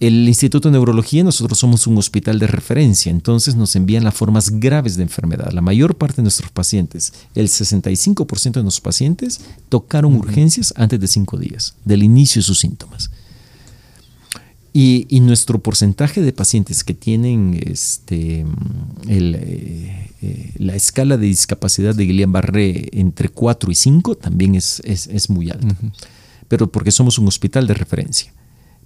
El 0.00 0.28
Instituto 0.28 0.68
de 0.68 0.72
Neurología, 0.72 1.24
nosotros 1.24 1.58
somos 1.58 1.88
un 1.88 1.98
hospital 1.98 2.38
de 2.38 2.46
referencia, 2.46 3.10
entonces 3.10 3.56
nos 3.56 3.74
envían 3.74 4.04
las 4.04 4.14
formas 4.14 4.50
graves 4.50 4.96
de 4.96 5.02
enfermedad. 5.02 5.50
La 5.50 5.60
mayor 5.60 5.96
parte 5.96 6.16
de 6.16 6.22
nuestros 6.22 6.52
pacientes, 6.52 7.12
el 7.34 7.48
65% 7.48 8.52
de 8.52 8.62
nuestros 8.62 8.80
pacientes, 8.80 9.40
tocaron 9.68 10.14
urgencias 10.14 10.72
antes 10.76 11.00
de 11.00 11.08
cinco 11.08 11.36
días 11.36 11.74
del 11.84 12.04
inicio 12.04 12.38
de 12.38 12.44
sus 12.44 12.60
síntomas. 12.60 13.10
Y, 14.80 15.06
y 15.08 15.18
nuestro 15.20 15.58
porcentaje 15.60 16.20
de 16.22 16.32
pacientes 16.32 16.84
que 16.84 16.94
tienen 16.94 17.58
este, 17.66 18.44
el, 19.08 19.34
eh, 19.34 20.10
eh, 20.22 20.52
la 20.58 20.76
escala 20.76 21.16
de 21.16 21.26
discapacidad 21.26 21.94
de 21.96 22.04
Guillain-Barré 22.06 22.88
entre 22.92 23.28
4 23.28 23.72
y 23.72 23.74
5 23.74 24.14
también 24.16 24.54
es, 24.54 24.80
es, 24.84 25.08
es 25.08 25.30
muy 25.30 25.50
alto, 25.50 25.74
pero 26.46 26.70
porque 26.70 26.92
somos 26.92 27.18
un 27.18 27.26
hospital 27.26 27.66
de 27.66 27.74
referencia. 27.74 28.32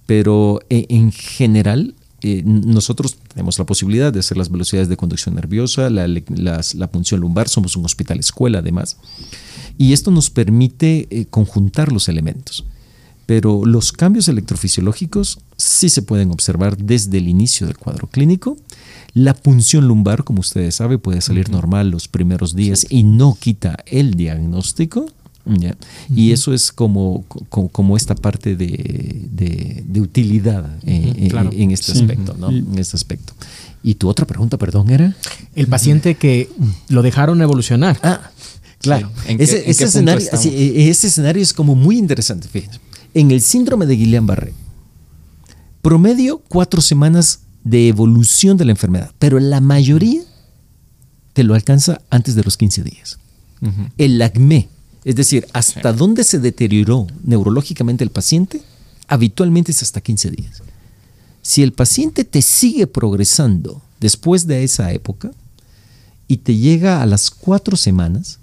Pero 0.07 0.61
eh, 0.71 0.85
en 0.89 1.11
general 1.11 1.93
eh, 2.23 2.41
nosotros 2.43 3.17
tenemos 3.31 3.59
la 3.59 3.65
posibilidad 3.65 4.11
de 4.11 4.19
hacer 4.21 4.37
las 4.37 4.49
velocidades 4.49 4.89
de 4.89 4.97
conducción 4.97 5.35
nerviosa, 5.35 5.89
la, 5.91 6.07
las- 6.07 6.73
la 6.73 6.87
punción 6.87 7.19
lumbar, 7.21 7.49
somos 7.49 7.75
un 7.75 7.85
hospital 7.85 8.17
escuela 8.19 8.59
además, 8.59 8.97
y 9.77 9.93
esto 9.93 10.09
nos 10.09 10.29
permite 10.31 11.27
conjuntar 11.29 11.91
los 11.91 12.09
elementos. 12.09 12.65
Pero 13.25 13.65
los 13.65 13.91
cambios 13.93 14.27
electrofisiológicos 14.27 15.39
sí 15.57 15.89
se 15.89 16.01
pueden 16.01 16.31
observar 16.31 16.77
desde 16.77 17.17
el 17.17 17.27
inicio 17.27 17.67
del 17.67 17.77
cuadro 17.77 18.07
clínico. 18.07 18.57
La 19.13 19.33
punción 19.33 19.87
lumbar, 19.87 20.23
como 20.23 20.39
ustedes 20.41 20.75
saben, 20.75 20.99
puede 20.99 21.21
salir 21.21 21.49
normal 21.49 21.89
los 21.89 22.07
primeros 22.07 22.55
días 22.55 22.85
y 22.89 23.03
no 23.03 23.37
quita 23.39 23.77
el 23.85 24.15
diagnóstico. 24.15 25.05
¿ya? 25.45 25.75
Y 26.13 26.31
eso 26.31 26.53
es 26.53 26.71
como, 26.71 27.25
como, 27.49 27.67
como 27.69 27.97
esta 27.97 28.15
parte 28.15 28.55
de, 28.55 29.27
de- 29.31 29.83
de 29.85 30.01
utilidad 30.01 30.65
eh, 30.85 31.27
claro. 31.29 31.49
en 31.53 31.71
este 31.71 31.93
Sí. 31.93 31.99
aspecto. 32.01 32.35
¿no? 32.39 32.51
Y- 32.51 32.59
En 32.59 32.79
este 32.79 32.95
aspecto. 32.97 33.33
Y 33.83 33.95
tu 33.95 34.07
otra 34.07 34.25
pregunta, 34.25 34.57
perdón, 34.57 34.89
era. 34.89 35.15
El 35.55 35.67
paciente 35.67 36.15
que 36.15 36.49
lo 36.87 37.01
dejaron 37.01 37.41
evolucionar. 37.41 37.99
Ah, 38.01 38.31
claro. 38.79 39.09
Sí. 39.25 39.31
¿En 39.31 39.37
qué- 39.37 39.43
ese, 39.43 39.57
en 39.59 39.63
qué 39.65 39.71
ese 39.71 39.83
escenario, 39.85 40.27
e- 40.45 40.89
ese 40.89 41.07
escenario 41.07 41.43
es 41.43 41.53
como 41.53 41.75
muy 41.75 41.97
interesante. 41.97 42.47
Fíjense. 42.47 42.79
En 43.13 43.31
el 43.31 43.41
síndrome 43.41 43.85
de 43.85 43.95
Guillain-Barré, 43.97 44.53
promedio 45.81 46.39
cuatro 46.47 46.81
semanas 46.81 47.41
de 47.63 47.87
evolución 47.87 48.57
de 48.57 48.65
la 48.65 48.71
enfermedad, 48.71 49.11
pero 49.19 49.39
la 49.39 49.61
mayoría 49.61 50.21
te 51.33 51.43
lo 51.43 51.53
alcanza 51.55 52.01
antes 52.09 52.35
de 52.35 52.43
los 52.43 52.57
15 52.57 52.83
días. 52.83 53.19
El 53.97 54.21
acné, 54.21 54.67
es 55.05 55.15
decir, 55.15 55.47
hasta 55.53 55.93
dónde 55.93 56.23
se 56.25 56.39
deterioró 56.39 57.07
neurológicamente 57.23 58.03
el 58.03 58.09
paciente, 58.09 58.61
habitualmente 59.07 59.71
es 59.71 59.81
hasta 59.81 60.01
15 60.01 60.31
días. 60.31 60.61
Si 61.41 61.63
el 61.63 61.71
paciente 61.71 62.25
te 62.25 62.41
sigue 62.41 62.87
progresando 62.87 63.81
después 64.01 64.47
de 64.47 64.63
esa 64.63 64.91
época 64.91 65.31
y 66.27 66.37
te 66.37 66.55
llega 66.57 67.01
a 67.01 67.05
las 67.05 67.29
cuatro 67.31 67.77
semanas 67.77 68.39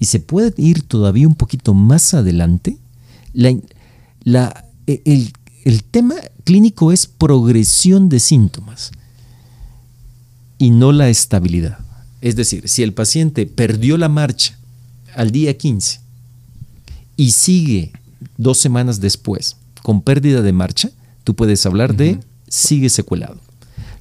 y 0.00 0.06
se 0.06 0.18
puede 0.20 0.52
ir 0.56 0.82
todavía 0.82 1.28
un 1.28 1.34
poquito 1.34 1.72
más 1.74 2.14
adelante, 2.14 2.76
la- 3.32 3.54
la- 4.24 4.64
e- 4.86 5.02
el, 5.04 5.32
el 5.64 5.84
tema 5.84 6.14
clínico 6.44 6.92
es 6.92 7.06
progresión 7.06 8.08
de 8.08 8.20
síntomas 8.20 8.90
y 10.58 10.70
no 10.70 10.92
la 10.92 11.08
estabilidad. 11.08 11.78
Es 12.20 12.36
decir, 12.36 12.68
si 12.68 12.82
el 12.82 12.92
paciente 12.94 13.46
perdió 13.46 13.96
la 13.96 14.08
marcha 14.08 14.58
al 15.14 15.30
día 15.30 15.56
15 15.56 16.00
y 17.16 17.30
sigue 17.32 17.92
dos 18.36 18.58
semanas 18.58 19.00
después 19.00 19.56
con 19.82 20.02
pérdida 20.02 20.42
de 20.42 20.52
marcha, 20.52 20.90
tú 21.24 21.34
puedes 21.34 21.64
hablar 21.66 21.94
de 21.96 22.20
sigue 22.48 22.88
secuelado. 22.90 23.40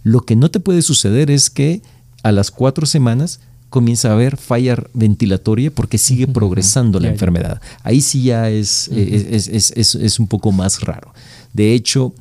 Lo 0.04 0.22
que 0.22 0.36
no 0.36 0.50
te 0.50 0.60
puede 0.60 0.82
suceder 0.82 1.30
es 1.30 1.50
que 1.50 1.82
a 2.24 2.32
las 2.32 2.50
cuatro 2.50 2.86
semanas 2.86 3.40
comienza 3.70 4.10
a 4.10 4.14
haber 4.14 4.38
falla 4.38 4.78
ventilatoria 4.94 5.72
porque 5.72 5.98
sigue 5.98 6.28
progresando 6.28 7.00
la 7.00 7.08
enfermedad. 7.14 7.62
Ahí 7.84 8.02
sí 8.02 8.24
ya 8.24 8.50
es, 8.50 8.90
eh, 8.94 9.28
es, 9.32 9.48
es- 9.50 9.72
es- 9.76 9.96
es 9.96 10.20
un 10.20 10.28
poco 10.28 10.52
más 10.52 10.82
raro. 10.82 11.14
De 11.54 11.74
hecho, 11.74 12.14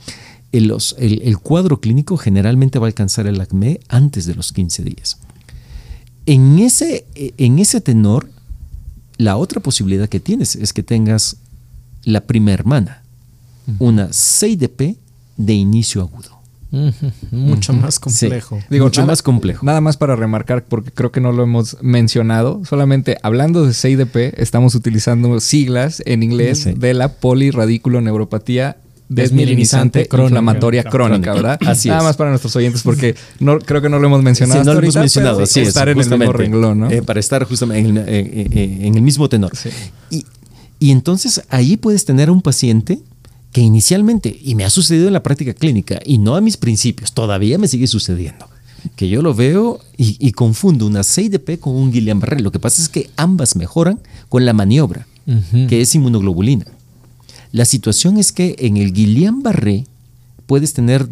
el, 0.52 0.66
los- 0.68 0.96
el- 0.98 1.22
el 1.22 1.38
cuadro 1.38 1.80
clínico 1.80 2.16
generalmente 2.16 2.78
va 2.78 2.86
a 2.86 2.88
alcanzar 2.88 3.26
el 3.26 3.40
acné 3.40 3.80
antes 3.88 4.26
de 4.26 4.34
los 4.34 4.52
15 4.52 4.82
días. 4.82 5.18
En 6.26 6.58
ese, 6.58 7.04
en 7.14 7.58
ese 7.60 7.80
tenor, 7.80 8.28
la 9.18 9.36
otra 9.36 9.60
posibilidad 9.60 10.08
que 10.08 10.18
tienes 10.20 10.56
es 10.56 10.72
que 10.72 10.82
tengas 10.82 11.36
la 12.04 12.20
prima 12.22 12.52
hermana, 12.52 13.02
una 13.78 14.08
6DP 14.10 14.96
de 15.36 15.54
inicio 15.54 16.00
agudo. 16.02 16.35
Mucho 17.30 17.72
más 17.72 17.98
complejo. 18.00 18.58
Sí, 18.70 18.80
mucho 18.80 19.06
más 19.06 19.22
complejo. 19.22 19.64
Nada 19.64 19.80
más 19.80 19.96
para 19.96 20.16
remarcar, 20.16 20.64
porque 20.64 20.90
creo 20.90 21.12
que 21.12 21.20
no 21.20 21.32
lo 21.32 21.42
hemos 21.44 21.76
mencionado. 21.82 22.62
Solamente 22.64 23.16
hablando 23.22 23.66
de 23.66 23.72
CIDP, 23.72 24.34
estamos 24.40 24.74
utilizando 24.74 25.38
siglas 25.40 26.02
en 26.06 26.22
inglés 26.22 26.60
Sí. 26.60 26.72
de 26.72 26.94
la 26.94 27.12
polirradículo-neuropatía 27.14 28.76
Desmielinizante 29.08 30.00
desmielinizante 30.00 30.08
crónica. 30.08 30.28
inflamatoria 30.30 30.82
crónica, 30.84 31.32
¿verdad? 31.34 31.58
Así 31.64 31.88
Nada 31.88 32.00
es. 32.00 32.04
más 32.06 32.16
para 32.16 32.30
nuestros 32.30 32.56
oyentes, 32.56 32.82
porque 32.82 33.14
no, 33.38 33.60
creo 33.60 33.80
que 33.80 33.88
no 33.88 34.00
lo 34.00 34.06
hemos 34.08 34.20
mencionado. 34.24 34.60
Sí, 34.62 34.66
no 34.66 34.72
lo 34.74 34.80
hemos 34.80 34.96
ahorita, 34.96 35.00
mencionado, 35.00 35.42
así 35.44 35.60
es, 35.60 35.68
Estar 35.68 35.88
en 35.88 36.00
el 36.00 36.08
mismo 36.08 36.32
renglón, 36.32 36.80
¿no? 36.80 36.90
Eh, 36.90 37.02
para 37.02 37.20
estar 37.20 37.44
justamente 37.44 37.88
en 37.88 37.96
el, 37.98 38.02
eh, 38.02 38.04
eh, 38.08 38.48
eh, 38.50 38.78
en 38.82 38.94
el 38.96 39.02
mismo 39.02 39.28
tenor. 39.28 39.54
Sí. 39.56 39.68
Y, 40.10 40.24
y 40.80 40.90
entonces 40.90 41.40
ahí 41.50 41.76
puedes 41.76 42.04
tener 42.04 42.30
a 42.30 42.32
un 42.32 42.42
paciente 42.42 42.98
que 43.56 43.62
inicialmente, 43.62 44.38
y 44.44 44.54
me 44.54 44.64
ha 44.66 44.70
sucedido 44.70 45.06
en 45.06 45.14
la 45.14 45.22
práctica 45.22 45.54
clínica, 45.54 45.98
y 46.04 46.18
no 46.18 46.36
a 46.36 46.42
mis 46.42 46.58
principios, 46.58 47.12
todavía 47.14 47.56
me 47.56 47.68
sigue 47.68 47.86
sucediendo, 47.86 48.46
que 48.96 49.08
yo 49.08 49.22
lo 49.22 49.32
veo 49.34 49.80
y, 49.96 50.18
y 50.20 50.32
confundo 50.32 50.86
una 50.86 51.00
6DP 51.00 51.58
con 51.58 51.74
un 51.74 51.90
Guillain-Barré. 51.90 52.40
Lo 52.40 52.52
que 52.52 52.58
pasa 52.58 52.82
es 52.82 52.90
que 52.90 53.08
ambas 53.16 53.56
mejoran 53.56 53.98
con 54.28 54.44
la 54.44 54.52
maniobra, 54.52 55.06
que 55.68 55.80
es 55.80 55.94
inmunoglobulina. 55.94 56.66
La 57.52 57.64
situación 57.64 58.18
es 58.18 58.30
que 58.30 58.56
en 58.58 58.76
el 58.76 58.92
Guillain-Barré 58.92 59.86
puedes 60.46 60.74
tener 60.74 61.08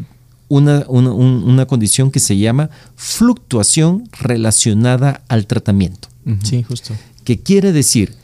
una, 0.49 0.85
una- 0.89 1.13
un- 1.13 1.45
una 1.45 1.65
condición 1.67 2.11
que 2.11 2.21
se 2.21 2.37
llama 2.37 2.69
fluctuación 2.97 4.07
relacionada 4.21 5.23
al 5.29 5.47
tratamiento. 5.47 6.09
Sí, 6.43 6.63
justo. 6.63 6.93
Que 7.25 7.41
quiere 7.41 7.73
decir, 7.73 8.15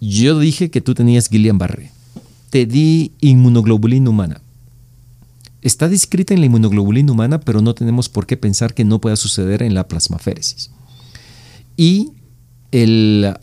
yo 0.00 0.38
dije 0.38 0.70
que 0.70 0.80
tú 0.82 0.94
tenías 0.94 1.30
Guillain-Barré, 1.30 1.90
te 2.50 2.66
di 2.66 3.12
inmunoglobulina 3.20 4.10
humana. 4.10 4.40
Está 5.62 5.88
descrita 5.88 6.34
en 6.34 6.40
la 6.40 6.46
inmunoglobulina 6.46 7.12
humana, 7.12 7.40
pero 7.40 7.60
no 7.60 7.74
tenemos 7.74 8.08
por 8.08 8.26
qué 8.26 8.36
pensar 8.36 8.74
que 8.74 8.84
no 8.84 9.00
pueda 9.00 9.16
suceder 9.16 9.62
en 9.62 9.74
la 9.74 9.86
plasmaféresis. 9.88 10.70
Y, 11.76 12.12
el, 12.72 13.34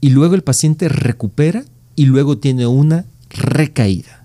y 0.00 0.10
luego 0.10 0.34
el 0.34 0.42
paciente 0.42 0.88
recupera 0.88 1.64
y 1.96 2.06
luego 2.06 2.38
tiene 2.38 2.66
una 2.66 3.04
recaída. 3.30 4.24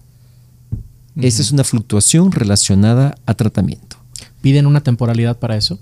Esa 1.15 1.41
es 1.41 1.51
una 1.51 1.63
fluctuación 1.63 2.31
relacionada 2.31 3.15
a 3.25 3.33
tratamiento. 3.33 3.97
¿Piden 4.41 4.65
una 4.65 4.81
temporalidad 4.81 5.37
para 5.37 5.57
eso? 5.57 5.79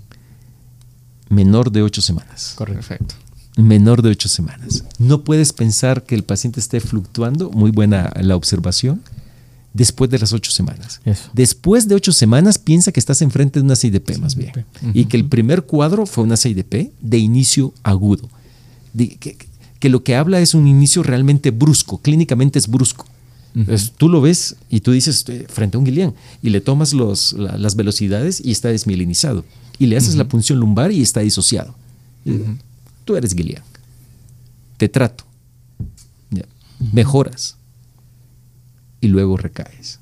Menor 1.28 1.70
de 1.70 1.82
ocho 1.82 2.02
semanas. 2.02 2.54
Perfecto. 2.58 3.14
Menor 3.64 4.02
de 4.02 4.10
ocho 4.10 4.28
semanas. 4.28 4.84
No 4.98 5.24
puedes 5.24 5.52
pensar 5.52 6.04
que 6.04 6.14
el 6.14 6.22
paciente 6.24 6.60
esté 6.60 6.80
fluctuando, 6.80 7.50
muy 7.50 7.70
buena 7.70 8.12
la 8.20 8.36
observación, 8.36 9.02
después 9.74 10.10
de 10.10 10.18
las 10.18 10.32
ocho 10.32 10.50
semanas. 10.50 11.00
Eso. 11.04 11.24
Después 11.32 11.88
de 11.88 11.94
ocho 11.94 12.12
semanas, 12.12 12.58
piensa 12.58 12.92
que 12.92 13.00
estás 13.00 13.20
enfrente 13.22 13.58
de 13.60 13.64
una 13.64 13.76
CIDP 13.76 14.18
más 14.18 14.34
bien. 14.36 14.52
Y 14.94 15.04
que 15.06 15.16
el 15.16 15.24
primer 15.26 15.64
cuadro 15.64 16.06
fue 16.06 16.24
una 16.24 16.36
CIDP 16.36 16.92
de 17.00 17.18
inicio 17.18 17.72
agudo. 17.82 18.28
De- 18.94 19.08
que, 19.16 19.36
que 19.78 19.88
lo 19.88 20.02
que 20.02 20.16
habla 20.16 20.40
es 20.40 20.54
un 20.54 20.66
inicio 20.66 21.02
realmente 21.02 21.50
brusco, 21.50 21.98
clínicamente 21.98 22.58
es 22.58 22.68
brusco. 22.68 23.06
Entonces, 23.54 23.92
tú 23.96 24.08
lo 24.08 24.20
ves 24.20 24.54
y 24.70 24.80
tú 24.80 24.92
dices 24.92 25.16
"Estoy 25.16 25.46
frente 25.48 25.76
a 25.76 25.80
un 25.80 25.84
Guillain 25.84 26.14
y 26.42 26.50
le 26.50 26.60
tomas 26.60 26.92
los- 26.92 27.32
la- 27.32 27.56
las 27.58 27.74
velocidades 27.74 28.40
y 28.44 28.52
está 28.52 28.68
desmielinizado. 28.68 29.44
Y 29.80 29.86
le 29.86 29.96
haces 29.96 30.14
la 30.16 30.28
punción 30.28 30.60
lumbar 30.60 30.92
y 30.92 31.02
está 31.02 31.20
disociado. 31.20 31.74
Tú 33.08 33.16
eres 33.16 33.32
Guillain. 33.32 33.62
Te 34.76 34.86
trato. 34.90 35.24
Ya. 36.30 36.44
Mejoras. 36.92 37.56
Y 39.00 39.08
luego 39.08 39.38
recaes. 39.38 39.98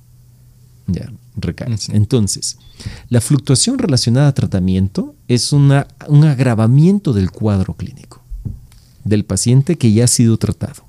Ya, 0.89 1.13
recaes. 1.37 1.89
Entonces, 1.91 2.59
la 3.09 3.21
fluctuación 3.21 3.79
relacionada 3.79 4.27
a 4.27 4.35
tratamiento 4.35 5.15
es 5.29 5.53
una- 5.53 5.87
un 6.09 6.25
agravamiento 6.25 7.13
del 7.13 7.31
cuadro 7.31 7.75
clínico 7.75 8.23
del 9.05 9.25
paciente 9.25 9.77
que 9.77 9.93
ya 9.93 10.03
ha 10.03 10.09
sido 10.09 10.37
tratado. 10.37 10.83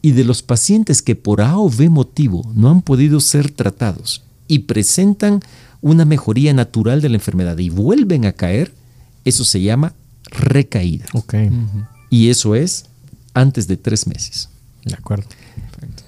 Y 0.00 0.12
de 0.12 0.22
los 0.22 0.42
pacientes 0.42 1.02
que 1.02 1.16
por 1.16 1.40
A 1.40 1.58
o 1.58 1.68
B 1.68 1.88
motivo 1.88 2.48
no 2.54 2.70
han 2.70 2.82
podido 2.82 3.18
ser 3.18 3.50
tratados 3.50 4.22
y 4.46 4.60
presentan 4.60 5.40
una 5.80 6.04
mejoría 6.04 6.54
natural 6.54 7.00
de 7.00 7.08
la 7.08 7.16
enfermedad 7.16 7.58
y 7.58 7.68
vuelven 7.70 8.26
a 8.26 8.32
caer, 8.32 8.72
Eso 9.24 9.44
se 9.44 9.60
llama 9.60 9.92
recaída. 10.30 11.06
Ok, 11.12 11.34
Y 12.10 12.28
eso 12.30 12.54
es 12.54 12.86
antes 13.34 13.66
de 13.66 13.76
tres 13.76 14.06
meses. 14.06 14.48
de 14.84 14.94
acuerdo. 14.94 15.26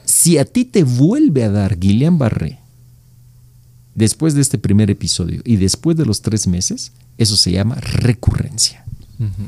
Si 0.05 0.39
a 0.39 0.45
ti 0.45 0.65
te 0.65 0.83
vuelve 0.85 1.45
a 1.45 1.51
dar 1.51 1.79
Guillain-Barré 1.79 2.59
después 3.95 4.35
de 4.35 4.41
este 4.41 4.59
primer 4.59 4.91
episodio 4.91 5.43
y 5.45 5.57
después 5.57 5.97
de 5.97 6.05
los 6.07 6.23
tres 6.23 6.47
meses, 6.47 6.93
eso 7.19 7.37
se 7.37 7.51
llama 7.53 7.77
recurrencia. 7.77 8.85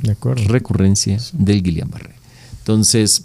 De 0.03 0.13
acuerdo. 0.13 0.43
Recurrencia 0.49 1.19
del 1.33 1.63
Guillain-Barré. 1.63 2.15
Entonces, 2.59 3.25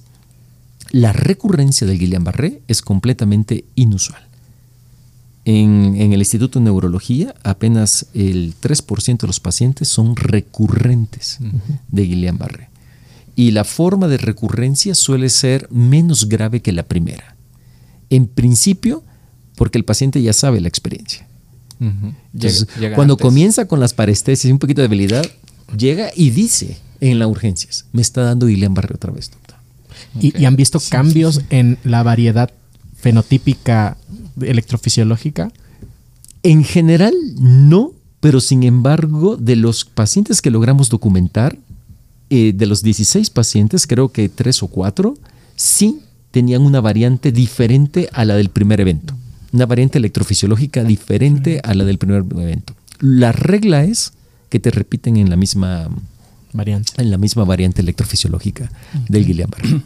la 0.91 1.11
recurrencia 1.11 1.87
del 1.87 1.99
Guillain-Barré 1.99 2.61
es 2.67 2.81
completamente 2.81 3.65
inusual. 3.75 4.21
En, 5.47 5.95
en 5.97 6.11
el 6.11 6.19
Instituto 6.19 6.57
de 6.59 6.65
Neurología, 6.65 7.35
apenas 7.43 8.07
el 8.15 8.55
3% 8.59 9.19
de 9.21 9.27
los 9.27 9.39
pacientes 9.39 9.87
son 9.87 10.15
recurrentes 10.15 11.37
de 11.89 12.03
Guillain-Barré. 12.07 12.69
Y 13.35 13.51
la 13.51 13.63
forma 13.63 14.07
de 14.07 14.17
recurrencia 14.17 14.95
suele 14.95 15.29
ser 15.29 15.67
menos 15.69 16.29
grave 16.29 16.61
que 16.61 16.71
la 16.71 16.83
primera. 16.83 17.35
En 18.09 18.25
principio, 18.27 19.03
porque 19.55 19.77
el 19.77 19.85
paciente 19.85 20.21
ya 20.21 20.33
sabe 20.33 20.61
la 20.61 20.67
experiencia. 20.67 21.27
Entonces, 21.79 22.65
Llega- 22.67 22.79
llega 22.79 22.95
cuando 22.95 23.13
antes. 23.15 23.23
comienza 23.25 23.67
con 23.67 23.79
las 23.79 23.93
parestesias 23.93 24.49
y 24.49 24.51
un 24.51 24.59
poquito 24.59 24.81
de 24.81 24.87
debilidad, 24.87 25.25
llega 25.77 26.09
y 26.15 26.29
dice 26.31 26.77
en 27.01 27.19
las 27.19 27.27
urgencias, 27.27 27.85
me 27.91 28.01
está 28.01 28.21
dando 28.23 28.47
Guillain-Barré 28.47 28.95
otra 28.95 29.11
vez, 29.11 29.29
doctor. 29.29 29.57
¿Y, 30.19 30.29
Ok. 30.29 30.39
y 30.39 30.45
han 30.45 30.55
visto 30.55 30.79
cambios 30.89 31.41
en 31.49 31.77
la 31.83 32.01
variedad 32.03 32.49
fenotípica 32.95 33.97
electrofisiológica? 34.41 35.51
En 36.43 36.63
general, 36.63 37.13
no, 37.39 37.91
pero 38.19 38.41
sin 38.41 38.63
embargo, 38.63 39.37
de 39.37 39.55
los 39.55 39.85
pacientes 39.85 40.41
que 40.41 40.51
logramos 40.51 40.89
documentar, 40.89 41.57
eh, 42.29 42.53
de 42.55 42.65
los 42.65 42.81
16 42.81 43.29
pacientes, 43.29 43.87
creo 43.87 44.09
que 44.09 44.29
3 44.29 44.63
o 44.63 44.67
4, 44.67 45.15
sí 45.55 45.99
tenían 46.31 46.63
una 46.63 46.81
variante 46.81 47.31
diferente 47.31 48.09
a 48.13 48.25
la 48.25 48.35
del 48.35 48.49
primer 48.49 48.81
evento. 48.81 49.15
Una 49.53 49.65
variante 49.65 49.99
electrofisiológica 49.99 50.83
diferente 50.83 51.61
a 51.63 51.73
la 51.73 51.85
del 51.85 51.97
primer 51.97 52.25
evento. 52.31 52.73
La 52.99 53.31
regla 53.31 53.83
es 53.83 54.13
que 54.49 54.59
te 54.59 54.71
repiten 54.71 55.17
en 55.17 55.29
la 55.29 55.35
misma, 55.35 55.87
Variantes. 56.51 56.93
en 56.97 57.11
la 57.11 57.17
misma 57.17 57.43
variante 57.43 57.81
electrofisiológica 57.81 58.71
del 59.07 59.25
Guillain-Barré. 59.25 59.81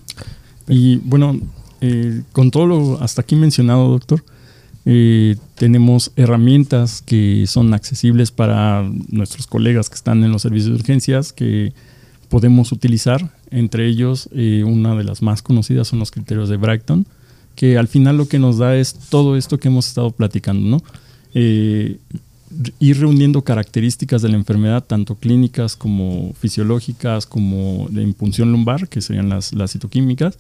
Y 0.68 0.98
bueno, 0.98 1.40
eh, 1.82 2.22
con 2.32 2.52
todo 2.52 2.68
lo 2.68 3.02
hasta 3.02 3.22
aquí 3.22 3.36
mencionado, 3.36 3.90
doctor, 3.90 4.24
eh, 4.92 5.36
tenemos 5.54 6.12
herramientas 6.16 7.04
que 7.04 7.46
son 7.46 7.76
accesibles 7.76 8.32
para 8.32 8.90
nuestros 9.10 9.46
colegas 9.46 9.88
que 9.88 9.94
están 9.94 10.24
en 10.24 10.32
los 10.32 10.42
servicios 10.42 10.72
de 10.72 10.80
urgencias 10.80 11.32
que 11.32 11.74
podemos 12.28 12.72
utilizar. 12.72 13.32
Entre 13.52 13.86
ellos, 13.86 14.30
eh, 14.34 14.64
una 14.66 14.96
de 14.96 15.04
las 15.04 15.22
más 15.22 15.44
conocidas 15.44 15.90
son 15.90 16.00
los 16.00 16.10
criterios 16.10 16.50
de 16.50 16.58
Brighton, 16.58 17.06
que 17.54 17.78
al 17.78 17.88
final 17.88 18.18
lo 18.18 18.28
que 18.28 18.40
nos 18.40 18.58
da 18.58 18.78
es 18.78 18.96
todo 18.96 19.38
esto 19.38 19.60
que 19.60 19.68
hemos 19.68 19.88
estado 19.88 20.10
platicando, 20.10 20.68
¿no? 20.68 20.84
Eh, 21.36 21.98
ir 22.80 23.00
reuniendo 23.00 23.44
características 23.44 24.24
de 24.24 24.30
la 24.30 24.38
enfermedad, 24.38 24.84
tanto 24.84 25.14
clínicas 25.14 25.76
como 25.76 26.34
fisiológicas, 26.34 27.28
como 27.28 27.86
de 27.92 28.02
impunción 28.02 28.52
lumbar, 28.52 28.88
que 28.88 29.02
serían 29.02 29.30
las, 29.30 29.54
las 29.54 29.72
citoquímicas, 29.72 30.36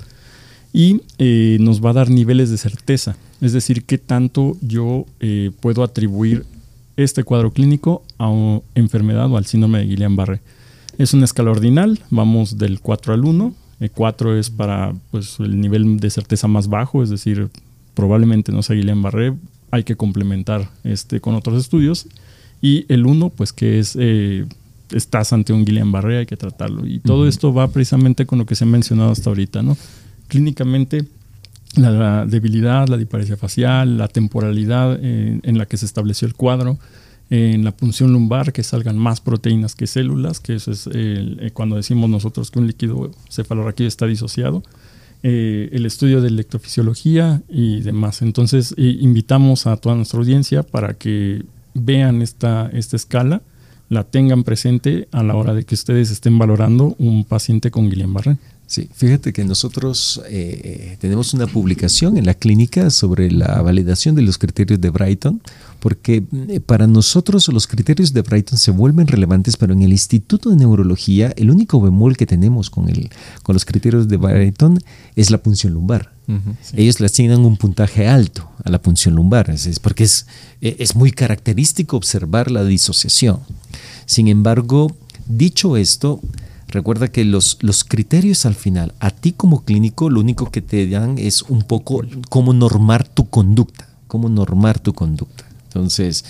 y 0.73 1.01
eh, 1.17 1.57
nos 1.59 1.83
va 1.83 1.91
a 1.91 1.93
dar 1.93 2.09
niveles 2.09 2.49
de 2.49 2.57
certeza, 2.57 3.15
es 3.41 3.53
decir, 3.53 3.83
qué 3.85 3.97
tanto 3.97 4.57
yo 4.61 5.05
eh, 5.19 5.51
puedo 5.59 5.83
atribuir 5.83 6.45
este 6.97 7.23
cuadro 7.23 7.51
clínico 7.51 8.03
a 8.17 8.29
enfermedad 8.75 9.31
o 9.31 9.37
al 9.37 9.45
síndrome 9.45 9.79
de 9.79 9.85
Guillain-Barré. 9.85 10.41
Es 10.97 11.13
una 11.13 11.25
escala 11.25 11.51
ordinal, 11.51 11.99
vamos 12.09 12.57
del 12.57 12.81
4 12.81 13.13
al 13.13 13.23
1. 13.23 13.53
El 13.79 13.91
4 13.91 14.37
es 14.37 14.49
para 14.49 14.93
pues, 15.11 15.39
el 15.39 15.61
nivel 15.61 15.99
de 15.99 16.09
certeza 16.09 16.49
más 16.49 16.67
bajo, 16.67 17.01
es 17.01 17.09
decir, 17.09 17.49
probablemente 17.93 18.51
no 18.51 18.61
sea 18.61 18.75
Guillain-Barré, 18.75 19.37
hay 19.71 19.83
que 19.83 19.95
complementar 19.95 20.69
este, 20.83 21.21
con 21.21 21.35
otros 21.35 21.59
estudios. 21.59 22.07
Y 22.61 22.85
el 22.89 23.05
1, 23.05 23.29
pues 23.29 23.53
que 23.53 23.79
es, 23.79 23.95
eh, 23.97 24.45
estás 24.91 25.31
ante 25.31 25.53
un 25.53 25.65
Guillain-Barré, 25.65 26.19
hay 26.19 26.25
que 26.25 26.35
tratarlo. 26.35 26.85
Y 26.85 26.99
todo 26.99 27.27
esto 27.27 27.53
va 27.53 27.69
precisamente 27.69 28.25
con 28.25 28.39
lo 28.39 28.45
que 28.45 28.55
se 28.55 28.65
ha 28.65 28.67
mencionado 28.67 29.11
hasta 29.11 29.29
ahorita, 29.29 29.61
¿no? 29.61 29.77
Clínicamente, 30.29 31.05
la, 31.75 32.25
debilidad, 32.25 32.87
la 32.87 32.95
disparesia 32.95 33.35
facial, 33.35 33.97
la 33.97 34.07
temporalidad 34.07 34.97
eh, 35.01 35.41
en 35.43 35.57
la 35.57 35.65
que 35.65 35.75
se 35.75 35.85
estableció 35.85 36.25
el 36.25 36.35
cuadro, 36.35 36.79
en 37.29 37.63
la 37.63 37.71
punción 37.71 38.11
lumbar, 38.11 38.53
que 38.53 38.63
salgan 38.63 38.97
más 38.97 39.21
proteínas 39.21 39.75
que 39.75 39.85
células, 39.85 40.39
que 40.39 40.55
eso 40.55 40.71
es 40.71 40.89
eh, 40.91 41.51
cuando 41.53 41.75
decimos 41.75 42.09
nosotros 42.09 42.49
que 42.49 42.59
un 42.59 42.67
líquido 42.67 43.11
cefalorraquídeo 43.29 43.87
está 43.87 44.07
disociado, 44.07 44.63
eh, 45.21 45.69
el 45.73 45.85
estudio 45.85 46.21
de 46.21 46.29
electrofisiología 46.29 47.41
y 47.49 47.81
demás. 47.81 48.21
Entonces, 48.21 48.73
eh, 48.77 48.97
invitamos 49.01 49.67
a 49.67 49.75
toda 49.75 49.95
nuestra 49.95 50.17
audiencia 50.19 50.63
para 50.63 50.93
que 50.93 51.43
vean 51.73 52.21
esta, 52.21 52.69
esta 52.73 52.95
escala, 52.95 53.41
la 53.89 54.05
tengan 54.05 54.43
presente 54.43 55.07
a 55.11 55.21
la 55.23 55.35
hora 55.35 55.53
de 55.53 55.65
que 55.65 55.75
ustedes 55.75 56.09
estén 56.09 56.39
valorando 56.39 56.95
un 56.99 57.25
paciente 57.25 57.69
con 57.69 57.91
Guillain-Barré. 57.91 58.37
Sí, 58.69 58.87
fíjate 58.93 59.33
que 59.33 59.43
nosotros 59.45 60.21
eh, 60.29 60.95
tenemos 61.01 61.33
una 61.33 61.47
publicación 61.47 62.17
en 62.17 62.27
la 62.27 62.35
clínica 62.35 62.91
sobre 62.91 63.31
la 63.31 63.63
validación 63.63 64.13
de 64.13 64.21
los 64.21 64.37
criterios 64.37 64.79
de 64.79 64.91
Brighton, 64.91 65.41
porque 65.79 66.23
eh, 66.47 66.59
para 66.59 66.85
nosotros 66.85 67.47
los 67.47 67.65
criterios 67.65 68.13
de 68.13 68.21
Brighton 68.21 68.59
se 68.59 68.69
vuelven 68.69 69.07
relevantes, 69.07 69.57
pero 69.57 69.73
en 69.73 69.81
el 69.81 69.91
Instituto 69.91 70.51
de 70.51 70.55
Neurología 70.55 71.33
el 71.35 71.49
único 71.49 71.81
bemol 71.81 72.15
que 72.15 72.27
tenemos 72.27 72.69
con, 72.69 72.89
el, 72.89 73.09
con 73.41 73.55
los 73.55 73.65
criterios 73.65 74.07
de 74.07 74.17
Brighton 74.17 74.77
es 75.15 75.31
la 75.31 75.39
punción 75.39 75.73
lumbar. 75.73 76.13
Ellos 76.75 76.99
le 76.99 77.07
asignan 77.07 77.43
un 77.43 77.57
puntaje 77.57 78.07
alto 78.07 78.47
a 78.63 78.69
la 78.69 78.79
punción 78.79 79.15
lumbar, 79.15 79.49
es, 79.49 79.79
porque 79.79 80.03
es, 80.03 80.27
eh, 80.61 80.75
es 80.77 80.95
muy 80.95 81.11
característico 81.11 81.97
observar 81.97 82.51
la 82.51 82.63
disociación. 82.63 83.39
Sin 84.05 84.27
embargo, 84.27 84.95
dicho 85.27 85.75
esto, 85.75 86.21
recuerda 86.69 87.09
que 87.09 87.25
los, 87.25 87.57
los 87.61 87.83
criterios 87.83 88.45
al 88.45 88.55
final, 88.55 88.93
a 88.99 89.11
ti 89.11 89.33
como 89.33 89.63
clínico, 89.63 90.09
lo 90.09 90.19
único 90.19 90.49
que 90.51 90.61
te 90.61 90.87
dan 90.87 91.17
es 91.17 91.41
un 91.43 91.63
poco 91.63 92.03
cómo 92.29 92.53
normar 92.53 93.07
tu 93.07 93.29
conducta, 93.29 93.89
cómo 94.07 94.29
normar 94.29 94.79
tu 94.79 94.93
conducta. 94.93 95.45
Entonces, 95.65 96.25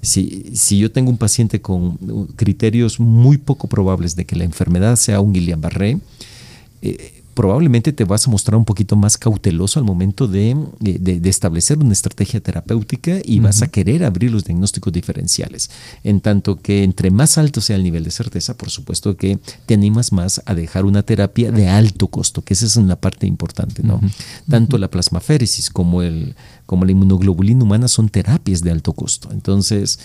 si, 0.00 0.50
si 0.54 0.78
yo 0.78 0.92
tengo 0.92 1.10
un 1.10 1.18
paciente 1.18 1.60
con 1.60 1.96
criterios 2.36 3.00
muy 3.00 3.38
poco 3.38 3.66
probables 3.68 4.14
de 4.16 4.24
que 4.24 4.36
la 4.36 4.44
enfermedad 4.44 4.96
sea 4.96 5.20
un 5.20 5.34
Guillain-Barré, 5.34 6.00
eh, 6.82 7.17
probablemente 7.38 7.92
te 7.92 8.02
vas 8.02 8.26
a 8.26 8.30
mostrar 8.32 8.56
un 8.56 8.64
poquito 8.64 8.96
más 8.96 9.16
cauteloso 9.16 9.78
al 9.78 9.84
momento 9.84 10.26
de, 10.26 10.56
de, 10.80 11.20
de 11.20 11.30
establecer 11.30 11.78
una 11.78 11.92
estrategia 11.92 12.40
terapéutica 12.40 13.20
y 13.24 13.38
uh 13.38 13.42
-huh. 13.42 13.44
vas 13.44 13.62
a 13.62 13.68
querer 13.68 14.02
abrir 14.02 14.32
los 14.32 14.42
diagnósticos 14.42 14.92
diferenciales. 14.92 15.70
En 16.02 16.20
tanto 16.20 16.56
que 16.56 16.82
entre 16.82 17.12
más 17.12 17.38
alto 17.38 17.60
sea 17.60 17.76
el 17.76 17.84
nivel 17.84 18.02
de 18.02 18.10
certeza, 18.10 18.56
por 18.56 18.70
supuesto 18.70 19.16
que 19.16 19.38
te 19.66 19.74
animas 19.74 20.10
más 20.10 20.42
a 20.46 20.54
dejar 20.56 20.84
una 20.84 21.04
terapia 21.04 21.52
de 21.52 21.68
alto 21.68 22.08
costo, 22.08 22.42
que 22.42 22.54
esa 22.54 22.66
es 22.66 22.74
una 22.74 22.96
parte 22.96 23.28
importante. 23.28 23.84
¿no? 23.84 23.94
Uh 23.94 24.00
-huh. 24.00 24.10
Tanto 24.50 24.76
la 24.76 24.90
plasmaféresis 24.90 25.70
como, 25.70 26.02
el, 26.02 26.34
como 26.66 26.84
la 26.86 26.90
inmunoglobulina 26.90 27.62
humana 27.62 27.86
son 27.86 28.08
terapias 28.08 28.62
de 28.62 28.72
alto 28.72 28.94
costo. 28.94 29.30
Entonces, 29.30 30.00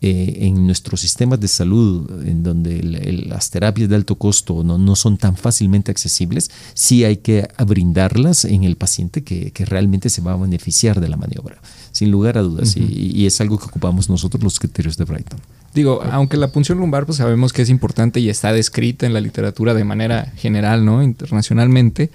eh, 0.00 0.38
en 0.42 0.64
nuestros 0.66 1.00
sistemas 1.00 1.40
de 1.40 1.48
salud, 1.48 2.24
en 2.24 2.44
donde 2.44 2.78
el, 2.78 2.94
el, 2.94 3.28
las 3.28 3.50
terapias 3.50 3.88
de 3.88 3.96
alto 3.96 4.14
costo 4.14 4.62
no, 4.62 4.78
no, 4.78 4.94
son 4.94 5.16
tan 5.18 5.36
fácilmente 5.36 5.90
accesibles, 5.90 6.52
sí 6.74 7.02
hay 7.04 7.16
que 7.16 7.48
brindarlas 7.66 8.44
en 8.44 8.62
el 8.62 8.76
paciente 8.76 9.24
que, 9.24 9.50
que 9.50 9.64
realmente 9.64 10.08
se 10.08 10.20
va 10.20 10.34
a 10.34 10.36
beneficiar 10.36 11.00
de 11.00 11.08
la 11.08 11.16
maniobra, 11.16 11.60
sin 11.90 12.12
lugar 12.12 12.38
a 12.38 12.42
dudas. 12.42 12.76
Uh 12.76 12.80
-huh. 12.80 12.88
y, 12.88 13.22
y, 13.22 13.26
es 13.26 13.40
algo 13.40 13.58
que 13.58 13.64
ocupamos 13.64 14.08
nosotros 14.08 14.42
los 14.42 14.60
criterios 14.60 14.96
de 14.96 15.04
Brighton. 15.04 15.40
Digo, 15.74 16.00
aunque 16.10 16.36
la 16.36 16.52
punción 16.52 16.78
lumbar 16.78 17.04
pues 17.04 17.18
sabemos 17.18 17.52
que 17.52 17.62
es 17.62 17.68
importante 17.68 18.20
y 18.20 18.28
está 18.28 18.52
descrita 18.52 19.04
en 19.04 19.14
la 19.14 19.20
literatura 19.20 19.74
de 19.74 19.84
manera 19.84 20.32
general, 20.36 20.84
¿no? 20.84 21.02
Internacionalmente, 21.02 22.10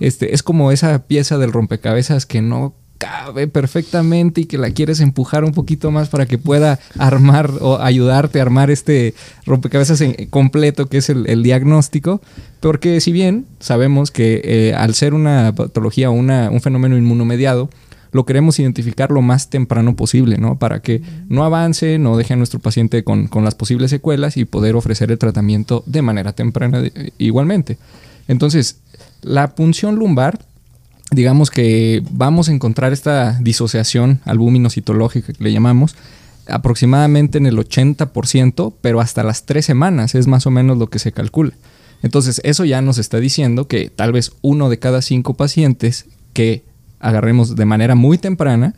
este, 0.00 0.34
es 0.34 0.42
como 0.42 0.72
esa 0.72 1.06
pieza 1.06 1.38
del 1.38 1.52
rompecabezas 1.52 2.26
que 2.26 2.42
no 2.42 2.74
cabe 2.98 3.46
perfectamente 3.46 4.42
y 4.42 4.44
que 4.46 4.58
la 4.58 4.70
quieres 4.70 5.00
empujar 5.00 5.44
un 5.44 5.52
poquito 5.52 5.90
más 5.90 6.08
para 6.08 6.26
que 6.26 6.36
pueda 6.36 6.78
armar 6.98 7.50
o 7.60 7.78
ayudarte 7.78 8.40
a 8.40 8.42
armar 8.42 8.70
este 8.70 9.14
rompecabezas 9.46 10.02
completo 10.30 10.86
que 10.86 10.98
es 10.98 11.08
el, 11.08 11.28
el, 11.28 11.42
diagnóstico. 11.42 12.20
Porque 12.60 13.00
si 13.00 13.12
bien 13.12 13.46
sabemos 13.60 14.10
que 14.10 14.42
eh, 14.44 14.74
al 14.74 14.94
ser 14.94 15.14
una 15.14 15.54
patología 15.54 16.10
o 16.10 16.12
una, 16.12 16.50
un 16.50 16.60
fenómeno 16.60 16.98
inmunomediado, 16.98 17.70
lo 18.10 18.24
queremos 18.24 18.58
identificar 18.58 19.10
lo 19.10 19.22
más 19.22 19.50
temprano 19.50 19.94
posible, 19.94 20.38
¿no? 20.38 20.58
Para 20.58 20.80
que 20.80 21.02
no 21.28 21.44
avance, 21.44 21.98
no 21.98 22.16
deje 22.16 22.34
a 22.34 22.36
nuestro 22.36 22.58
paciente 22.58 23.04
con, 23.04 23.28
con 23.28 23.44
las 23.44 23.54
posibles 23.54 23.90
secuelas 23.90 24.36
y 24.36 24.44
poder 24.44 24.76
ofrecer 24.76 25.10
el 25.10 25.18
tratamiento 25.18 25.82
de 25.86 26.02
manera 26.02 26.32
temprana 26.32 26.80
de, 26.80 27.12
igualmente. 27.18 27.78
Entonces, 28.26 28.80
la 29.22 29.54
punción 29.54 29.96
lumbar 29.96 30.38
digamos 31.10 31.50
que 31.50 32.02
vamos 32.10 32.48
a 32.48 32.52
encontrar 32.52 32.92
esta 32.92 33.38
disociación 33.40 34.20
albúmino-citológica 34.24 35.32
que 35.32 35.42
le 35.42 35.52
llamamos 35.52 35.96
aproximadamente 36.48 37.38
en 37.38 37.46
el 37.46 37.58
80%, 37.58 38.74
pero 38.80 39.00
hasta 39.00 39.22
las 39.22 39.44
tres 39.44 39.66
semanas 39.66 40.14
es 40.14 40.26
más 40.26 40.46
o 40.46 40.50
menos 40.50 40.78
lo 40.78 40.88
que 40.88 40.98
se 40.98 41.12
calcula. 41.12 41.52
Entonces, 42.02 42.40
eso 42.44 42.64
ya 42.64 42.80
nos 42.80 42.98
está 42.98 43.18
diciendo 43.18 43.66
que 43.66 43.90
tal 43.90 44.12
vez 44.12 44.32
uno 44.40 44.68
de 44.68 44.78
cada 44.78 45.02
cinco 45.02 45.34
pacientes 45.34 46.06
que 46.32 46.62
agarremos 47.00 47.56
de 47.56 47.64
manera 47.64 47.94
muy 47.94 48.18
temprana 48.18 48.74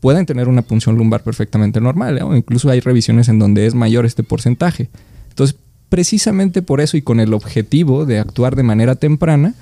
pueden 0.00 0.26
tener 0.26 0.48
una 0.48 0.62
punción 0.62 0.96
lumbar 0.96 1.22
perfectamente 1.22 1.80
normal, 1.80 2.20
o 2.22 2.36
incluso 2.36 2.70
hay 2.70 2.80
revisiones 2.80 3.28
en 3.28 3.38
donde 3.38 3.66
es 3.66 3.74
mayor 3.74 4.06
este 4.06 4.22
porcentaje. 4.22 4.88
Entonces, 5.30 5.56
precisamente 5.88 6.62
por 6.62 6.80
eso 6.80 6.96
y 6.96 7.02
con 7.02 7.20
el 7.20 7.34
objetivo 7.34 8.04
de 8.04 8.18
actuar 8.18 8.54
de 8.54 8.62
manera 8.62 8.94
temprana, 8.94 9.54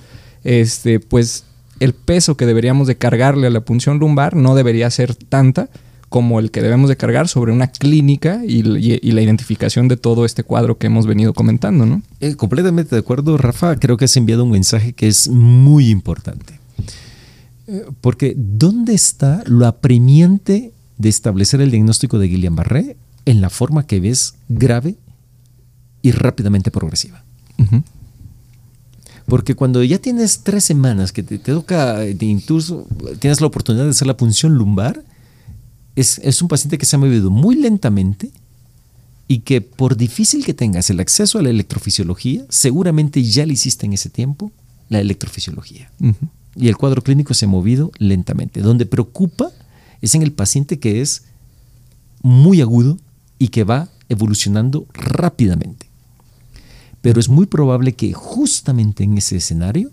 este, 0.44 1.00
pues 1.00 1.45
el 1.80 1.92
peso 1.92 2.36
que 2.36 2.46
deberíamos 2.46 2.86
de 2.86 2.96
cargarle 2.96 3.46
a 3.46 3.50
la 3.50 3.60
punción 3.60 3.98
lumbar 3.98 4.36
no 4.36 4.54
debería 4.54 4.90
ser 4.90 5.14
tanta 5.14 5.68
como 6.08 6.38
el 6.38 6.50
que 6.50 6.62
debemos 6.62 6.88
de 6.88 6.96
cargar 6.96 7.28
sobre 7.28 7.52
una 7.52 7.66
clínica 7.66 8.40
y, 8.46 8.62
la 8.62 9.22
identificación 9.22 9.88
de 9.88 9.96
todo 9.96 10.24
este 10.24 10.44
cuadro 10.44 10.78
que 10.78 10.86
hemos 10.86 11.06
venido 11.06 11.34
comentando, 11.34 11.84
¿no? 11.84 12.02
Eh, 12.20 12.36
completamente 12.36 12.94
de 12.94 13.00
acuerdo, 13.00 13.36
Rafa. 13.36 13.76
Creo 13.76 13.96
que 13.96 14.04
has 14.04 14.16
enviado 14.16 14.44
un 14.44 14.52
mensaje 14.52 14.92
que 14.92 15.08
es 15.08 15.28
muy 15.28 15.90
importante. 15.90 16.60
Eh, 17.66 17.84
porque 18.00 18.34
¿dónde 18.36 18.94
está 18.94 19.42
lo 19.46 19.66
apremiante 19.66 20.72
de 20.96 21.08
establecer 21.08 21.60
el 21.60 21.72
diagnóstico 21.72 22.18
de 22.18 22.28
Guillain-Barré 22.28 22.96
en 23.24 23.40
la 23.40 23.50
forma 23.50 23.86
que 23.86 23.98
ves 23.98 24.36
grave 24.48 24.96
y 26.02 26.12
rápidamente 26.12 26.70
progresiva? 26.70 27.24
Porque 29.26 29.54
cuando 29.54 29.82
ya 29.82 29.98
tienes 29.98 30.40
tres 30.44 30.64
semanas 30.64 31.12
que 31.12 31.22
te, 31.22 31.38
toca, 31.38 31.98
de 31.98 32.14
tienes 32.14 33.40
la 33.40 33.46
oportunidad 33.46 33.84
de 33.84 33.90
hacer 33.90 34.06
la 34.06 34.16
punción 34.16 34.54
lumbar, 34.54 35.02
es, 35.96 36.20
es, 36.22 36.42
un 36.42 36.48
paciente 36.48 36.78
que 36.78 36.86
se 36.86 36.96
ha 36.96 36.98
movido 36.98 37.30
muy 37.30 37.56
lentamente 37.56 38.30
y 39.28 39.40
que 39.40 39.60
por 39.60 39.96
difícil 39.96 40.44
que 40.44 40.54
tengas 40.54 40.90
el 40.90 41.00
acceso 41.00 41.38
a 41.38 41.42
la 41.42 41.50
electrofisiología, 41.50 42.44
seguramente 42.48 43.22
ya 43.22 43.44
le 43.44 43.54
hiciste 43.54 43.86
en 43.86 43.94
ese 43.94 44.10
tiempo 44.10 44.52
la 44.88 45.00
electrofisiología 45.00 45.90
y 46.56 46.68
el 46.68 46.76
cuadro 46.76 47.02
clínico 47.02 47.34
se 47.34 47.44
ha 47.44 47.48
movido 47.48 47.92
lentamente. 47.98 48.62
Donde 48.62 48.86
preocupa 48.86 49.50
es 50.00 50.14
en 50.14 50.22
el 50.22 50.32
paciente 50.32 50.78
que 50.78 51.02
es 51.02 51.24
muy 52.22 52.60
agudo 52.60 52.98
y 53.38 53.48
que 53.48 53.64
va 53.64 53.88
evolucionando 54.08 54.86
rápidamente. 54.94 55.85
Pero 57.06 57.20
es 57.20 57.28
muy 57.28 57.46
probable 57.46 57.92
que 57.92 58.12
justamente 58.12 59.04
en 59.04 59.16
ese 59.16 59.36
escenario 59.36 59.92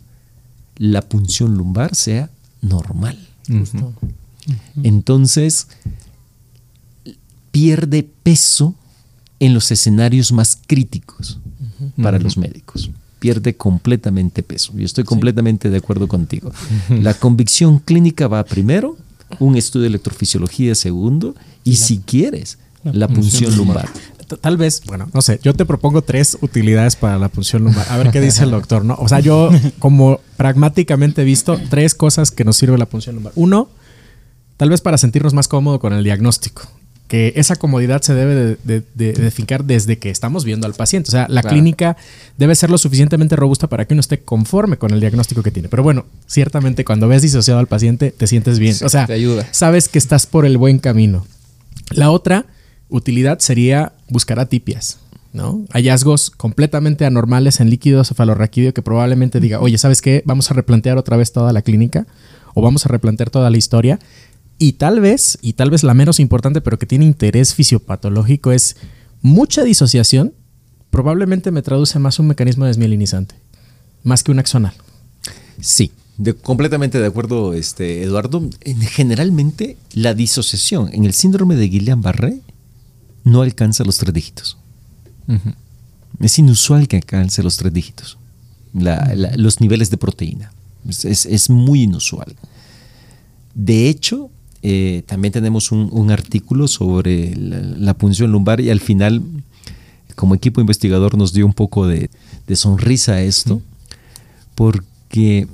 la 0.77 1.03
punción 1.03 1.55
lumbar 1.55 1.93
sea 1.93 2.31
normal. 2.59 3.19
Entonces, 4.81 5.67
pierde 7.51 8.01
peso 8.23 8.73
en 9.39 9.53
los 9.53 9.69
escenarios 9.69 10.31
más 10.31 10.57
críticos 10.65 11.37
para 12.01 12.17
los 12.17 12.35
médicos. 12.35 12.89
Pierde 13.19 13.55
completamente 13.55 14.41
peso. 14.41 14.73
Yo 14.75 14.83
estoy 14.83 15.03
completamente 15.03 15.69
de 15.69 15.77
acuerdo 15.77 16.07
contigo. 16.07 16.51
La 16.89 17.13
convicción 17.13 17.77
clínica 17.77 18.27
va 18.27 18.43
primero, 18.43 18.97
un 19.37 19.55
estudio 19.55 19.83
de 19.83 19.89
electrofisiología 19.89 20.73
segundo 20.73 21.35
y 21.63 21.75
si 21.75 21.99
quieres, 21.99 22.57
la 22.83 23.07
punción 23.07 23.55
lumbar. 23.55 23.87
Tal 24.41 24.57
vez, 24.57 24.81
bueno, 24.85 25.09
no 25.13 25.21
sé, 25.21 25.39
yo 25.43 25.53
te 25.53 25.65
propongo 25.65 26.01
tres 26.01 26.37
utilidades 26.41 26.95
para 26.95 27.17
la 27.17 27.29
punción 27.29 27.63
lumbar. 27.63 27.85
A 27.89 27.97
ver 27.97 28.11
qué 28.11 28.21
dice 28.21 28.43
el 28.43 28.51
doctor, 28.51 28.85
¿no? 28.85 28.95
O 28.99 29.07
sea, 29.07 29.19
yo 29.19 29.49
como 29.79 30.19
pragmáticamente 30.37 31.21
he 31.21 31.25
visto 31.25 31.59
tres 31.69 31.95
cosas 31.95 32.31
que 32.31 32.43
nos 32.43 32.57
sirve 32.57 32.77
la 32.77 32.85
punción 32.85 33.15
lumbar. 33.15 33.33
Uno, 33.35 33.69
tal 34.57 34.69
vez 34.69 34.81
para 34.81 34.97
sentirnos 34.97 35.33
más 35.33 35.47
cómodos 35.47 35.79
con 35.79 35.93
el 35.93 36.03
diagnóstico 36.03 36.63
que 37.13 37.31
esa 37.35 37.55
comodidad 37.57 38.01
se 38.01 38.15
debe 38.15 38.57
de, 38.63 38.83
de, 38.95 39.29
fincar 39.29 39.65
desde 39.65 39.99
que 39.99 40.09
estamos 40.09 40.45
viendo 40.45 40.65
al 40.65 40.73
paciente. 40.73 41.09
O 41.09 41.11
sea, 41.11 41.27
la 41.29 41.43
clínica 41.43 41.95
debe 42.39 42.55
ser 42.55 42.71
lo 42.71 42.79
suficientemente 42.79 43.35
robusta 43.35 43.67
para 43.67 43.85
que 43.85 43.93
uno 43.93 43.99
esté 43.99 44.21
conforme 44.21 44.77
con 44.77 44.91
el 44.91 44.99
diagnóstico 44.99 45.43
que 45.43 45.51
tiene. 45.51 45.69
Pero 45.69 45.83
bueno, 45.83 46.07
ciertamente 46.25 46.83
cuando 46.83 47.07
ves 47.07 47.21
disociado 47.21 47.59
al 47.59 47.67
paciente 47.67 48.09
te 48.09 48.25
sientes 48.25 48.57
bien. 48.57 48.75
o 48.83 48.89
sea, 48.89 49.07
sabes 49.51 49.89
que 49.89 49.99
estás 49.99 50.25
por 50.25 50.43
el 50.47 50.57
buen 50.57 50.79
camino. 50.79 51.23
La 51.91 52.09
otra 52.09 52.47
utilidad 52.89 53.39
sería 53.39 53.93
buscar 54.09 54.39
atipias. 54.39 54.99
¿no? 55.33 55.65
Hallazgos 55.71 56.29
completamente 56.29 57.05
anormales 57.05 57.59
en 57.59 57.69
líquido 57.69 58.03
cefalorraquídeo 58.03 58.73
que 58.73 58.83
probablemente 58.83 59.39
diga, 59.39 59.59
oye, 59.59 59.79
¿sabes 59.79 60.01
qué? 60.01 60.21
Vamos 60.25 60.51
a 60.51 60.53
replantear 60.53 60.97
otra 60.97 61.17
vez 61.17 61.33
toda 61.33 61.51
la 61.53 61.63
clínica 61.63 62.05
o 62.53 62.61
vamos 62.61 62.85
a 62.85 62.89
replantear 62.89 63.31
toda 63.31 63.49
la 63.49 63.57
historia 63.57 63.99
y 64.57 64.73
tal 64.73 64.99
vez, 64.99 65.37
y 65.41 65.53
tal 65.53 65.71
vez 65.71 65.83
la 65.83 65.93
menos 65.93 66.19
importante, 66.19 66.61
pero 66.61 66.77
que 66.77 66.85
tiene 66.85 67.05
interés 67.05 67.53
fisiopatológico, 67.53 68.51
es 68.51 68.77
mucha 69.21 69.63
disociación. 69.63 70.33
Probablemente 70.89 71.51
me 71.51 71.63
traduce 71.63 71.97
más 71.99 72.19
un 72.19 72.27
mecanismo 72.27 72.65
desmielinizante, 72.65 73.35
más 74.03 74.23
que 74.23 74.31
un 74.31 74.39
axonal. 74.39 74.73
Sí, 75.59 75.91
completamente 76.43 76.99
de 76.99 77.07
acuerdo, 77.07 77.53
este, 77.53 78.03
Eduardo. 78.03 78.47
Generalmente, 78.91 79.77
la 79.93 80.13
disociación 80.13 80.89
en 80.93 81.05
el 81.05 81.13
síndrome 81.13 81.55
de 81.55 81.69
Guillain-Barré 81.69 82.41
no 83.23 83.41
alcanza 83.41 83.83
los 83.83 83.97
tres 83.97 84.13
dígitos. 84.13 84.57
Es 86.19 86.39
inusual 86.39 86.87
que 86.87 86.97
alcance 86.97 87.41
los 87.43 87.57
tres 87.57 87.73
dígitos, 87.73 88.17
los 88.73 89.61
niveles 89.61 89.89
de 89.89 89.97
proteína. 89.97 90.51
Es, 90.87 91.25
es, 91.25 91.49
muy 91.49 91.83
inusual. 91.83 92.35
De 93.55 93.87
hecho, 93.87 94.29
eh, 94.61 95.03
también 95.05 95.31
tenemos 95.31 95.71
un, 95.71 96.11
artículo 96.11 96.67
sobre 96.67 97.35
la, 97.35 97.93
punción 97.93 98.31
lumbar 98.31 98.59
y 98.59 98.69
al 98.69 98.79
final, 98.79 99.21
como 100.15 100.35
equipo 100.35 100.61
investigador, 100.61 101.17
nos 101.17 101.33
dio 101.33 101.45
un 101.45 101.53
poco 101.53 101.87
de, 101.87 102.09
sonrisa 102.53 103.21
esto, 103.21 103.61
porque 104.55 105.47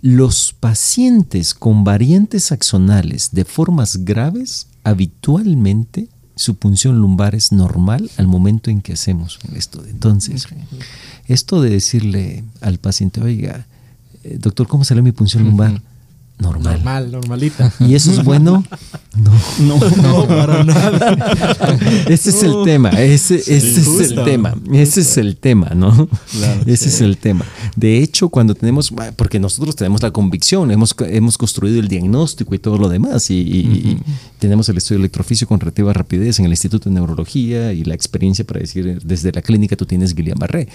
los 0.00 0.54
pacientes 0.58 1.54
con 1.54 1.84
variantes 1.84 2.52
axonales 2.52 3.30
de 3.32 3.44
formas 3.44 4.04
graves, 4.04 4.66
habitualmente 4.82 6.08
su 6.36 6.56
punción 6.56 6.98
lumbar 6.98 7.34
es 7.34 7.52
normal 7.52 8.10
al 8.16 8.26
momento 8.26 8.70
en 8.70 8.80
que 8.80 8.94
hacemos 8.94 9.38
esto. 9.54 9.84
Entonces, 9.86 10.46
esto 11.26 11.62
de 11.62 11.70
decirle 11.70 12.44
al 12.60 12.78
paciente, 12.78 13.20
oiga, 13.20 13.66
eh, 14.24 14.38
doctor, 14.40 14.66
¿cómo 14.66 14.84
salió 14.84 15.02
mi 15.02 15.12
punción 15.12 15.44
lumbar? 15.44 15.80
Normal. 16.38 16.74
Normal, 16.74 17.12
normalita. 17.12 17.72
¿Y 17.80 17.94
eso 17.94 18.10
es 18.10 18.22
bueno? 18.24 18.64
No, 19.16 19.78
no, 19.78 19.90
no, 20.02 20.26
para 20.26 20.64
nada. 20.64 21.16
Ese 22.08 22.30
es 22.30 22.42
el 22.42 22.64
tema, 22.64 22.90
ese, 22.90 23.36
ese 23.36 23.80
es 23.80 24.10
el 24.10 24.24
tema, 24.24 24.54
ese 24.72 25.00
es 25.02 25.16
el 25.16 25.36
tema, 25.36 25.70
¿no? 25.74 26.08
ese 26.66 26.88
es 26.88 27.00
el 27.00 27.16
tema. 27.18 27.44
De 27.76 27.98
hecho, 27.98 28.28
cuando 28.28 28.54
tenemos, 28.54 28.92
porque 29.16 29.38
nosotros 29.38 29.76
tenemos 29.76 30.02
la 30.02 30.10
convicción, 30.10 30.70
hemos, 30.70 30.94
hemos 30.98 31.38
construido 31.38 31.78
el 31.78 31.88
diagnóstico 31.88 32.54
y 32.54 32.58
todo 32.58 32.78
lo 32.78 32.88
demás, 32.88 33.30
y, 33.30 33.98
tenemos 34.38 34.68
el 34.68 34.76
estudio 34.76 34.98
de 34.98 35.04
electroficio 35.04 35.46
con 35.46 35.58
relativa 35.58 35.92
rapidez 35.92 36.38
en 36.38 36.44
el 36.44 36.50
Instituto 36.50 36.90
de 36.90 36.94
Neurología 36.94 37.72
y 37.72 37.84
la 37.84 37.94
experiencia 37.94 38.44
para 38.44 38.60
decir, 38.60 39.00
desde 39.02 39.32
la 39.32 39.40
clínica 39.40 39.74
tú 39.74 39.86
tienes 39.86 40.14
Guillain-Barré 40.14 40.68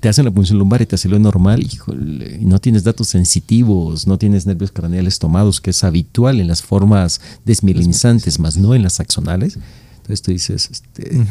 te 0.00 0.08
hacen 0.08 0.24
la 0.24 0.30
punción 0.30 0.58
lumbar 0.58 0.82
y 0.82 0.86
te 0.86 0.94
hace 0.94 1.08
lo 1.08 1.18
normal, 1.18 1.62
y 1.62 2.44
no 2.44 2.58
tienes 2.58 2.84
datos 2.84 3.08
sensitivos, 3.08 4.06
no 4.06 4.18
tienes 4.18 4.46
nervios 4.46 4.72
craneales 4.72 5.18
tomados, 5.18 5.60
que 5.60 5.70
es 5.70 5.84
habitual 5.84 6.40
en 6.40 6.48
las 6.48 6.62
formas 6.62 7.20
desmielinizantes, 7.44 8.38
más 8.38 8.56
no 8.56 8.74
en 8.74 8.82
las 8.82 9.00
axonales. 9.00 9.58
Entonces 9.96 10.22
tú 10.22 10.30
dices, 10.30 10.70
este, 10.70 11.26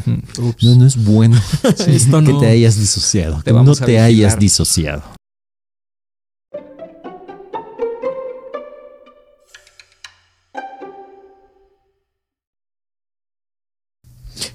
no, 0.62 0.74
no 0.76 0.86
es 0.86 1.02
bueno 1.04 1.40
que 1.62 2.34
te 2.40 2.46
hayas 2.46 2.78
disociado, 2.78 3.42
que 3.42 3.52
no 3.52 3.74
te 3.74 3.98
hayas 3.98 4.38
disociado. 4.38 5.02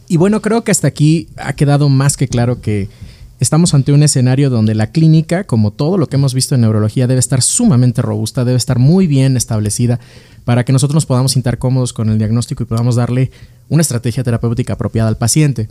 Y 0.08 0.18
bueno, 0.18 0.42
creo 0.42 0.64
que 0.64 0.72
hasta 0.72 0.88
aquí 0.88 1.30
ha 1.38 1.54
quedado 1.54 1.90
más 1.90 2.18
que 2.18 2.28
claro 2.28 2.62
que 2.62 2.88
estamos 3.44 3.74
ante 3.74 3.92
un 3.92 4.04
escenario 4.04 4.50
donde 4.50 4.74
la 4.74 4.92
clínica, 4.92 5.44
como 5.44 5.72
todo 5.72 5.98
lo 5.98 6.08
que 6.08 6.16
hemos 6.16 6.34
visto 6.34 6.56
en 6.56 6.62
neurología, 6.62 7.08
debe 7.08 7.20
estar 7.20 7.42
sumamente 7.42 8.02
robusta, 8.02 8.46
debe 8.46 8.58
estar 8.58 8.80
muy 8.80 9.06
bien 9.06 9.36
establecida 9.36 10.00
para 10.46 10.64
que 10.64 10.74
nosotros 10.74 10.96
nos 10.96 11.06
podamos 11.06 11.34
sentar 11.34 11.58
cómodos 11.58 11.94
con 11.94 12.10
el 12.10 12.18
diagnóstico 12.18 12.64
y 12.64 12.66
podamos 12.66 12.96
darle 12.96 13.32
una 13.70 13.82
estrategia 13.82 14.24
terapéutica 14.24 14.74
apropiada 14.74 15.10
al 15.10 15.18
paciente. 15.18 15.68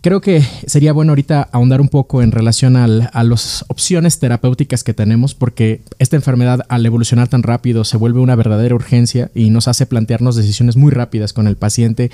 Creo 0.00 0.20
que 0.20 0.42
sería 0.66 0.92
bueno 0.92 1.10
ahorita 1.10 1.48
ahondar 1.52 1.80
un 1.80 1.88
poco 1.88 2.22
en 2.22 2.30
relación 2.30 2.76
a 2.76 3.24
las 3.24 3.64
opciones 3.68 4.18
terapéuticas 4.20 4.84
que 4.84 4.94
tenemos, 4.94 5.34
porque 5.34 5.82
esta 5.98 6.16
enfermedad 6.16 6.60
al 6.68 6.86
evolucionar 6.86 7.26
tan 7.26 7.42
rápido 7.42 7.84
se 7.84 7.96
vuelve 7.96 8.20
una 8.20 8.36
verdadera 8.36 8.74
urgencia 8.74 9.30
y 9.34 9.50
nos 9.50 9.66
hace 9.66 9.86
plantearnos 9.86 10.36
decisiones 10.36 10.76
muy 10.76 10.92
rápidas 10.92 11.32
con 11.32 11.48
el 11.48 11.56
paciente 11.56 12.10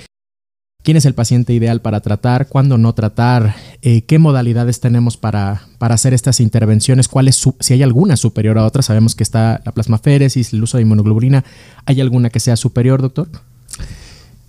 quién 0.82 0.96
es 0.96 1.04
el 1.04 1.14
paciente 1.14 1.52
ideal 1.52 1.80
para 1.80 2.00
tratar, 2.00 2.48
cuándo 2.48 2.78
no 2.78 2.92
tratar, 2.94 3.54
eh, 3.82 4.02
qué 4.02 4.18
modalidades 4.18 4.80
tenemos 4.80 5.16
para, 5.16 5.66
para, 5.78 5.94
hacer 5.94 6.14
estas 6.14 6.40
intervenciones, 6.40 7.08
cuál 7.08 7.28
es 7.28 7.42
si 7.60 7.72
hay 7.72 7.82
alguna 7.82 8.16
superior 8.16 8.58
a 8.58 8.66
otra. 8.66 8.82
Sabemos 8.82 9.14
que 9.14 9.22
está 9.22 9.62
la 9.64 9.72
plasmaféresis, 9.72 10.52
el 10.52 10.62
uso 10.62 10.76
de 10.76 10.82
inmunoglobulina. 10.82 11.44
¿Hay 11.86 12.00
alguna 12.00 12.30
que 12.30 12.40
sea 12.40 12.56
superior, 12.56 13.02
doctor? 13.02 13.28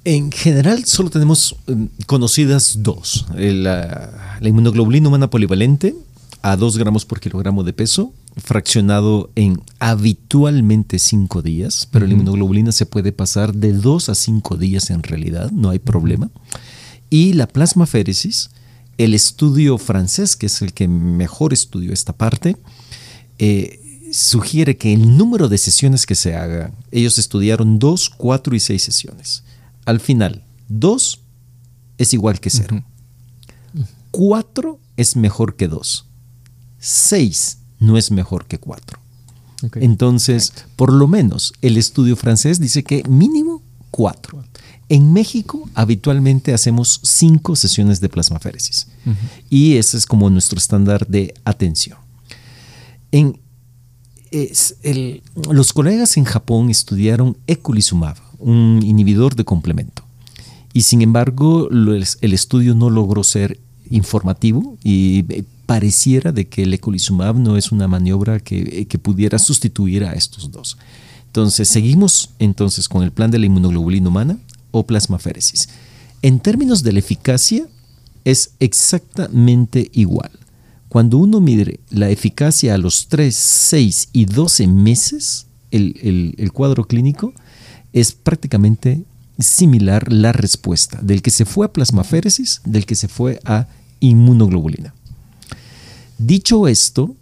En 0.05 0.31
general 0.31 0.83
solo 0.85 1.09
tenemos 1.09 1.55
eh, 1.67 1.87
conocidas 2.07 2.79
dos. 2.79 3.25
Eh, 3.37 3.53
La, 3.53 4.37
la 4.39 4.49
inmunoglobulina 4.49 5.07
humana 5.07 5.29
polivalente 5.29 5.95
a 6.43 6.57
2 6.57 6.77
gramos 6.77 7.05
por 7.05 7.21
kilogramo 7.21 7.63
de 7.63 7.71
peso, 7.71 8.11
fraccionado 8.35 9.31
en 9.35 9.61
habitualmente 9.79 10.99
5 10.99 11.41
días, 11.41 11.87
pero 11.91 12.07
la 12.07 12.13
inmunoglobulina 12.13 12.71
se 12.71 12.85
puede 12.85 13.11
pasar 13.11 13.53
de 13.53 13.73
2 13.73 14.09
a 14.09 14.15
5 14.15 14.57
días 14.57 14.89
en 14.89 15.03
realidad, 15.03 15.51
no 15.51 15.69
hay 15.69 15.79
problema. 15.79 16.31
Y 17.09 17.33
la 17.33 17.47
plasmaféresis, 17.47 18.49
el 18.97 19.13
estudio 19.13 19.77
francés, 19.77 20.35
que 20.35 20.47
es 20.47 20.61
el 20.61 20.73
que 20.73 20.87
mejor 20.87 21.53
estudió 21.53 21.93
esta 21.93 22.13
parte, 22.13 22.57
eh, 23.37 23.79
sugiere 24.11 24.77
que 24.77 24.93
el 24.93 25.17
número 25.17 25.47
de 25.47 25.57
sesiones 25.57 26.05
que 26.05 26.15
se 26.15 26.35
hagan, 26.35 26.73
ellos 26.91 27.17
estudiaron 27.17 27.77
2, 27.79 28.09
4 28.17 28.55
y 28.55 28.59
6 28.59 28.81
sesiones. 28.81 29.43
Al 29.85 29.99
final, 29.99 30.43
2 30.69 31.19
es 31.97 32.13
igual 32.13 32.39
que 32.39 32.49
0. 32.49 32.83
4 34.11 34.79
es 34.97 35.15
mejor 35.15 35.55
que 35.55 35.67
2. 35.67 36.05
6 36.79 37.57
no 37.83 37.97
es 37.97 38.11
mejor 38.11 38.45
que 38.45 38.57
4. 38.59 38.99
Ok. 39.63 39.77
Entonces, 39.81 40.51
por 40.75 40.91
lo 40.91 41.07
menos, 41.07 41.53
el 41.61 41.77
estudio 41.77 42.15
francés 42.15 42.59
dice 42.59 42.83
que 42.83 43.03
mínimo 43.07 43.61
4. 43.91 44.43
En 44.89 45.13
México, 45.13 45.69
habitualmente 45.75 46.53
hacemos 46.53 46.99
5 47.03 47.55
sesiones 47.55 47.99
de 48.01 48.09
plasmaféresis. 48.09 48.87
Y 49.49 49.77
ese 49.77 49.97
es 49.97 50.05
como 50.05 50.29
nuestro 50.29 50.57
estándar 50.57 51.07
de 51.07 51.33
atención. 51.45 51.97
En, 53.11 53.39
es 54.31 54.75
el- 54.83 55.21
los 55.51 55.73
colegas 55.73 56.17
en 56.17 56.25
Japón 56.25 56.69
estudiaron 56.69 57.37
eculizumab, 57.47 58.17
un 58.39 58.81
inhibidor 58.83 59.35
de 59.35 59.45
complemento. 59.45 60.03
Y 60.73 60.81
sin 60.81 61.01
embargo, 61.03 61.69
el 61.69 62.33
estudio 62.33 62.73
no 62.73 62.89
logró 62.89 63.23
ser 63.23 63.59
informativo 63.89 64.77
y 64.83 65.23
eh, 65.29 65.43
pareciera 65.65 66.31
de 66.31 66.47
que 66.47 66.63
el 66.63 66.73
eculizumab 66.73 67.37
no 67.37 67.57
es 67.57 67.71
una 67.71 67.87
maniobra 67.87 68.39
que, 68.39 68.59
eh, 68.81 68.85
que 68.85 68.97
pudiera 68.97 69.39
sustituir 69.39 70.03
a 70.03 70.13
estos 70.13 70.51
dos. 70.51 70.77
Entonces, 71.27 71.67
seguimos 71.67 72.29
entonces 72.39 72.87
con 72.89 73.03
el 73.03 73.11
plan 73.11 73.31
de 73.31 73.39
la 73.39 73.45
inmunoglobulina 73.47 74.09
humana 74.09 74.37
o 74.71 74.85
plasmaféresis. 74.85 75.69
En 76.21 76.39
términos 76.39 76.83
de 76.83 76.93
la 76.93 76.99
eficacia, 76.99 77.67
es 78.25 78.51
exactamente 78.59 79.89
igual. 79.93 80.31
Cuando 80.89 81.17
uno 81.17 81.41
mide 81.41 81.79
la 81.89 82.09
eficacia 82.09 82.75
a 82.75 82.77
los 82.77 83.07
3, 83.07 83.35
6 83.35 84.09
y 84.13 84.25
12 84.25 84.67
meses, 84.67 85.47
el, 85.71 85.95
el- 86.01 86.35
el 86.37 86.51
cuadro 86.51 86.85
clínico 86.87 87.33
es 87.93 88.11
prácticamente 88.11 89.03
similar 89.39 90.11
la 90.13 90.31
respuesta 90.31 90.99
del 91.01 91.21
que 91.23 91.31
se 91.31 91.45
fue 91.45 91.65
a 91.65 91.73
plasmaféresis, 91.73 92.61
del 92.63 92.85
que 92.85 92.95
se 92.95 93.07
fue 93.07 93.39
a 93.45 93.67
inmunoglobulina. 93.99 94.93
Dicho 96.25 96.67
esto, 96.67 97.15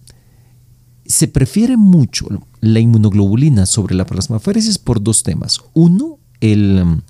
se 1.05 1.27
prefiere 1.27 1.77
mucho 1.77 2.27
la 2.59 2.79
inmunoglobulina 2.79 3.65
sobre 3.65 3.95
la 3.95 4.05
plasmaféresis 4.05 4.77
por 4.77 5.01
dos 5.01 5.23
temas. 5.23 5.59
Uno, 5.73 6.19
el, 6.39 6.79
um, 6.83 7.01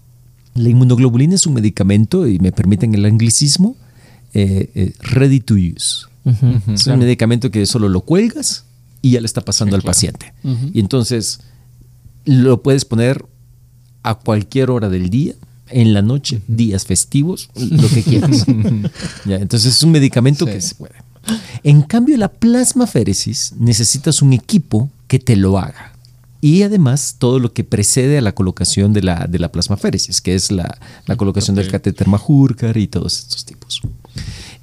la 0.56 0.70
inmunoglobulina 0.70 1.36
es 1.36 1.46
un 1.46 1.54
medicamento, 1.54 2.28
y 2.28 2.40
me 2.40 2.52
permiten 2.52 2.96
el 2.96 3.06
anglicismo, 3.06 3.76
eh, 4.34 4.72
eh, 4.76 4.94
ready 5.02 5.40
to 5.40 5.56
use. 5.56 6.06
Es 6.74 6.86
un 6.88 7.00
medicamento 7.00 7.50
que 7.52 7.66
solo 7.66 7.90
lo 7.90 8.02
cuelgas 8.02 8.66
y 9.02 9.12
ya 9.12 9.22
le 9.22 9.26
está 9.26 9.42
pasando 9.42 9.72
Sí, 9.72 9.76
al 9.76 9.82
claro. 9.82 9.90
paciente. 9.94 10.34
Y 10.74 10.80
entonces 10.80 11.40
lo 12.26 12.62
puedes 12.62 12.86
poner 12.86 13.26
a 14.04 14.16
cualquier 14.16 14.70
hora 14.70 14.88
del 14.90 15.10
día, 15.10 15.34
en 15.70 15.94
la 15.94 16.02
noche, 16.02 16.42
días 16.48 16.86
festivos, 16.86 17.50
lo 17.56 17.88
que 17.90 18.04
quieras. 18.04 18.46
Ya, 19.26 19.38
entonces 19.38 19.74
es 19.76 19.84
un 19.84 19.92
medicamento 19.92 20.46
Sí. 20.46 20.52
que 20.52 20.62
se 20.62 20.76
puede. 20.76 20.94
En 21.64 21.82
cambio, 21.84 22.18
la 22.18 22.28
plasmaféresis 22.30 23.54
necesitas 23.60 24.22
un 24.22 24.34
equipo 24.34 24.90
que 25.08 25.20
te 25.20 25.36
lo 25.36 25.58
haga. 25.60 25.94
Y 26.44 26.64
además 26.64 27.16
todo 27.20 27.38
lo 27.38 27.54
que 27.54 27.64
precede 27.64 28.18
a 28.18 28.22
la 28.22 28.34
colocación 28.34 28.94
de 28.94 29.04
la, 29.04 29.28
de 29.28 29.38
la 29.38 29.52
plasmaféresis, 29.52 30.22
que 30.22 30.34
es 30.34 30.52
la, 30.52 30.80
la 31.06 31.16
colocación 31.16 31.56
del 31.56 31.70
catéter 31.70 32.08
Majurcar 32.08 32.78
y 32.78 32.88
todos 32.88 33.20
estos 33.20 33.46
tipos. 33.46 33.82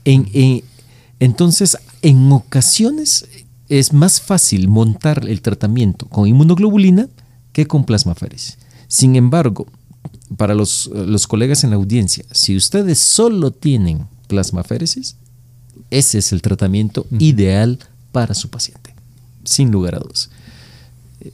En- 0.05 0.29
en- 0.33 0.65
entonces, 1.21 1.77
en 2.03 2.33
ocasiones 2.33 3.27
es 3.69 3.93
más 3.93 4.21
fácil 4.21 4.67
montar 4.69 5.29
el 5.29 5.41
tratamiento 5.43 6.07
con 6.07 6.27
inmunoglobulina 6.27 7.09
que 7.53 7.67
con 7.67 7.85
plasmaféresis. 7.85 8.59
Sin 8.89 9.15
embargo, 9.15 9.67
para 10.37 10.55
los, 10.55 10.91
los 10.93 11.27
colegas 11.29 11.63
en 11.65 11.71
la 11.71 11.77
audiencia, 11.77 12.25
si 12.33 12.57
ustedes 12.57 12.99
solo 12.99 13.51
tienen 13.53 14.07
plasmaféresis, 14.27 15.17
ese 15.91 16.19
es 16.19 16.33
el 16.33 16.43
tratamiento 16.43 17.07
ideal 17.19 17.79
para 18.13 18.35
su 18.35 18.49
paciente, 18.49 18.95
sin 19.45 19.71
lugar 19.71 19.95
a 19.95 19.99
dudas. 19.99 20.31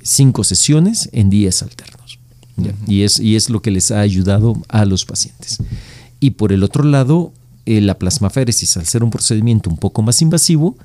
Cinco 0.03 0.45
sesiones 0.45 1.09
en 1.13 1.31
días 1.31 1.63
alternos. 1.63 2.19
¿ya? 2.57 2.75
Y, 2.87 3.03
es, 3.03 3.19
y 3.21 3.37
es 3.37 3.51
lo 3.51 3.61
que 3.63 3.71
les 3.71 3.91
ha 3.91 4.01
ayudado 4.01 4.55
a 4.69 4.85
los 4.85 5.05
pacientes. 5.05 5.59
Y 6.21 6.31
por 6.31 6.53
el 6.53 6.63
otro 6.63 6.85
lado, 6.85 7.33
eh, 7.67 7.81
la 7.81 7.99
plasmaféresis, 7.99 8.77
al 8.77 8.87
ser 8.87 9.03
un 9.05 9.11
procedimiento 9.11 9.71
un 9.71 9.77
poco 9.77 10.03
más 10.03 10.23
invasivo, 10.23 10.77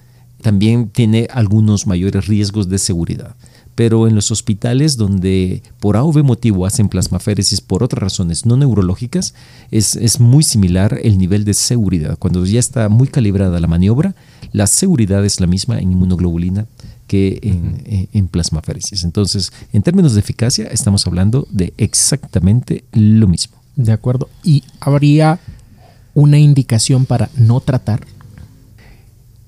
también 0.41 0.89
tiene 0.89 1.28
algunos 1.32 1.88
mayores 1.88 2.28
riesgos 2.28 2.70
de 2.70 2.80
seguridad. 2.80 3.36
Pero 3.80 4.08
en 4.10 4.16
los 4.16 4.30
hospitales 4.30 4.98
donde 4.98 5.64
por 5.80 5.96
A 5.96 6.04
o 6.04 6.12
B 6.12 6.22
motivo 6.22 6.66
hacen 6.66 6.90
plasmaféresis 6.90 7.62
por 7.62 7.82
otras 7.82 8.04
razones 8.04 8.46
no 8.46 8.58
neurológicas, 8.58 9.34
es, 9.72 9.96
es 9.96 10.20
muy 10.20 10.44
similar 10.44 11.00
el 11.02 11.18
nivel 11.18 11.46
de 11.46 11.54
seguridad. 11.54 12.18
Cuando 12.20 12.46
ya 12.46 12.60
está 12.60 12.90
muy 12.90 13.08
calibrada 13.08 13.58
la 13.62 13.68
maniobra, 13.68 14.16
la 14.52 14.68
seguridad 14.68 15.24
es 15.24 15.40
la 15.40 15.48
misma 15.48 15.80
en 15.80 15.94
inmunoglobulina 15.94 16.66
que 17.08 17.40
en, 17.42 17.82
en- 17.86 18.10
en 18.12 18.28
plasmaféresis. 18.28 19.06
Entonces, 19.06 19.54
en 19.72 19.82
términos 19.82 20.14
de 20.14 20.20
eficacia, 20.20 20.66
estamos 20.68 21.08
hablando 21.08 21.48
de 21.50 21.74
exactamente 21.78 22.84
lo 22.92 23.28
mismo. 23.30 23.56
De 23.78 23.94
acuerdo. 23.94 24.28
¿Y 24.44 24.64
habría 24.82 25.40
una 26.14 26.38
indicación 26.38 27.06
para 27.06 27.30
no 27.38 27.62
tratar? 27.62 28.02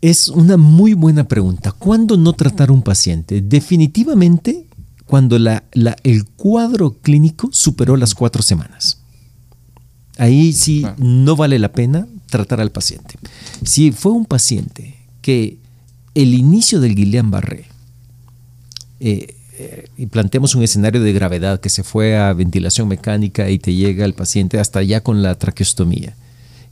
Es 0.01 0.29
una 0.29 0.57
muy 0.57 0.93
buena 0.93 1.27
pregunta. 1.27 1.71
¿Cuándo 1.71 2.17
no 2.17 2.33
tratar 2.33 2.71
un 2.71 2.81
paciente? 2.81 3.41
Definitivamente 3.41 4.65
cuando 5.05 5.37
la- 5.37 5.63
la- 5.73 5.95
el 6.03 6.25
cuadro 6.25 6.93
clínico 7.01 7.49
superó 7.51 7.97
las 7.97 8.15
cuatro 8.15 8.41
semanas. 8.41 8.97
Ahí 10.17 10.53
sí 10.53 10.81
Claro. 10.81 10.95
no 10.99 11.35
vale 11.35 11.59
la 11.59 11.71
pena 11.71 12.07
tratar 12.29 12.61
al 12.61 12.71
paciente. 12.71 13.15
Si 13.63 13.91
fue 13.91 14.11
un 14.13 14.25
paciente 14.25 14.95
que 15.21 15.57
el 16.15 16.33
inicio 16.33 16.79
del 16.79 16.95
Guillain-Barré, 16.95 17.65
eh, 18.99 19.35
eh, 19.59 19.87
y 19.97 20.05
planteamos 20.07 20.55
un 20.55 20.63
escenario 20.63 21.01
de 21.01 21.13
gravedad 21.13 21.59
que 21.59 21.69
se 21.69 21.83
fue 21.83 22.17
a 22.17 22.31
ventilación 22.33 22.87
mecánica 22.87 23.49
y 23.49 23.59
te 23.59 23.73
llega 23.73 24.05
el 24.05 24.13
paciente 24.13 24.59
hasta 24.59 24.79
allá 24.79 25.01
con 25.01 25.21
la 25.21 25.35
traqueostomía 25.35 26.15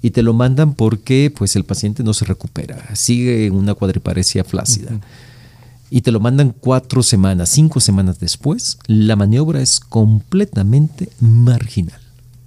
y 0.02 0.12
te 0.12 0.22
lo 0.22 0.34
mandan 0.34 0.74
porque 0.74 1.34
pues 1.36 1.56
el 1.56 1.66
paciente 1.66 2.04
no 2.04 2.14
se 2.14 2.26
recupera, 2.26 2.96
sigue 2.96 3.48
en 3.48 3.56
una 3.56 3.74
cuadriparesia 3.74 4.44
flácida. 4.44 5.00
Y 5.92 6.02
te 6.02 6.12
lo 6.12 6.20
mandan 6.20 6.54
cuatro 6.58 7.02
semanas, 7.02 7.50
cinco 7.50 7.80
semanas 7.80 8.20
después, 8.20 8.78
la 8.86 9.16
maniobra 9.16 9.62
es 9.62 9.80
completamente 9.80 11.10
marginal. 11.20 12.00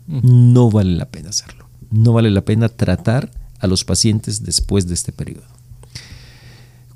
No 0.07 0.70
vale 0.70 0.92
la 0.92 1.07
pena 1.07 1.30
hacerlo. 1.30 1.66
No 1.90 2.12
vale 2.12 2.30
la 2.30 2.42
pena 2.42 2.68
tratar 2.68 3.30
a 3.59 3.66
los 3.66 3.84
pacientes 3.84 4.44
después 4.44 4.86
de 4.86 4.94
este 4.94 5.12
periodo. 5.12 5.46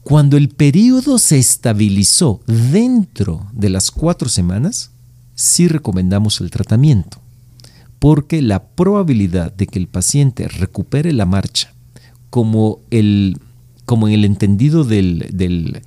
Cuando 0.03 0.37
el 0.37 0.51
periodo 0.51 1.19
se 1.19 1.37
estabilizó 1.39 2.41
dentro 2.47 3.49
de 3.53 3.71
las 3.71 3.91
cuatro 3.91 4.29
semanas, 4.29 4.91
sí 5.35 5.67
recomendamos 5.67 6.41
el 6.41 6.51
tratamiento, 6.51 7.19
porque 8.07 8.41
la 8.41 8.63
probabilidad 8.63 9.53
de 9.53 9.67
que 9.67 9.81
el 9.81 9.89
paciente 9.89 10.47
recupere 10.47 11.13
la 11.13 11.27
marcha, 11.27 11.75
como, 12.31 12.79
el, 12.93 13.41
como 13.85 14.07
en 14.07 14.15
el 14.15 14.25
entendido 14.25 14.85
del, 14.85 15.29
del, 15.33 15.83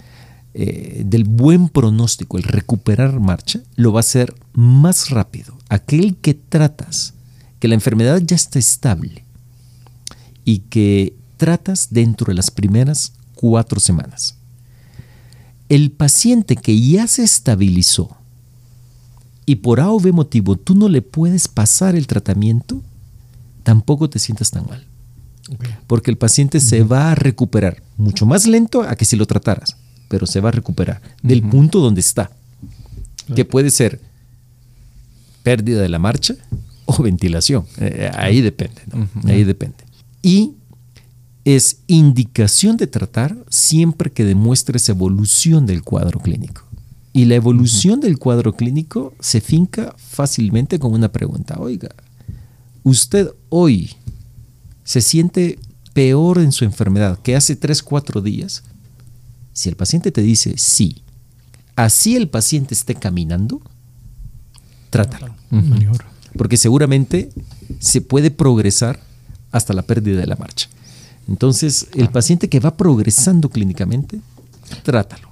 eh, 0.54 1.04
del 1.06 1.24
buen 1.24 1.70
pronóstico, 1.70 2.38
el 2.38 2.44
recuperar 2.44 3.22
marcha, 3.22 3.62
lo 3.78 3.94
va 3.94 4.00
a 4.00 4.02
hacer 4.02 4.36
más 4.52 5.12
rápido. 5.12 5.58
Aquel 5.70 6.18
que 6.18 6.34
tratas, 6.34 7.14
que 7.58 7.70
la 7.70 7.76
enfermedad 7.76 8.22
ya 8.22 8.36
está 8.36 8.60
estable 8.60 9.24
y 10.44 10.60
que 10.60 11.14
tratas 11.38 11.88
dentro 11.90 12.32
de 12.32 12.34
las 12.34 12.52
primeras 12.52 13.14
cuatro 13.34 13.80
semanas. 13.80 14.36
El 15.70 15.92
paciente 15.92 16.58
que 16.58 16.78
ya 16.82 17.08
se 17.08 17.24
estabilizó 17.24 18.19
y 19.50 19.56
por 19.56 19.80
A 19.80 19.90
o 19.90 20.00
B 20.00 20.12
motivo 20.12 20.58
tú 20.58 20.76
no 20.76 20.88
le 20.90 21.02
puedes 21.02 21.48
pasar 21.48 21.96
el 21.96 22.06
tratamiento, 22.06 22.84
tampoco 23.64 24.08
te 24.08 24.20
sientas 24.20 24.52
tan 24.52 24.68
mal. 24.68 24.86
Porque 25.88 26.12
el 26.12 26.20
paciente 26.20 26.60
se 26.60 26.84
va 26.84 27.12
a 27.12 27.16
recuperar 27.16 27.82
mucho 27.98 28.28
más 28.28 28.46
lento 28.46 28.84
a 28.84 28.96
que 28.96 29.06
si 29.06 29.16
lo 29.16 29.26
trataras, 29.26 29.76
pero 30.08 30.28
se 30.28 30.40
va 30.40 30.50
a 30.50 30.52
recuperar 30.52 31.02
del 31.24 31.42
punto 31.42 31.80
donde 31.80 32.00
está, 32.00 32.30
que 33.36 33.44
puede 33.44 33.72
ser 33.72 34.00
pérdida 35.42 35.82
de 35.82 35.90
la 35.90 35.98
marcha 35.98 36.36
o 36.86 37.02
ventilación. 37.02 37.66
Eh, 37.80 38.12
ahí 38.14 38.42
depende, 38.42 38.84
¿no? 38.94 39.10
Ahí 39.28 39.44
depende. 39.44 39.78
Y 40.22 40.52
es 41.44 41.80
indicación 41.88 42.78
de 42.78 42.86
tratar 42.86 43.36
siempre 43.50 44.12
que 44.12 44.26
demuestres 44.26 44.90
evolución 44.90 45.66
del 45.66 45.82
cuadro 45.82 46.20
clínico. 46.20 46.69
Y 47.20 47.26
la 47.26 47.36
evolución 47.36 48.00
del 48.00 48.18
cuadro 48.18 48.56
clínico 48.56 49.14
se 49.20 49.42
finca 49.42 49.94
fácilmente 49.98 50.80
con 50.80 50.94
una 50.94 51.12
pregunta. 51.12 51.58
Oiga, 51.60 51.90
¿usted 52.84 53.30
hoy 53.50 53.94
se 54.86 55.02
siente 55.02 55.60
peor 55.92 56.38
en 56.38 56.54
su 56.54 56.64
enfermedad 56.64 57.20
que 57.20 57.36
hace 57.36 57.58
3, 57.58 57.84
4 57.84 58.22
días? 58.22 58.64
Si 59.52 59.68
el 59.68 59.76
paciente 59.76 60.14
te 60.14 60.22
dice 60.22 60.54
sí, 60.56 61.04
así 61.76 62.16
el 62.16 62.30
paciente 62.30 62.74
esté 62.74 62.96
caminando, 62.96 63.62
trátalo. 64.90 65.36
Porque 66.38 66.56
seguramente 66.56 67.32
se 67.80 68.00
puede 68.00 68.32
progresar 68.32 69.02
hasta 69.52 69.74
la 69.74 69.82
pérdida 69.82 70.22
de 70.22 70.28
la 70.28 70.38
marcha. 70.38 70.70
Entonces, 71.28 71.90
el 71.96 72.08
paciente 72.12 72.48
que 72.48 72.62
va 72.62 72.78
progresando 72.78 73.50
clínicamente, 73.50 74.22
trátalo. 74.84 75.29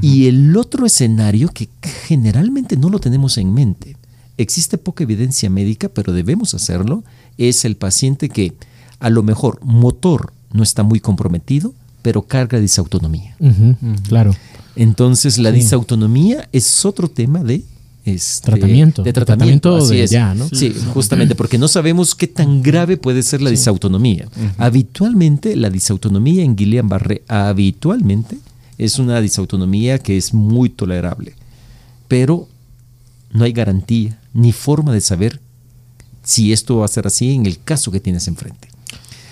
Y 0.00 0.26
el 0.26 0.56
otro 0.56 0.86
escenario 0.86 1.48
que 1.48 1.68
generalmente 2.06 2.76
no 2.76 2.88
lo 2.88 2.98
tenemos 2.98 3.38
en 3.38 3.52
mente, 3.52 3.96
existe 4.36 4.78
poca 4.78 5.04
evidencia 5.04 5.50
médica, 5.50 5.88
pero 5.88 6.12
debemos 6.12 6.54
hacerlo, 6.54 7.04
es 7.38 7.64
el 7.64 7.76
paciente 7.76 8.28
que 8.28 8.54
a 8.98 9.10
lo 9.10 9.22
mejor 9.22 9.58
motor 9.62 10.32
no 10.52 10.62
está 10.62 10.82
muy 10.82 11.00
comprometido, 11.00 11.74
pero 12.02 12.22
carga 12.22 12.58
disautonomía. 12.58 13.36
Claro. 14.08 14.34
Entonces, 14.76 15.38
la 15.38 15.52
disautonomía 15.52 16.48
es 16.52 16.84
otro 16.84 17.08
tema 17.08 17.42
de 17.42 17.64
este, 18.04 18.46
tratamiento. 18.46 19.02
De 19.02 19.12
tratamiento, 19.12 19.86
de 19.86 20.06
ya, 20.06 20.34
¿no? 20.34 20.48
Sí, 20.48 20.74
justamente, 20.94 21.34
porque 21.34 21.58
no 21.58 21.68
sabemos 21.68 22.14
qué 22.14 22.26
tan 22.26 22.62
grave 22.62 22.96
puede 22.96 23.22
ser 23.22 23.42
la 23.42 23.50
disautonomía. 23.50 24.26
Habitualmente, 24.56 25.56
la 25.56 25.70
disautonomía 25.70 26.42
en 26.42 26.56
Guillain-Barré, 26.56 27.22
habitualmente, 27.28 28.38
es 28.80 28.98
una 28.98 29.20
disautonomía 29.20 29.98
que 29.98 30.16
es 30.16 30.32
muy 30.32 30.70
tolerable. 30.70 31.34
Pero 32.08 32.48
no 33.30 33.44
hay 33.44 33.52
garantía 33.52 34.18
ni 34.32 34.52
forma 34.52 34.94
de 34.94 35.02
saber 35.02 35.38
si 36.22 36.54
esto 36.54 36.78
va 36.78 36.86
a 36.86 36.88
ser 36.88 37.06
así 37.06 37.34
en 37.34 37.44
el 37.44 37.62
caso 37.62 37.92
que 37.92 38.00
tienes 38.00 38.26
enfrente. 38.26 38.69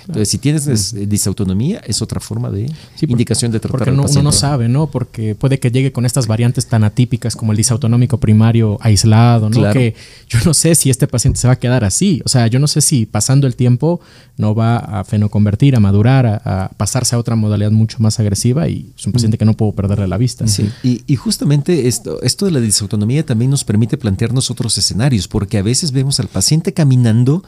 Entonces, 0.09 0.31
si 0.31 0.39
tienes 0.39 0.95
disautonomía, 1.09 1.83
es 1.87 2.01
otra 2.01 2.19
forma 2.19 2.51
de 2.51 2.73
indicación 3.03 3.53
de 3.53 3.61
tratar 3.61 3.79
porque 3.79 3.91
no, 3.91 4.05
Uno 4.05 4.23
no 4.23 4.33
sabe, 4.33 4.67
¿no? 4.67 4.87
Porque 4.87 5.35
puede 5.35 5.61
que 5.61 5.71
llegue 5.71 5.93
con 5.93 6.07
estas 6.07 6.27
variantes 6.27 6.67
tan 6.67 6.83
atípicas 6.83 7.37
como 7.37 7.53
el 7.53 7.59
disautonómico 7.59 8.19
primario 8.19 8.79
aislado, 8.81 9.51
¿no? 9.51 9.71
Que 9.71 9.95
yo 10.29 10.39
no 10.47 10.55
sé 10.55 10.75
si 10.75 10.89
este 10.89 11.07
paciente 11.07 11.39
se 11.39 11.47
va 11.47 11.55
a 11.55 11.59
quedar 11.59 11.85
así. 11.85 12.23
O 12.25 12.29
sea, 12.31 12.47
yo 12.47 12.59
no 12.59 12.69
sé 12.69 12.81
si 12.81 13.05
pasando 13.05 13.47
el 13.47 13.55
tiempo 13.55 14.01
no 14.39 14.55
va 14.55 14.79
a 14.79 15.05
fenoconvertir, 15.05 15.77
a 15.77 15.81
madurar, 15.81 16.27
a, 16.27 16.71
pasarse 16.79 17.15
a 17.15 17.19
otra 17.19 17.37
modalidad 17.37 17.71
mucho 17.71 17.99
más 18.01 18.19
agresiva 18.19 18.67
y 18.69 18.91
es 18.97 19.07
un 19.07 19.13
paciente 19.13 19.37
que 19.37 19.45
no 19.45 19.53
puedo 19.53 19.73
perderle 19.73 20.09
la 20.09 20.17
vista. 20.17 20.47
Sí, 20.47 20.71
y, 20.83 21.03
y, 21.07 21.17
justamente 21.17 21.87
esto, 21.87 22.23
esto 22.23 22.47
de 22.47 22.53
la 22.53 22.61
disautonomía 22.61 23.27
también 23.27 23.51
nos 23.51 23.65
permite 23.65 23.99
plantearnos 23.99 24.51
otros 24.51 24.79
escenarios, 24.79 25.29
porque 25.29 25.59
a 25.59 25.63
veces 25.63 25.93
vemos 25.93 26.19
al 26.19 26.29
paciente 26.29 26.73
caminando 26.73 27.43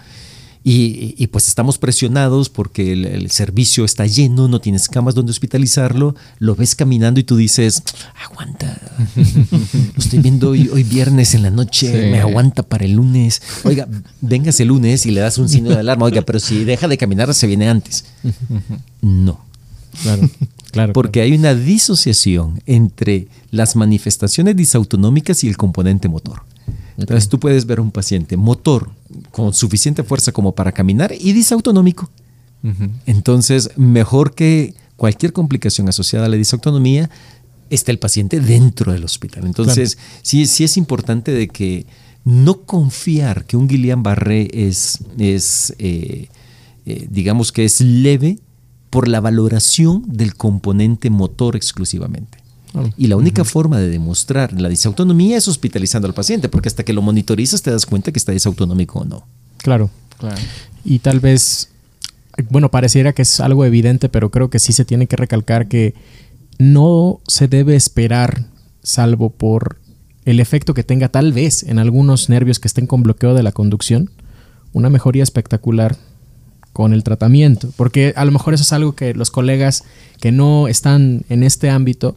y, 0.63 1.27
pues 1.29 1.49
estamos 1.49 1.79
presionados 1.79 2.51
porque 2.51 2.93
el, 2.93 3.31
servicio 3.31 3.85
está 3.85 4.07
lleno, 4.07 4.47
no 4.49 4.61
tienes 4.61 4.89
camas 4.89 5.15
donde 5.15 5.31
hospitalizarlo, 5.31 6.15
lo 6.39 6.55
ves 6.55 6.75
caminando 6.75 7.19
y 7.19 7.25
tú 7.25 7.37
dices, 7.37 7.83
aguanta, 8.23 8.79
lo 9.17 10.03
estoy 10.03 10.19
viendo 10.19 10.51
hoy, 10.51 10.69
hoy 10.69 10.83
viernes 10.83 11.35
en 11.35 11.43
la 11.43 11.51
noche, 11.51 12.11
me 12.11 12.21
aguanta 12.21 12.63
para 12.63 12.85
el 12.85 12.93
lunes. 12.93 13.41
Oiga, 13.65 13.89
vengas 14.21 14.61
el 14.61 14.69
lunes 14.69 15.07
y 15.07 15.13
le 15.13 15.21
das 15.21 15.39
un 15.39 15.49
signo 15.49 15.71
de 15.71 15.79
alarma, 15.79 16.05
oiga, 16.05 16.23
pero 16.23 16.39
si 16.41 16.65
deja 16.65 16.89
de 16.89 16.99
caminar 16.99 17.33
se 17.33 17.47
viene 17.47 17.69
antes. 17.69 18.05
No. 19.01 19.41
Claro. 20.03 20.29
Claro, 20.71 20.93
porque 20.93 21.21
hay 21.21 21.33
una 21.33 21.55
disociación 21.55 22.63
entre 22.67 23.27
las 23.51 23.75
manifestaciones 23.75 24.55
disautonómicas 24.55 25.43
y 25.43 25.49
el 25.49 25.57
componente 25.57 26.09
motor. 26.09 26.43
Entonces 27.01 27.29
tú 27.29 27.41
puedes 27.41 27.67
ver 27.67 27.79
a 27.79 27.83
un 27.83 27.91
paciente 27.91 28.37
motor 28.37 28.91
con 29.31 29.53
suficiente 29.53 30.03
fuerza 30.03 30.33
como 30.33 30.55
para 30.55 30.73
caminar 30.73 31.13
y 31.19 31.33
disautonómico. 31.33 32.11
Entonces, 33.07 33.71
mejor 33.77 34.35
que 34.35 34.75
cualquier 34.97 35.33
complicación 35.33 35.89
asociada 35.89 36.27
a 36.27 36.29
la 36.29 36.37
disautonomía, 36.37 37.09
está 37.71 37.91
el 37.91 37.99
paciente 37.99 38.41
dentro 38.41 38.93
del 38.93 39.05
hospital. 39.05 39.47
Entonces, 39.47 39.97
sí, 40.21 40.47
sí 40.47 40.65
es 40.65 40.77
importante 40.77 41.33
de 41.33 41.49
que 41.49 41.87
no 42.25 42.63
confiar 42.63 43.47
que 43.47 43.57
un 43.57 43.67
Guillain-Barré 43.67 44.51
es, 44.53 44.99
es 45.17 45.75
eh, 45.79 46.29
eh, 46.85 47.07
digamos 47.11 47.53
que 47.53 47.65
es 47.65 47.81
leve 47.81 48.41
por 48.91 49.09
la 49.09 49.21
valoración 49.21 50.03
del 50.07 50.35
componente 50.35 51.09
motor 51.09 51.57
exclusivamente. 51.57 52.40
Y 52.97 53.09
la 53.09 53.17
única 53.17 53.45
forma 53.45 53.79
de 53.79 53.89
demostrar 53.89 54.53
la 54.53 54.69
disautonomía 54.69 55.37
es 55.37 55.49
hospitalizando 55.49 56.07
al 56.07 56.15
paciente, 56.15 56.49
porque 56.49 56.69
hasta 56.69 56.85
que 56.85 56.93
lo 56.93 57.03
monitorizas 57.03 57.63
te 57.63 57.71
das 57.71 57.87
cuenta 57.87 58.13
que 58.13 58.19
está 58.19 58.33
disautonómico 58.33 59.01
o 59.01 59.05
no. 59.05 59.27
Claro. 59.59 59.91
claro. 60.19 60.41
Y 60.85 61.01
tal 61.01 61.21
vez, 61.21 61.71
bueno, 62.49 62.71
pareciera 62.71 63.13
que 63.13 63.23
es 63.23 63.41
algo 63.41 63.65
evidente, 63.65 64.09
pero 64.09 64.31
creo 64.31 64.51
que 64.51 64.59
sí 64.59 64.73
se 64.73 64.85
tiene 64.85 65.07
que 65.07 65.17
recalcar 65.17 65.69
que 65.69 65.95
no 66.59 67.21
se 67.27 67.49
debe 67.49 67.75
esperar, 67.75 68.47
salvo 68.83 69.31
por 69.31 69.79
el 70.25 70.41
efecto 70.41 70.75
que 70.75 70.85
tenga 70.85 71.09
tal 71.09 71.33
vez 71.33 71.63
en 71.65 71.79
algunos 71.79 72.29
nervios 72.29 72.61
que 72.61 72.69
estén 72.69 72.87
con 72.87 73.03
bloqueo 73.03 73.35
de 73.35 73.43
la 73.43 73.53
conducción, 73.53 74.11
una 74.73 74.91
mejoría 74.91 75.23
espectacular 75.23 75.97
con 76.73 76.93
el 76.93 77.03
tratamiento. 77.03 77.71
Porque 77.77 78.13
a 78.17 78.25
lo 78.25 78.31
mejor 78.31 78.55
eso 78.55 78.63
es 78.63 78.73
algo 78.73 78.95
que 78.95 79.15
los 79.15 79.31
colegas 79.31 79.85
que 80.21 80.31
no 80.31 80.69
están 80.69 81.25
en 81.29 81.43
este 81.43 81.71
ámbito 81.71 82.17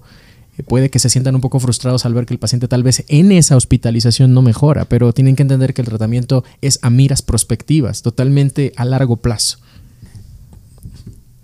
puede 0.62 0.92
que 0.92 1.00
se 1.00 1.10
sientan 1.10 1.34
un 1.34 1.42
poco 1.42 1.60
frustrados 1.60 2.06
al 2.06 2.14
ver 2.14 2.28
que 2.28 2.34
el 2.34 2.40
paciente 2.40 2.68
tal 2.68 2.84
vez 2.84 3.04
en 3.08 3.32
esa 3.32 3.58
hospitalización 3.58 4.34
no 4.34 4.44
mejora, 4.44 4.86
pero 4.86 5.12
tienen 5.12 5.36
que 5.36 5.42
entender 5.42 5.74
que 5.74 5.82
el 5.82 5.88
tratamiento 5.88 6.44
es 6.62 6.78
a 6.84 6.92
miras 6.92 7.24
prospectivas, 7.24 8.04
totalmente 8.04 8.72
a 8.76 8.86
largo 8.86 9.18
plazo. 9.18 9.58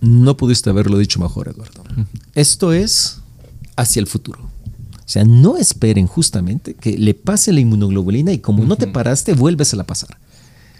No 0.01 0.37
pudiste 0.37 0.69
haberlo 0.69 0.99
dicho 0.99 1.19
mejor, 1.19 1.47
Eduardo. 1.47 1.83
Esto 2.35 2.71
es 2.71 3.19
hacia 3.75 3.99
el 3.99 4.07
futuro. 4.07 4.41
O 4.43 5.11
sea, 5.11 5.25
no 5.25 5.57
esperen 5.57 6.05
justamente 6.05 6.75
que 6.75 6.95
le 6.95 7.15
pase 7.15 7.51
la 7.51 7.61
inmunoglobulina 7.61 8.31
y 8.31 8.37
como 8.37 8.63
no 8.63 8.75
te 8.75 8.85
paraste, 8.85 9.33
vuelves 9.33 9.73
a 9.73 9.77
la 9.77 9.85
pasar. 9.85 10.19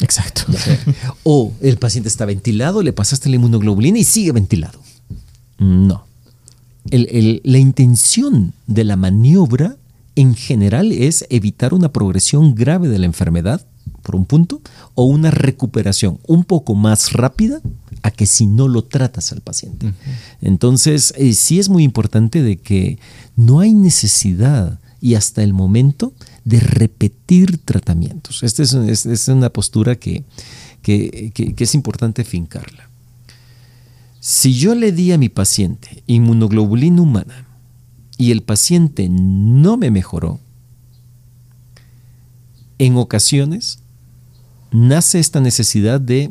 Exacto. 0.01 0.43
O 1.23 1.51
el 1.61 1.77
paciente 1.77 2.07
está 2.07 2.25
ventilado, 2.25 2.83
le 2.83 2.93
pasaste 2.93 3.27
la 3.27 3.37
inmunoglobulina 3.37 3.97
y 3.97 4.03
sigue 4.03 4.31
ventilado. 4.31 4.79
No 5.57 6.08
la 6.91 7.57
intención 7.57 8.53
de 8.67 8.83
la 8.83 8.95
maniobra 8.95 9.77
en 10.15 10.35
general 10.35 10.91
es 10.91 11.25
evitar 11.29 11.73
una 11.73 11.93
progresión 11.93 12.55
grave 12.55 12.87
de 12.89 12.99
la 12.99 13.05
enfermedad, 13.05 13.65
por 14.01 14.15
un 14.15 14.25
punto, 14.25 14.61
o 14.95 15.05
una 15.05 15.31
recuperación 15.31 16.19
un 16.27 16.43
poco 16.43 16.75
más 16.75 17.13
rápida 17.13 17.61
a 18.01 18.11
que 18.11 18.25
si 18.25 18.45
no 18.45 18.67
lo 18.67 18.83
tratas 18.83 19.31
al 19.31 19.41
paciente. 19.41 19.93
Entonces, 20.41 21.13
eh, 21.17 21.33
sí 21.33 21.59
es 21.59 21.69
muy 21.69 21.83
importante 21.83 22.41
de 22.41 22.57
que 22.57 22.99
no 23.35 23.59
hay 23.59 23.73
necesidad 23.73 24.79
y 25.01 25.15
hasta 25.15 25.43
el 25.43 25.53
momento 25.53 26.13
de 26.43 26.59
repetir 26.59 27.57
tratamientos. 27.59 28.43
Esta 28.43 28.63
es, 28.63 29.27
una 29.27 29.49
postura 29.51 29.95
que 29.95 30.25
es 30.83 31.75
importante 31.75 32.23
fincarla. 32.23 32.88
Si 34.31 34.53
yo 34.53 34.75
le 34.75 34.91
di 34.91 35.11
a 35.11 35.17
mi 35.17 35.27
paciente 35.27 36.03
inmunoglobulina 36.05 37.01
humana 37.01 37.47
y 38.15 38.29
el 38.29 38.43
paciente 38.43 39.09
no 39.09 39.75
me 39.75 39.89
mejoró, 39.89 40.39
en 42.77 42.95
ocasiones 42.95 43.79
nace 44.71 45.17
esta 45.17 45.39
necesidad 45.39 45.99
de 45.99 46.29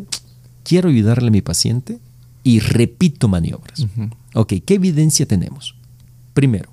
quiero 0.62 0.90
ayudarle 0.90 1.26
a 1.26 1.32
mi 1.32 1.42
paciente 1.42 1.99
y 2.44 2.61
repito 2.61 3.26
maniobras. 3.26 3.84
Ok, 4.32 4.55
¿qué 4.64 4.74
evidencia 4.74 5.26
tenemos? 5.26 5.74
Primero, 6.34 6.70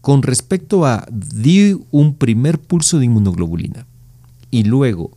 con 0.00 0.24
respecto 0.24 0.84
a 0.84 1.06
di 1.08 1.78
un 1.92 2.14
primer 2.14 2.58
pulso 2.58 2.98
de 2.98 3.04
inmunoglobulina 3.04 3.86
y 4.50 4.64
luego 4.64 5.12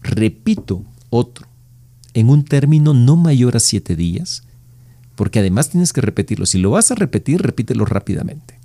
repito 0.00 0.82
otro 1.10 1.46
en 2.14 2.30
un 2.30 2.44
término 2.44 2.94
no 2.94 3.16
mayor 3.16 3.56
a 3.56 3.60
siete 3.60 3.94
días, 3.94 4.44
porque 5.20 5.40
además 5.40 5.68
tienes 5.68 5.92
que 5.92 6.00
repetirlo. 6.00 6.46
Si 6.46 6.56
lo 6.56 6.70
vas 6.70 6.90
a 6.90 6.94
repetir, 6.94 7.42
repítelo 7.42 7.84
rápidamente. 7.84 8.58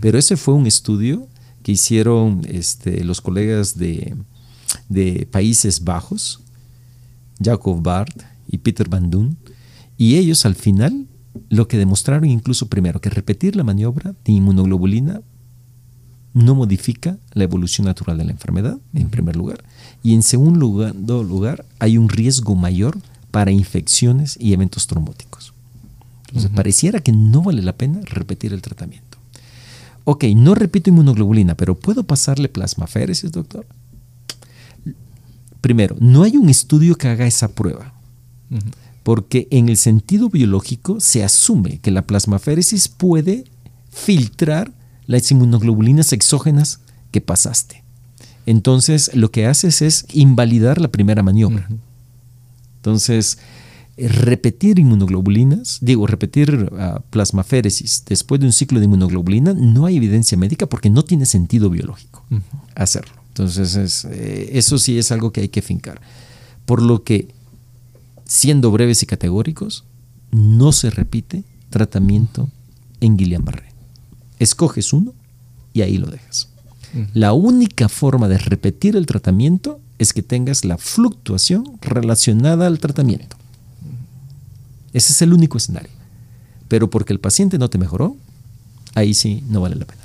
Pero 0.00 0.18
ese 0.18 0.36
fue 0.36 0.54
un 0.54 0.66
estudio 0.66 1.28
que 1.62 1.70
hicieron 1.70 2.42
este, 2.48 3.04
los 3.04 3.20
colegas 3.20 3.78
de, 3.78 4.16
Países 5.30 5.84
Bajos, 5.84 6.40
Jacob 7.40 7.80
Bart 7.80 8.24
y 8.48 8.58
Peter 8.58 8.88
Van 8.88 9.08
Doon, 9.08 9.38
y 9.96 10.16
ellos 10.16 10.44
al 10.46 10.56
final 10.56 11.06
lo 11.48 11.68
que 11.68 11.78
demostraron 11.78 12.28
incluso 12.28 12.66
primero 12.66 13.00
que 13.00 13.10
repetir 13.10 13.54
la 13.54 13.62
maniobra 13.62 14.16
de 14.24 14.32
inmunoglobulina 14.32 15.20
no 16.34 16.56
modifica 16.56 17.18
la 17.34 17.44
evolución 17.44 17.84
natural 17.84 18.18
de 18.18 18.24
la 18.24 18.32
enfermedad, 18.32 18.80
en 18.94 19.10
primer 19.10 19.36
lugar. 19.36 19.62
Y 20.02 20.14
en 20.14 20.24
segundo 20.24 20.58
lugar, 20.58 20.96
lugar 20.96 21.64
hay 21.78 21.98
un 21.98 22.08
riesgo 22.08 22.56
mayor 22.56 22.98
para 23.30 23.52
infecciones 23.52 24.36
y 24.40 24.54
eventos 24.54 24.88
trombóticos. 24.88 25.47
Entonces, 26.28 26.50
pareciera 26.54 27.00
que 27.00 27.12
no 27.12 27.42
vale 27.42 27.62
la 27.62 27.72
pena 27.72 28.00
repetir 28.04 28.52
el 28.52 28.60
tratamiento. 28.60 29.18
Ok, 30.04 30.24
no 30.36 30.54
repito 30.54 30.90
inmunoglobulina, 30.90 31.54
pero 31.54 31.74
¿puedo 31.74 32.02
pasarle 32.02 32.48
plasmaféresis, 32.48 33.32
doctor? 33.32 33.66
Primero, 35.60 35.96
no 36.00 36.22
hay 36.22 36.36
un 36.36 36.48
estudio 36.48 36.96
que 36.96 37.08
haga 37.08 37.26
esa 37.26 37.48
prueba. 37.48 37.92
Porque 39.02 39.48
en 39.50 39.68
el 39.68 39.76
sentido 39.76 40.28
biológico 40.28 41.00
se 41.00 41.24
asume 41.24 41.78
que 41.78 41.90
la 41.90 42.06
plasmaféresis 42.06 42.88
puede 42.88 43.44
filtrar 43.90 44.72
las 45.06 45.30
inmunoglobulinas 45.30 46.12
exógenas 46.12 46.80
que 47.10 47.20
pasaste. 47.20 47.82
Entonces, 48.46 49.10
lo 49.14 49.30
que 49.30 49.46
haces 49.46 49.82
es 49.82 50.06
invalidar 50.12 50.80
la 50.80 50.88
primera 50.88 51.22
maniobra. 51.22 51.68
Entonces, 52.76 53.38
repetir 54.00 54.78
inmunoglobulinas, 54.78 55.78
digo, 55.80 56.06
repetir 56.06 56.70
uh, 56.70 57.00
plasmaféresis 57.10 58.04
después 58.06 58.40
de 58.40 58.46
un 58.46 58.52
ciclo 58.52 58.78
de 58.78 58.84
inmunoglobulina, 58.84 59.54
no 59.54 59.86
hay 59.86 59.96
evidencia 59.96 60.38
médica 60.38 60.66
porque 60.66 60.90
no 60.90 61.02
tiene 61.02 61.26
sentido 61.26 61.70
biológico 61.70 62.24
hacerlo. 62.74 63.14
Entonces, 63.28 64.04
eh, 64.04 64.50
eso 64.52 64.78
sí 64.78 64.98
es 64.98 65.12
algo 65.12 65.32
que 65.32 65.42
hay 65.42 65.48
que 65.48 65.62
fincar. 65.62 66.00
Por 66.66 66.82
lo 66.82 67.02
que, 67.04 67.28
siendo 68.24 68.70
breves 68.70 69.02
y 69.02 69.06
categóricos, 69.06 69.84
no 70.30 70.72
se 70.72 70.90
repite 70.90 71.44
tratamiento 71.70 72.48
en 73.00 73.16
Guillain-Barré. 73.16 73.72
Escoges 74.38 74.92
uno 74.92 75.14
y 75.72 75.82
ahí 75.82 75.98
lo 75.98 76.08
dejas. 76.08 76.48
La 77.12 77.32
única 77.32 77.88
forma 77.88 78.28
de 78.28 78.38
repetir 78.38 78.96
el 78.96 79.06
tratamiento 79.06 79.78
es 79.98 80.12
que 80.12 80.22
tengas 80.22 80.64
la 80.64 80.78
fluctuación 80.78 81.78
relacionada 81.82 82.66
al 82.66 82.78
tratamiento. 82.78 83.36
Ese 84.92 85.12
es 85.12 85.22
el 85.22 85.32
único 85.32 85.58
escenario. 85.58 85.90
Pero 86.68 86.90
porque 86.90 87.12
el 87.12 87.20
paciente 87.20 87.58
no 87.58 87.70
te 87.70 87.78
mejoró, 87.78 88.16
ahí 88.94 89.14
sí 89.14 89.42
no 89.48 89.60
vale 89.60 89.76
la 89.76 89.86
pena. 89.86 90.00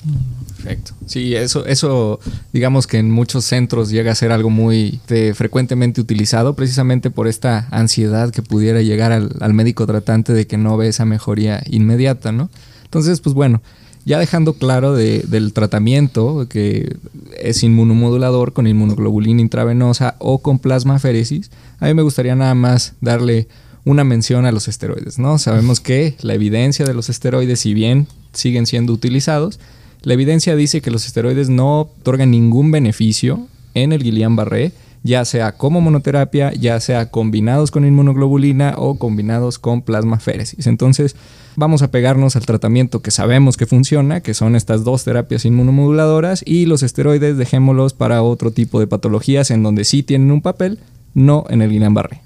Perfecto. 0.56 0.94
Sí, 1.06 1.36
eso, 1.36 1.66
eso 1.66 2.20
digamos 2.54 2.88
que 2.88 2.98
en 2.98 3.12
muchos 3.12 3.44
centros 3.46 3.90
llega 3.90 4.12
a 4.12 4.16
ser 4.16 4.32
algo 4.32 4.50
muy 4.50 5.02
frecuentemente 5.36 6.00
utilizado 6.00 6.56
precisamente 6.56 7.10
por 7.10 7.28
esta 7.28 7.68
ansiedad 7.72 8.32
que 8.32 8.42
pudiera 8.42 8.82
llegar 8.82 9.12
al, 9.12 9.32
al 9.40 9.54
médico 9.54 9.86
tratante 9.86 10.34
de 10.34 10.48
que 10.48 10.58
no 10.58 10.78
ve 10.78 10.88
esa 10.88 11.06
mejoría 11.06 11.62
inmediata, 11.70 12.32
¿no? 12.32 12.50
Entonces, 12.86 13.20
pues 13.20 13.34
bueno, 13.34 13.62
ya 14.06 14.20
dejando 14.20 14.54
claro 14.54 14.96
del 14.96 15.54
tratamiento, 15.54 16.48
que 16.50 16.98
es 17.40 17.64
inmunomodulador 17.64 18.52
con 18.54 18.68
inmunoglobulina 18.68 19.42
intravenosa 19.42 20.16
o 20.20 20.40
con 20.40 20.60
plasmaféresis, 20.60 21.52
a 21.80 21.88
mí 21.88 21.94
me 21.94 22.02
gustaría 22.02 22.36
nada 22.36 22.54
más 22.54 22.94
darle 23.00 23.48
una 23.86 24.04
mención 24.04 24.46
a 24.46 24.52
los 24.52 24.68
esteroides, 24.68 25.20
¿no? 25.20 25.38
Sabemos 25.38 25.80
que 25.80 26.16
la 26.22 26.34
evidencia 26.34 26.86
de 26.86 26.94
los 26.94 27.10
esteroides, 27.10 27.60
si 27.60 27.74
bien 27.74 28.08
siguen 28.32 28.66
siendo 28.66 28.94
utilizados, 28.94 29.60
la 30.02 30.14
evidencia 30.14 30.56
dice 30.56 30.82
que 30.82 30.92
los 30.92 31.06
esteroides 31.06 31.50
no 31.50 31.82
otorgan 31.82 32.32
ningún 32.32 32.72
beneficio 32.72 33.48
en 33.74 33.94
el 33.94 34.04
Guillain-Barré, 34.04 34.74
ya 35.04 35.26
sea 35.26 35.54
como 35.54 35.82
monoterapia, 35.82 36.54
ya 36.54 36.80
sea 36.80 37.10
combinados 37.10 37.72
con 37.72 37.86
inmunoglobulina 37.86 38.76
o 38.78 38.98
combinados 38.98 39.60
con 39.60 39.82
plasmaféresis. 39.82 40.68
Entonces, 40.68 41.16
vamos 41.58 41.82
a 41.82 41.92
pegarnos 41.92 42.38
al 42.38 42.46
tratamiento 42.46 43.02
que 43.02 43.12
sabemos 43.12 43.58
que 43.58 43.66
funciona, 43.66 44.22
que 44.22 44.34
son 44.34 44.56
estas 44.56 44.86
dos 44.86 45.04
terapias 45.04 45.44
inmunomoduladoras, 45.44 46.44
y 46.46 46.66
los 46.66 46.84
esteroides 46.84 47.38
dejémoslos 47.38 47.94
para 47.94 48.24
otro 48.24 48.52
tipo 48.52 48.80
de 48.80 48.88
patologías 48.88 49.52
en 49.52 49.62
donde 49.62 49.84
sí 49.84 50.04
tienen 50.04 50.32
un 50.32 50.42
papel, 50.42 50.80
no 51.14 51.46
en 51.50 51.62
el 51.62 51.70
Guillain-Barré. 51.70 52.20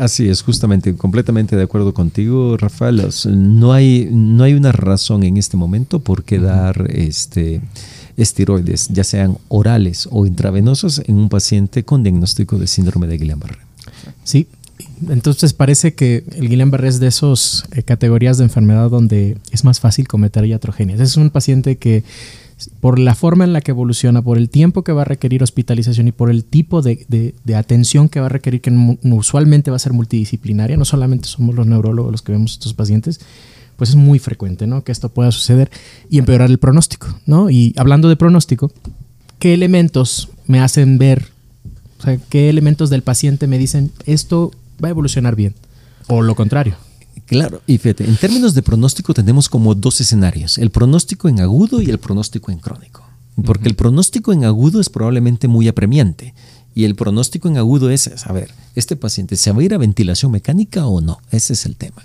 Así 0.00 0.28
es, 0.28 0.42
justamente, 0.42 0.94
completamente 0.96 1.56
de 1.56 1.62
acuerdo 1.62 1.94
contigo, 1.94 2.56
Rafael. 2.56 3.02
No 3.26 3.72
hay, 3.72 4.08
no 4.10 4.44
hay 4.44 4.54
una 4.54 4.72
razón 4.72 5.22
en 5.22 5.36
este 5.36 5.56
momento 5.56 6.00
por 6.00 6.24
qué 6.24 6.38
dar 6.38 6.90
este, 6.90 7.60
esteroides, 8.16 8.88
ya 8.88 9.04
sean 9.04 9.38
orales 9.48 10.08
o 10.10 10.26
intravenosos, 10.26 11.02
en 11.06 11.16
un 11.16 11.28
paciente 11.28 11.84
con 11.84 12.02
diagnóstico 12.02 12.58
de 12.58 12.66
síndrome 12.66 13.06
de 13.06 13.18
Guillain-Barré. 13.18 13.58
Sí, 14.24 14.48
entonces 15.08 15.52
parece 15.52 15.94
que 15.94 16.24
el 16.36 16.48
Guillain-Barré 16.48 16.88
es 16.88 17.00
de 17.00 17.08
esas 17.08 17.64
eh, 17.72 17.82
categorías 17.82 18.38
de 18.38 18.44
enfermedad 18.44 18.90
donde 18.90 19.36
es 19.50 19.64
más 19.64 19.80
fácil 19.80 20.08
cometer 20.08 20.44
iatrogenias. 20.44 21.00
Es 21.00 21.16
un 21.16 21.30
paciente 21.30 21.76
que 21.76 22.04
por 22.80 22.98
la 22.98 23.14
forma 23.14 23.44
en 23.44 23.52
la 23.52 23.60
que 23.60 23.70
evoluciona, 23.70 24.22
por 24.22 24.38
el 24.38 24.48
tiempo 24.48 24.82
que 24.82 24.92
va 24.92 25.02
a 25.02 25.04
requerir 25.04 25.42
hospitalización 25.42 26.08
y 26.08 26.12
por 26.12 26.30
el 26.30 26.44
tipo 26.44 26.82
de, 26.82 27.34
atención 27.56 28.08
que 28.08 28.20
va 28.20 28.26
a 28.26 28.28
requerir, 28.28 28.60
que 28.60 28.70
usualmente 29.02 29.70
va 29.70 29.76
a 29.76 29.80
ser 29.80 29.92
multidisciplinaria, 29.92 30.76
no 30.76 30.84
solamente 30.84 31.28
somos 31.28 31.54
los 31.54 31.66
neurólogos 31.66 32.12
los 32.12 32.22
que 32.22 32.32
vemos 32.32 32.52
estos 32.52 32.74
pacientes, 32.74 33.20
pues 33.76 33.90
es 33.90 33.96
muy 33.96 34.18
frecuente 34.18 34.66
¿no? 34.66 34.84
que 34.84 34.92
esto 34.92 35.08
pueda 35.08 35.32
suceder 35.32 35.70
y 36.10 36.18
empeorar 36.18 36.50
el 36.50 36.58
pronóstico. 36.58 37.08
¿no? 37.26 37.50
Y 37.50 37.74
hablando 37.76 38.08
de 38.08 38.16
pronóstico, 38.16 38.70
¿qué 39.38 39.54
elementos 39.54 40.28
me 40.46 40.60
hacen 40.60 40.98
ver, 40.98 41.28
o 41.98 42.02
sea, 42.02 42.18
qué 42.28 42.48
elementos 42.48 42.90
del 42.90 43.02
paciente 43.02 43.46
me 43.46 43.58
dicen 43.58 43.90
esto 44.06 44.52
va 44.82 44.88
a 44.88 44.90
evolucionar 44.90 45.36
bien. 45.36 45.54
O 46.08 46.22
lo 46.22 46.34
contrario. 46.34 46.76
Claro, 47.26 47.62
y 47.66 47.78
fíjate, 47.78 48.04
en 48.04 48.16
términos 48.16 48.54
de 48.54 48.62
pronóstico 48.62 49.14
tenemos 49.14 49.48
como 49.48 49.74
dos 49.74 50.00
escenarios, 50.00 50.58
el 50.58 50.70
pronóstico 50.70 51.28
en 51.28 51.40
agudo 51.40 51.80
y 51.80 51.90
el 51.90 51.98
pronóstico 51.98 52.50
en 52.50 52.58
crónico. 52.58 53.04
Porque 53.44 53.68
el 53.68 53.76
pronóstico 53.76 54.32
en 54.32 54.44
agudo 54.44 54.80
es 54.80 54.90
probablemente 54.90 55.48
muy 55.48 55.68
apremiante. 55.68 56.34
Y 56.74 56.84
el 56.84 56.94
pronóstico 56.94 57.48
en 57.48 57.58
agudo 57.58 57.90
es, 57.90 58.10
a 58.26 58.32
ver, 58.32 58.50
¿este 58.74 58.96
paciente 58.96 59.36
se 59.36 59.52
va 59.52 59.60
a 59.60 59.64
ir 59.64 59.74
a 59.74 59.78
ventilación 59.78 60.32
mecánica 60.32 60.86
o 60.86 61.00
no? 61.00 61.18
Ese 61.30 61.52
es 61.52 61.66
el 61.66 61.76
tema. 61.76 62.02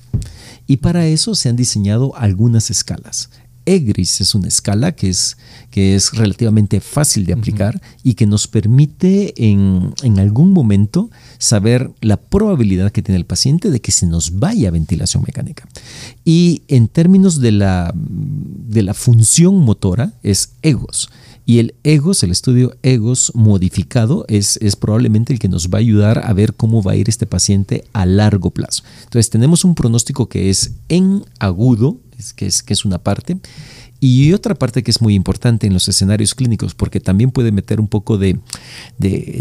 Y 0.67 0.77
para 0.77 1.07
eso 1.07 1.35
se 1.35 1.49
han 1.49 1.55
diseñado 1.55 2.15
algunas 2.15 2.69
escalas. 2.69 3.29
EGRIS 3.67 4.21
es 4.21 4.33
una 4.33 4.47
escala 4.47 4.93
que 4.93 5.09
es, 5.09 5.37
que 5.69 5.93
es 5.93 6.13
relativamente 6.13 6.79
fácil 6.79 7.25
de 7.25 7.33
aplicar 7.33 7.81
y 8.01 8.13
que 8.13 8.25
nos 8.25 8.47
permite 8.47 9.33
en, 9.35 9.93
algún 10.17 10.53
momento 10.53 11.11
saber 11.37 11.91
la 12.01 12.17
probabilidad 12.17 12.91
que 12.91 13.01
tiene 13.01 13.17
el 13.17 13.25
paciente 13.25 13.69
de 13.69 13.81
que 13.81 13.91
se 13.91 14.07
nos 14.07 14.39
vaya 14.39 14.69
a 14.69 14.71
ventilación 14.71 15.23
mecánica. 15.27 15.67
Y 16.23 16.63
en 16.69 16.87
términos 16.87 17.41
de 17.41 17.51
la, 17.51 17.93
de 17.93 18.83
la 18.83 18.93
función 18.93 19.57
motora 19.57 20.13
es 20.23 20.53
EGOS. 20.61 21.09
Y 21.45 21.59
el 21.59 21.75
EGOS, 21.83 22.23
el 22.23 22.31
estudio 22.31 22.75
EGOS 22.83 23.31
modificado, 23.33 24.25
es, 24.27 24.57
es, 24.61 24.75
probablemente 24.75 25.31
el 25.31 25.39
que 25.39 25.47
nos 25.47 25.69
va 25.69 25.77
a 25.77 25.79
ayudar 25.79 26.21
a 26.25 26.33
ver 26.33 26.53
cómo 26.53 26.83
va 26.83 26.91
a 26.91 26.95
ir 26.97 27.07
este 27.07 27.25
paciente 27.25 27.85
a 27.93 28.05
largo 28.05 28.51
plazo. 28.51 28.83
Entonces 29.05 29.29
tenemos 29.29 29.63
un 29.63 29.73
pronóstico 29.73 30.27
que 30.27 30.49
es 30.49 30.71
en 30.89 31.23
agudo, 31.39 32.01
que 32.35 32.45
es, 32.45 32.85
una 32.85 32.97
parte. 32.97 33.37
Y 33.99 34.33
otra 34.33 34.53
parte 34.53 34.83
que 34.83 34.91
es 34.91 35.01
muy 35.01 35.15
importante 35.15 35.65
en 35.65 35.73
los 35.73 35.87
escenarios 35.87 36.35
clínicos, 36.35 36.75
porque 36.75 36.99
también 36.99 37.31
puede 37.31 37.51
meter 37.51 37.79
un 37.79 37.87
poco 37.87 38.17
de, 38.17 38.39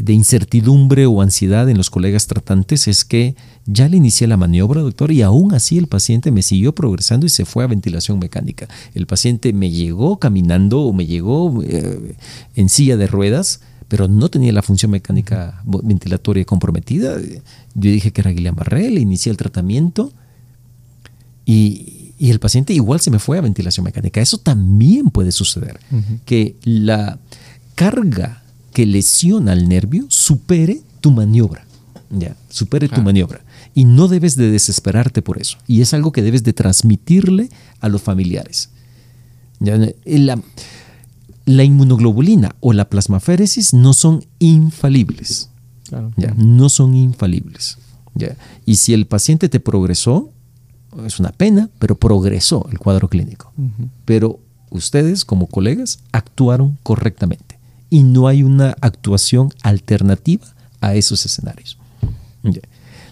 incertidumbre 0.08 1.06
o 1.06 1.20
ansiedad 1.20 1.68
en 1.68 1.76
los 1.76 1.90
colegas 1.90 2.26
tratantes, 2.26 2.88
es 2.88 3.04
que 3.04 3.36
ya 3.66 3.88
le 3.88 3.98
inicié 3.98 4.26
la 4.26 4.36
maniobra, 4.36 4.80
doctor, 4.80 5.12
y 5.12 5.22
aún 5.22 5.54
así 5.54 5.76
el 5.76 5.88
paciente 5.88 6.30
me 6.30 6.42
siguió 6.42 6.74
progresando 6.74 7.26
y 7.26 7.30
se 7.30 7.44
fue 7.44 7.64
a 7.64 7.66
ventilación 7.66 8.18
mecánica. 8.18 8.68
El 8.94 9.06
paciente 9.06 9.52
me 9.52 9.70
llegó 9.70 10.18
caminando 10.18 10.80
o 10.80 10.92
me 10.92 11.06
llegó 11.06 11.62
eh, 11.62 12.14
en 12.54 12.68
silla 12.68 12.96
de 12.96 13.06
ruedas, 13.06 13.60
pero 13.88 14.08
no 14.08 14.28
tenía 14.28 14.52
la 14.52 14.62
función 14.62 14.90
mecánica 14.90 15.62
ventilatoria 15.64 16.44
comprometida. 16.44 17.16
Yo 17.74 17.90
dije 17.90 18.10
que 18.10 18.20
era 18.20 18.32
Guillain-Barré, 18.32 18.90
le 18.90 19.00
inicié 19.00 19.30
el 19.30 19.36
tratamiento 19.36 20.12
y, 21.46 21.95
y 22.18 22.30
el 22.30 22.40
paciente 22.40 22.72
igual 22.72 23.00
se 23.00 23.10
me 23.10 23.18
fue 23.18 23.38
a 23.38 23.42
ventilación 23.42 23.84
mecánica. 23.84 24.20
Eso 24.20 24.38
también 24.38 25.10
puede 25.10 25.32
suceder, 25.32 25.78
que 26.24 26.56
la 26.64 27.18
carga 27.74 28.42
que 28.72 28.86
lesiona 28.86 29.52
al 29.52 29.68
nervio 29.68 30.06
supere 30.08 30.80
tu 31.00 31.10
maniobra, 31.10 31.66
ya, 32.10 32.36
supere 32.48 32.88
tu 32.88 33.02
maniobra. 33.02 33.40
Y 33.74 33.84
no 33.84 34.08
debes 34.08 34.36
de 34.36 34.50
desesperarte 34.50 35.20
por 35.20 35.38
eso. 35.38 35.58
Y 35.66 35.82
es 35.82 35.92
algo 35.92 36.10
que 36.10 36.22
debes 36.22 36.42
de 36.44 36.54
transmitirle 36.54 37.50
a 37.80 37.90
los 37.90 38.00
familiares. 38.00 38.70
La, 39.60 40.38
la, 41.44 41.64
inmunoglobulina 41.64 42.56
o 42.60 42.72
la 42.72 42.88
plasmaféresis 42.88 43.74
no 43.74 43.92
son 43.92 44.24
infalibles. 44.38 45.50
Ya, 46.16 46.34
no 46.36 46.68
son 46.70 46.96
infalibles. 46.96 47.78
Ya. 48.14 48.36
Y 48.64 48.76
si 48.76 48.94
el 48.94 49.06
paciente 49.06 49.48
te 49.50 49.60
progresó, 49.60 50.32
es 51.04 51.18
una 51.20 51.30
pena, 51.32 51.68
pero 51.78 51.94
progresó 51.96 52.66
el 52.70 52.78
cuadro 52.78 53.08
clínico. 53.08 53.52
Pero 54.04 54.38
ustedes 54.70 55.24
como 55.24 55.46
colegas 55.46 55.98
actuaron 56.12 56.78
correctamente 56.82 57.58
y 57.90 58.02
no 58.02 58.28
hay 58.28 58.42
una 58.42 58.76
actuación 58.80 59.50
alternativa 59.62 60.46
a 60.80 60.94
esos 60.94 61.24
escenarios. 61.26 61.78
Eh, 62.44 62.60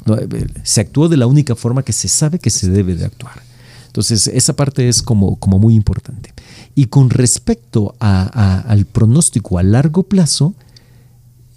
eh, 0.06 0.46
se 0.62 0.80
actuó 0.80 1.08
de 1.08 1.16
la 1.16 1.26
única 1.26 1.54
forma 1.56 1.82
que 1.82 1.92
se 1.92 2.08
sabe 2.08 2.38
que 2.38 2.50
se 2.50 2.68
debe 2.70 2.94
de 2.94 3.04
actuar. 3.06 3.42
Entonces, 3.86 4.26
esa 4.26 4.54
parte 4.54 4.88
es 4.88 5.02
como, 5.02 5.36
como 5.36 5.58
muy 5.58 5.74
importante. 5.74 6.32
Y 6.74 6.86
con 6.86 7.10
respecto 7.10 7.94
a- 8.00 8.28
a- 8.34 8.60
al 8.60 8.84
pronóstico 8.86 9.56
a 9.58 9.62
largo 9.62 10.02
plazo, 10.02 10.54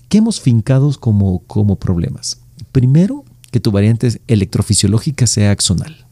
¿qué 0.07 0.19
hemos 0.19 0.39
fincado 0.39 0.91
como, 0.99 1.39
como 1.47 1.75
problemas? 1.77 2.37
Primero, 2.71 3.25
que 3.51 3.59
tu 3.59 3.71
variante 3.71 4.21
electrofisiológica 4.27 5.25
sea 5.25 5.51
axonal. 5.51 6.05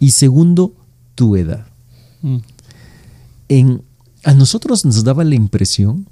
Y 0.00 0.10
segundo, 0.10 0.74
tu 1.14 1.36
edad. 1.36 1.66
Mm. 2.22 2.38
En, 3.48 3.82
a 4.24 4.34
nosotros 4.34 4.84
nos 4.84 5.04
daba 5.04 5.24
la 5.24 5.34
impresión 5.34 6.06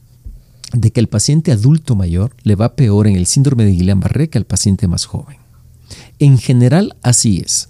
de 0.73 0.93
que 0.93 1.01
el 1.01 1.09
paciente 1.09 1.53
adulto 1.53 1.97
mayor 1.97 2.35
le 2.43 2.55
va 2.55 2.75
peor 2.75 3.07
en 3.07 3.17
el 3.17 3.27
síndrome 3.27 3.65
de 3.65 3.73
Guillain-Barré 3.73 4.29
que 4.29 4.39
al 4.39 4.45
paciente 4.45 4.87
más 4.87 5.07
joven. 5.07 5.37
En 6.19 6.39
general 6.39 6.97
así 7.03 7.43
es, 7.45 7.69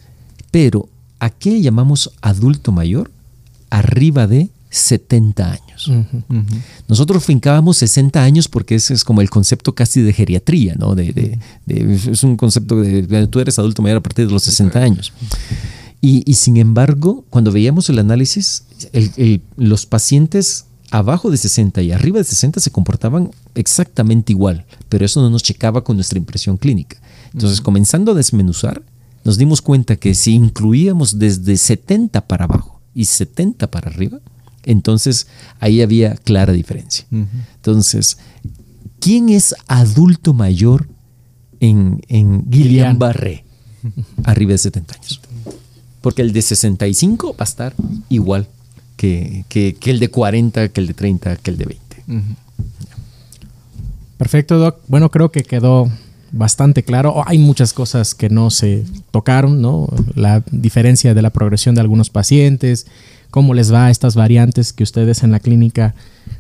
pero 0.51 0.89
¿a 1.19 1.31
qué 1.31 1.61
llamamos 1.61 2.12
adulto 2.21 2.73
mayor? 2.73 3.11
Arriba 3.71 4.27
de 4.27 4.51
70 4.71 5.53
años. 5.53 5.91
Nosotros 6.89 7.25
fincábamos 7.25 7.77
60 7.79 8.23
años 8.23 8.49
porque 8.49 8.77
ese 8.77 8.95
es 8.95 9.05
como 9.05 9.21
el 9.21 9.29
concepto 9.29 9.75
casi 9.75 10.01
de 10.01 10.13
geriatría, 10.13 10.75
¿no? 10.79 10.95
De, 10.95 11.13
de- 11.13 11.39
de- 11.67 11.95
es 11.95 12.23
un 12.23 12.37
concepto 12.37 12.77
de, 12.81 13.03
de 13.03 13.27
tú 13.27 13.41
eres 13.41 13.59
adulto 13.59 13.83
mayor 13.83 13.99
a 13.99 14.03
partir 14.03 14.27
de 14.27 14.33
los 14.33 14.45
60 14.45 14.79
años. 14.79 15.13
Y, 16.01 16.23
y 16.25 16.35
sin 16.35 16.57
embargo, 16.57 17.25
cuando 17.31 17.53
veíamos 17.53 17.89
el 17.91 17.99
análisis, 17.99 18.63
el- 18.93 19.11
el- 19.17 19.43
los 19.57 19.87
pacientes 19.87 20.65
abajo 20.93 21.31
de 21.31 21.37
60 21.37 21.83
y 21.83 21.93
arriba 21.93 22.19
de 22.19 22.25
60 22.25 22.59
se 22.61 22.71
comportaban 22.71 23.31
exactamente 23.55 24.33
igual, 24.33 24.65
pero 24.89 25.05
eso 25.05 25.21
no 25.21 25.31
nos 25.31 25.43
checaba 25.43 25.85
con 25.85 25.97
nuestra 25.97 26.19
impresión 26.19 26.57
clínica. 26.57 26.97
Entonces, 27.33 27.61
comenzando 27.61 28.13
a 28.13 28.15
desmenuzar, 28.15 28.83
nos 29.25 29.37
dimos 29.37 29.63
cuenta 29.63 29.97
que 29.97 30.15
si 30.15 30.33
incluíamos 30.35 31.19
desde 31.19 31.57
70 31.57 32.27
para 32.27 32.45
abajo 32.47 32.81
y 32.95 33.05
70 33.05 33.71
para 33.71 33.91
arriba, 33.91 34.19
entonces 34.71 35.27
ahí 35.61 35.83
había 35.83 36.15
clara 36.17 36.53
diferencia. 36.53 37.05
Entonces, 37.11 38.19
¿quién 39.01 39.29
es 39.29 39.55
adulto 39.69 40.33
mayor 40.35 40.89
en, 41.61 42.01
en 42.09 42.45
Guillain-Barré? 42.51 43.45
Arriba 44.25 44.53
de 44.53 44.59
70 44.59 44.95
años. 44.95 45.21
Porque 46.03 46.23
el 46.23 46.33
de 46.33 46.43
65 46.43 47.33
va 47.33 47.37
a 47.41 47.45
estar 47.45 47.75
igual 48.09 48.47
que, 48.97 49.45
que- 49.49 49.75
que 49.75 49.91
el 49.91 49.99
de 50.01 50.09
40, 50.11 50.69
que 50.71 50.81
el 50.81 50.87
de 50.87 50.95
30, 50.95 51.37
que 51.37 51.51
el 51.51 51.57
de 51.59 51.65
20. 51.65 51.97
Perfecto, 54.17 54.59
Doc. 54.59 54.81
Bueno, 54.89 55.11
creo 55.11 55.31
que 55.33 55.43
quedó 55.43 55.91
bastante 56.33 56.83
claro. 56.83 57.13
Oh, 57.17 57.25
hay 57.27 57.39
muchas 57.39 57.73
cosas 57.73 58.15
que 58.15 58.29
no 58.29 58.51
se 58.51 58.85
tocaron, 59.11 59.61
¿no? 59.63 59.89
La 60.15 60.45
diferencia 60.51 61.15
de 61.15 61.23
la 61.23 61.31
progresión 61.31 61.75
de 61.75 61.81
algunos 61.81 62.11
pacientes, 62.11 62.87
cómo 63.31 63.55
les 63.55 63.73
va 63.73 63.86
a 63.86 63.90
estas 63.90 64.15
variantes 64.15 64.73
que 64.73 64.82
ustedes 64.82 65.23
en 65.23 65.31
la 65.31 65.40
clínica 65.40 65.94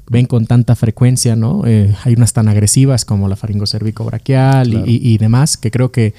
ven 0.08 0.26
con 0.26 0.46
tanta 0.46 0.74
frecuencia, 0.74 1.36
¿no? 1.36 1.62
Eh, 1.66 1.94
hay 2.04 2.14
unas 2.14 2.32
tan 2.32 2.48
agresivas 2.48 3.04
como 3.04 3.28
la 3.28 3.36
faringocérvico-braquial 3.36 4.72
y- 4.74 4.76
y, 4.96 5.14
y 5.14 5.18
demás, 5.18 5.56
que 5.56 5.70
creo 5.70 5.92
que 5.92 6.14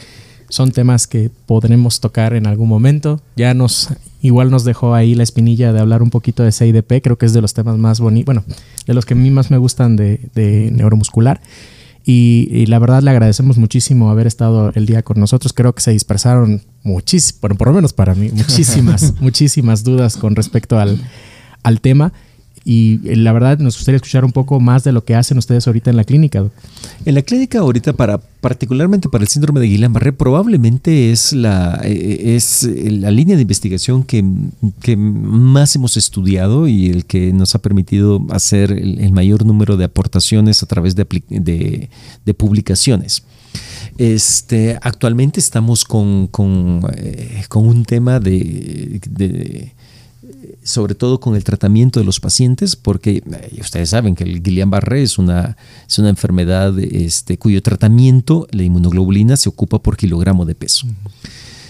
son 0.49 0.71
temas 0.71 1.07
que 1.07 1.29
podremos 1.45 1.99
tocar 2.01 2.33
en 2.33 2.45
algún 2.47 2.67
momento. 2.67 3.21
Ya 3.37 3.53
nos, 3.53 3.89
igual 4.21 4.49
nos 4.51 4.65
dejó 4.65 4.93
ahí 4.95 5.15
la 5.15 5.23
espinilla 5.23 5.71
de 5.73 5.79
hablar 5.79 6.01
un 6.03 6.09
poquito 6.09 6.43
de 6.43 6.51
CIDP, 6.51 7.01
creo 7.01 7.17
que 7.17 7.25
es 7.25 7.33
de 7.33 7.41
los 7.41 7.53
temas 7.53 7.77
más 7.77 7.99
bonitos, 8.01 8.25
bueno, 8.25 8.43
de 8.85 8.93
los 8.93 9.05
que 9.05 9.13
a 9.13 9.17
mí 9.17 9.31
más 9.31 9.49
me 9.51 9.57
gustan 9.57 9.95
de, 9.95 10.19
de 10.35 10.69
neuromuscular. 10.71 11.39
Y, 12.03 12.47
y 12.51 12.65
la 12.65 12.79
verdad 12.79 13.03
le 13.03 13.11
agradecemos 13.11 13.57
muchísimo 13.57 14.09
haber 14.09 14.27
estado 14.27 14.71
el 14.75 14.85
día 14.85 15.03
con 15.03 15.19
nosotros. 15.19 15.53
Creo 15.53 15.73
que 15.73 15.81
se 15.81 15.91
dispersaron 15.91 16.61
muchísimas, 16.83 17.39
por, 17.39 17.57
por 17.57 17.67
lo 17.67 17.73
menos 17.73 17.93
para 17.93 18.15
mí, 18.15 18.29
muchísimas, 18.33 19.13
muchísimas 19.21 19.83
dudas 19.83 20.17
con 20.17 20.35
respecto 20.35 20.79
al, 20.79 20.99
al 21.63 21.81
tema. 21.81 22.11
Y 22.63 22.99
eh, 23.05 23.15
la 23.15 23.33
verdad 23.33 23.57
nos 23.57 23.75
gustaría 23.77 23.95
escuchar 23.95 24.23
un 24.23 24.31
poco 24.31 24.59
más 24.59 24.83
de 24.83 24.91
lo 24.91 25.03
que 25.03 25.15
hacen 25.15 25.37
ustedes 25.37 25.65
ahorita 25.65 25.89
en 25.89 25.97
la 25.97 26.03
clínica. 26.03 26.45
En 27.05 27.15
la 27.15 27.23
clínica 27.23 27.59
ahorita, 27.59 27.93
para, 27.93 28.19
particularmente 28.19 29.09
para 29.09 29.23
el 29.23 29.27
síndrome 29.27 29.59
de 29.59 29.67
Guillain-Barré, 29.67 30.13
probablemente 30.13 31.11
es 31.11 31.33
la, 31.33 31.81
eh, 31.83 32.35
es 32.35 32.69
la 32.85 33.09
línea 33.09 33.35
de 33.35 33.41
investigación 33.41 34.03
que, 34.03 34.23
que 34.81 34.95
más 34.95 35.75
hemos 35.75 35.97
estudiado 35.97 36.67
y 36.67 36.89
el 36.89 37.05
que 37.05 37.33
nos 37.33 37.55
ha 37.55 37.59
permitido 37.59 38.23
hacer 38.29 38.71
el, 38.71 39.11
mayor 39.11 39.45
número 39.45 39.75
de 39.75 39.85
aportaciones 39.85 40.61
a 40.61 40.67
través 40.67 40.95
de, 40.95 41.05
de- 41.29 42.33
publicaciones. 42.35 43.23
Este, 43.97 44.77
actualmente 44.81 45.39
estamos 45.39 45.83
con, 45.83 46.27
con, 46.27 46.81
eh, 46.95 47.43
con 47.49 47.67
un 47.67 47.83
tema 47.83 48.19
de 48.19 49.73
sobre 50.63 50.95
todo 50.95 51.19
con 51.19 51.35
el 51.35 51.43
tratamiento 51.43 51.99
de 51.99 52.05
los 52.05 52.19
pacientes, 52.19 52.75
porque 52.75 53.23
eh, 53.31 53.57
ustedes 53.61 53.89
saben 53.89 54.15
que 54.15 54.23
el 54.23 54.41
Guillain-Barré 54.43 55.01
es 55.03 55.17
una, 55.17 55.57
es 55.87 55.99
una 55.99 56.09
enfermedad 56.09 56.77
este, 56.79 57.37
cuyo 57.37 57.61
tratamiento, 57.61 58.47
la 58.51 58.63
inmunoglobulina, 58.63 59.37
se 59.37 59.49
ocupa 59.49 59.79
por 59.79 59.97
kilogramo 59.97 60.45
de 60.45 60.55
peso. 60.55 60.87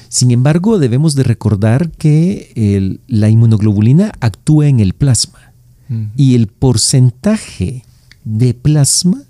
Sin 0.10 0.32
embargo, 0.32 0.78
debemos 0.78 1.16
de 1.16 1.24
recordar 1.24 1.90
que 1.92 2.52
el- 2.56 3.00
la 3.08 3.30
inmunoglobulina 3.30 4.12
actúa 4.20 4.68
en 4.68 4.80
el 4.80 4.94
plasma 4.94 5.54
y 6.16 6.36
el 6.36 6.48
porcentaje 6.48 7.84
de 8.24 8.54
plasma 8.54 9.24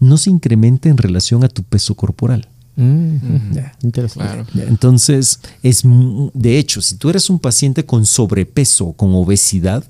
no 0.00 0.16
se 0.16 0.30
incrementa 0.30 0.88
en 0.88 0.96
relación 0.96 1.44
a 1.44 1.48
tu 1.48 1.62
peso 1.62 1.94
corporal. 1.94 2.48
Interesante. 2.76 4.28
Claro. 4.28 4.46
Ya, 4.54 4.64
Entonces, 4.64 5.40
es 5.62 5.82
de 5.84 6.58
hecho, 6.58 6.80
si 6.80 6.96
tú 6.96 7.10
eres 7.10 7.28
un 7.30 7.38
paciente 7.38 7.84
con 7.84 8.06
sobrepeso 8.06 8.92
con 8.92 9.14
obesidad, 9.14 9.84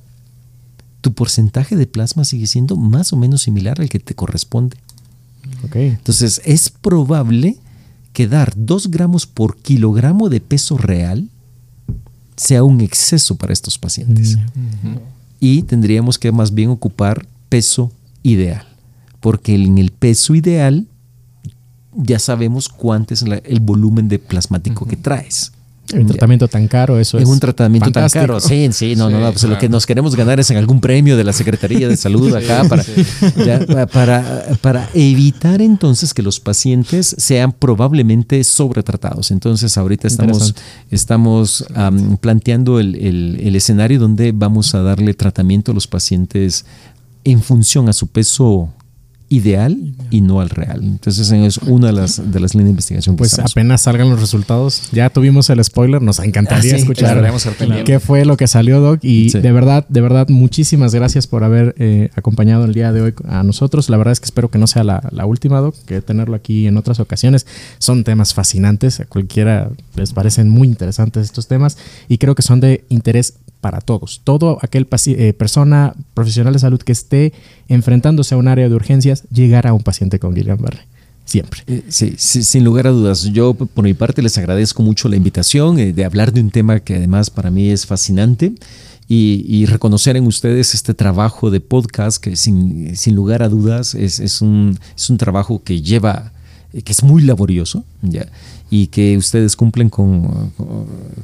tu 1.00 1.12
porcentaje 1.12 1.76
de 1.76 1.86
plasma 1.86 2.24
sigue 2.24 2.46
siendo 2.46 2.76
más 2.76 3.12
o 3.12 3.16
menos 3.16 3.42
similar 3.42 3.80
al 3.80 3.88
que 3.88 3.98
te 3.98 4.14
corresponde. 4.14 4.76
Ok. 5.64 5.76
Entonces, 5.76 6.40
es 6.44 6.70
probable 6.70 7.56
que 8.12 8.28
dar 8.28 8.52
2 8.56 8.90
gramos 8.90 9.26
por 9.26 9.56
kilogramo 9.56 10.28
de 10.28 10.40
peso 10.40 10.76
real 10.76 11.28
sea 12.36 12.64
un 12.64 12.80
exceso 12.80 13.36
para 13.36 13.52
estos 13.52 13.78
pacientes. 13.78 14.38
Y 15.40 15.62
tendríamos 15.62 16.18
que 16.18 16.30
más 16.32 16.52
bien 16.54 16.70
ocupar 16.70 17.26
peso 17.48 17.90
ideal, 18.22 18.66
porque 19.20 19.54
en 19.54 19.78
el 19.78 19.90
peso 19.90 20.34
ideal 20.34 20.86
ya 21.94 22.19
sabemos 22.19 22.69
cuánto 22.69 23.14
es 23.14 23.23
la- 23.27 23.36
el 23.44 23.60
volumen 23.60 24.09
de 24.09 24.19
plasmático 24.19 24.86
que 24.86 24.97
traes. 24.97 25.52
Un 25.93 26.06
tratamiento 26.06 26.48
tan 26.48 26.69
caro, 26.69 26.98
eso 26.98 27.19
Es 27.19 27.24
es. 27.24 27.28
un 27.28 27.39
tratamiento 27.40 27.86
fantástico. 27.86 28.20
tan 28.20 28.27
caro. 28.28 28.40
Sí, 28.40 28.66
sí, 28.73 28.94
no, 28.97 29.10
no, 29.10 29.19
no. 29.20 29.31
Pues 29.32 29.43
lo 29.44 29.59
que 29.59 29.69
nos 29.69 29.85
queremos 29.85 30.16
ganar 30.16 30.40
es 30.40 30.51
en 30.51 30.56
algún 30.56 30.81
premio 30.81 31.19
de 31.19 31.24
la 31.24 31.35
Secretaría 31.35 31.86
de 31.86 31.97
Salud 31.98 32.32
acá 32.35 32.64
para, 32.66 32.82
ya, 33.44 33.86
para, 33.89 34.47
para 34.62 34.89
evitar 34.94 35.60
entonces 35.60 36.14
que 36.14 36.23
los 36.23 36.40
pacientes 36.40 37.14
sean 37.19 37.52
probablemente 37.52 38.43
sobretratados. 38.44 39.32
Entonces, 39.32 39.77
ahorita 39.77 40.06
estamos, 40.09 40.55
estamos 40.90 41.66
am, 41.74 42.16
planteando 42.16 42.78
el, 42.81 42.94
el- 42.94 43.40
el 43.43 43.56
escenario 43.56 43.98
donde 43.98 44.32
vamos 44.32 44.74
a 44.74 44.81
darle 44.82 45.12
tratamiento 45.12 45.73
a 45.73 45.74
los 45.74 45.89
pacientes 45.89 46.64
en 47.24 47.43
función 47.43 47.89
a 47.89 47.93
su 47.93 48.06
peso 48.06 48.69
ideal 49.32 49.94
y 50.10 50.20
no 50.20 50.40
al 50.40 50.50
real. 50.50 50.80
Entonces, 50.82 51.30
es 51.32 51.59
una 51.59 51.86
de 51.88 51.92
las, 51.94 52.30
de 52.32 52.38
las 52.40 52.54
líneas 52.54 52.66
de 52.66 52.70
investigación 52.70 53.16
que 53.16 53.20
Pues 53.20 53.32
estamos. 53.32 53.52
apenas 53.52 53.80
salgan 53.80 54.10
los 54.10 54.20
resultados, 54.20 54.90
ya 54.92 55.09
tuvimos 55.10 55.48
el 55.50 55.62
spoiler, 55.64 56.02
nos 56.02 56.18
encantaría 56.18 56.74
Ah, 56.74 56.76
sí, 56.76 56.82
escuchar 56.82 57.22
qué 57.84 57.98
fue 57.98 58.24
lo 58.24 58.36
que 58.36 58.46
salió, 58.46 58.80
Doc. 58.80 59.00
Y 59.02 59.30
Sí. 59.30 59.40
de 59.40 59.52
verdad, 59.52 59.86
de 59.88 60.00
verdad, 60.00 60.28
muchísimas 60.28 60.94
gracias 60.94 61.26
por 61.26 61.44
haber 61.44 61.74
eh, 61.78 62.10
acompañado 62.14 62.64
el 62.64 62.74
día 62.74 62.92
de 62.92 63.00
hoy 63.00 63.14
a 63.26 63.42
nosotros. 63.42 63.88
La 63.88 63.96
verdad 63.96 64.12
es 64.12 64.20
que 64.20 64.26
espero 64.26 64.50
que 64.50 64.59
no 64.59 64.66
sea 64.66 64.84
la, 64.84 65.09
la 65.12 65.24
última, 65.26 65.60
Doc, 65.60 65.74
que 65.86 66.02
tenerlo 66.02 66.36
aquí 66.36 66.66
en 66.66 66.76
otras 66.76 67.00
ocasiones. 67.00 67.46
Son 67.78 68.04
temas 68.04 68.34
fascinantes, 68.34 69.00
a 69.00 69.06
cualquiera 69.06 69.70
les 69.96 70.12
parecen 70.12 70.48
muy 70.50 70.68
interesantes 70.68 71.24
estos 71.24 71.46
temas 71.48 71.78
y 72.09 72.18
creo 72.18 72.34
que 72.34 72.42
son 72.42 72.60
de 72.60 72.84
interés 72.88 73.34
para 73.62 73.80
todos. 73.80 74.20
Todo 74.24 74.59
aquel 74.60 74.86
eh, 75.06 75.32
persona 75.32 75.94
profesional 76.14 76.52
de 76.52 76.59
salud 76.59 76.82
que 76.82 76.90
esté 76.90 77.32
enfrentándose 77.68 78.34
a 78.34 78.39
un 78.39 78.48
área 78.48 78.68
de 78.68 78.74
urgencias, 78.74 79.22
llegar 79.32 79.68
a 79.68 79.72
un 79.72 79.82
paciente 79.82 80.18
con 80.18 80.34
Guillain-Barré. 80.34 80.80
Siempre. 81.24 81.62
Eh, 81.68 81.84
Sí, 81.89 82.14
sí, 82.18 82.43
sin 82.43 82.64
lugar 82.64 82.89
a 82.89 82.90
dudas. 82.90 83.22
Yo 83.32 83.55
por 83.55 83.84
mi 83.84 83.94
parte 83.94 84.20
les 84.20 84.36
agradezco 84.36 84.82
mucho 84.82 85.09
la 85.09 85.14
invitación 85.14 85.78
eh, 85.78 85.93
de 85.93 86.05
hablar 86.05 86.32
de 86.32 86.40
un 86.40 86.51
tema 86.51 86.80
que 86.80 86.97
además 86.97 87.30
para 87.30 87.52
mí 87.52 87.70
es 87.70 87.86
fascinante 87.86 88.52
y, 89.09 89.44
y 89.47 89.66
reconocer 89.66 90.16
en 90.16 90.26
ustedes 90.26 90.74
este 90.74 90.93
trabajo 90.93 91.52
de 91.52 91.60
podcast 91.60 92.20
que 92.20 92.34
sin, 92.34 92.97
sin 92.97 93.14
lugar 93.14 93.44
a 93.44 93.48
dudas 93.48 93.94
es, 93.94 94.18
es 94.18 94.43
un, 94.43 94.76
es 94.97 95.09
un 95.09 95.18
trabajo 95.18 95.62
que 95.62 95.80
lleva, 95.82 96.32
eh, 96.72 96.82
que 96.82 96.90
es 96.90 97.05
muy 97.05 97.22
laborioso 97.22 97.84
¿ya? 98.02 98.26
Y 98.74 98.86
que 98.86 99.18
ustedes 99.18 99.54
cumplen 99.54 99.90
con, 99.90 100.50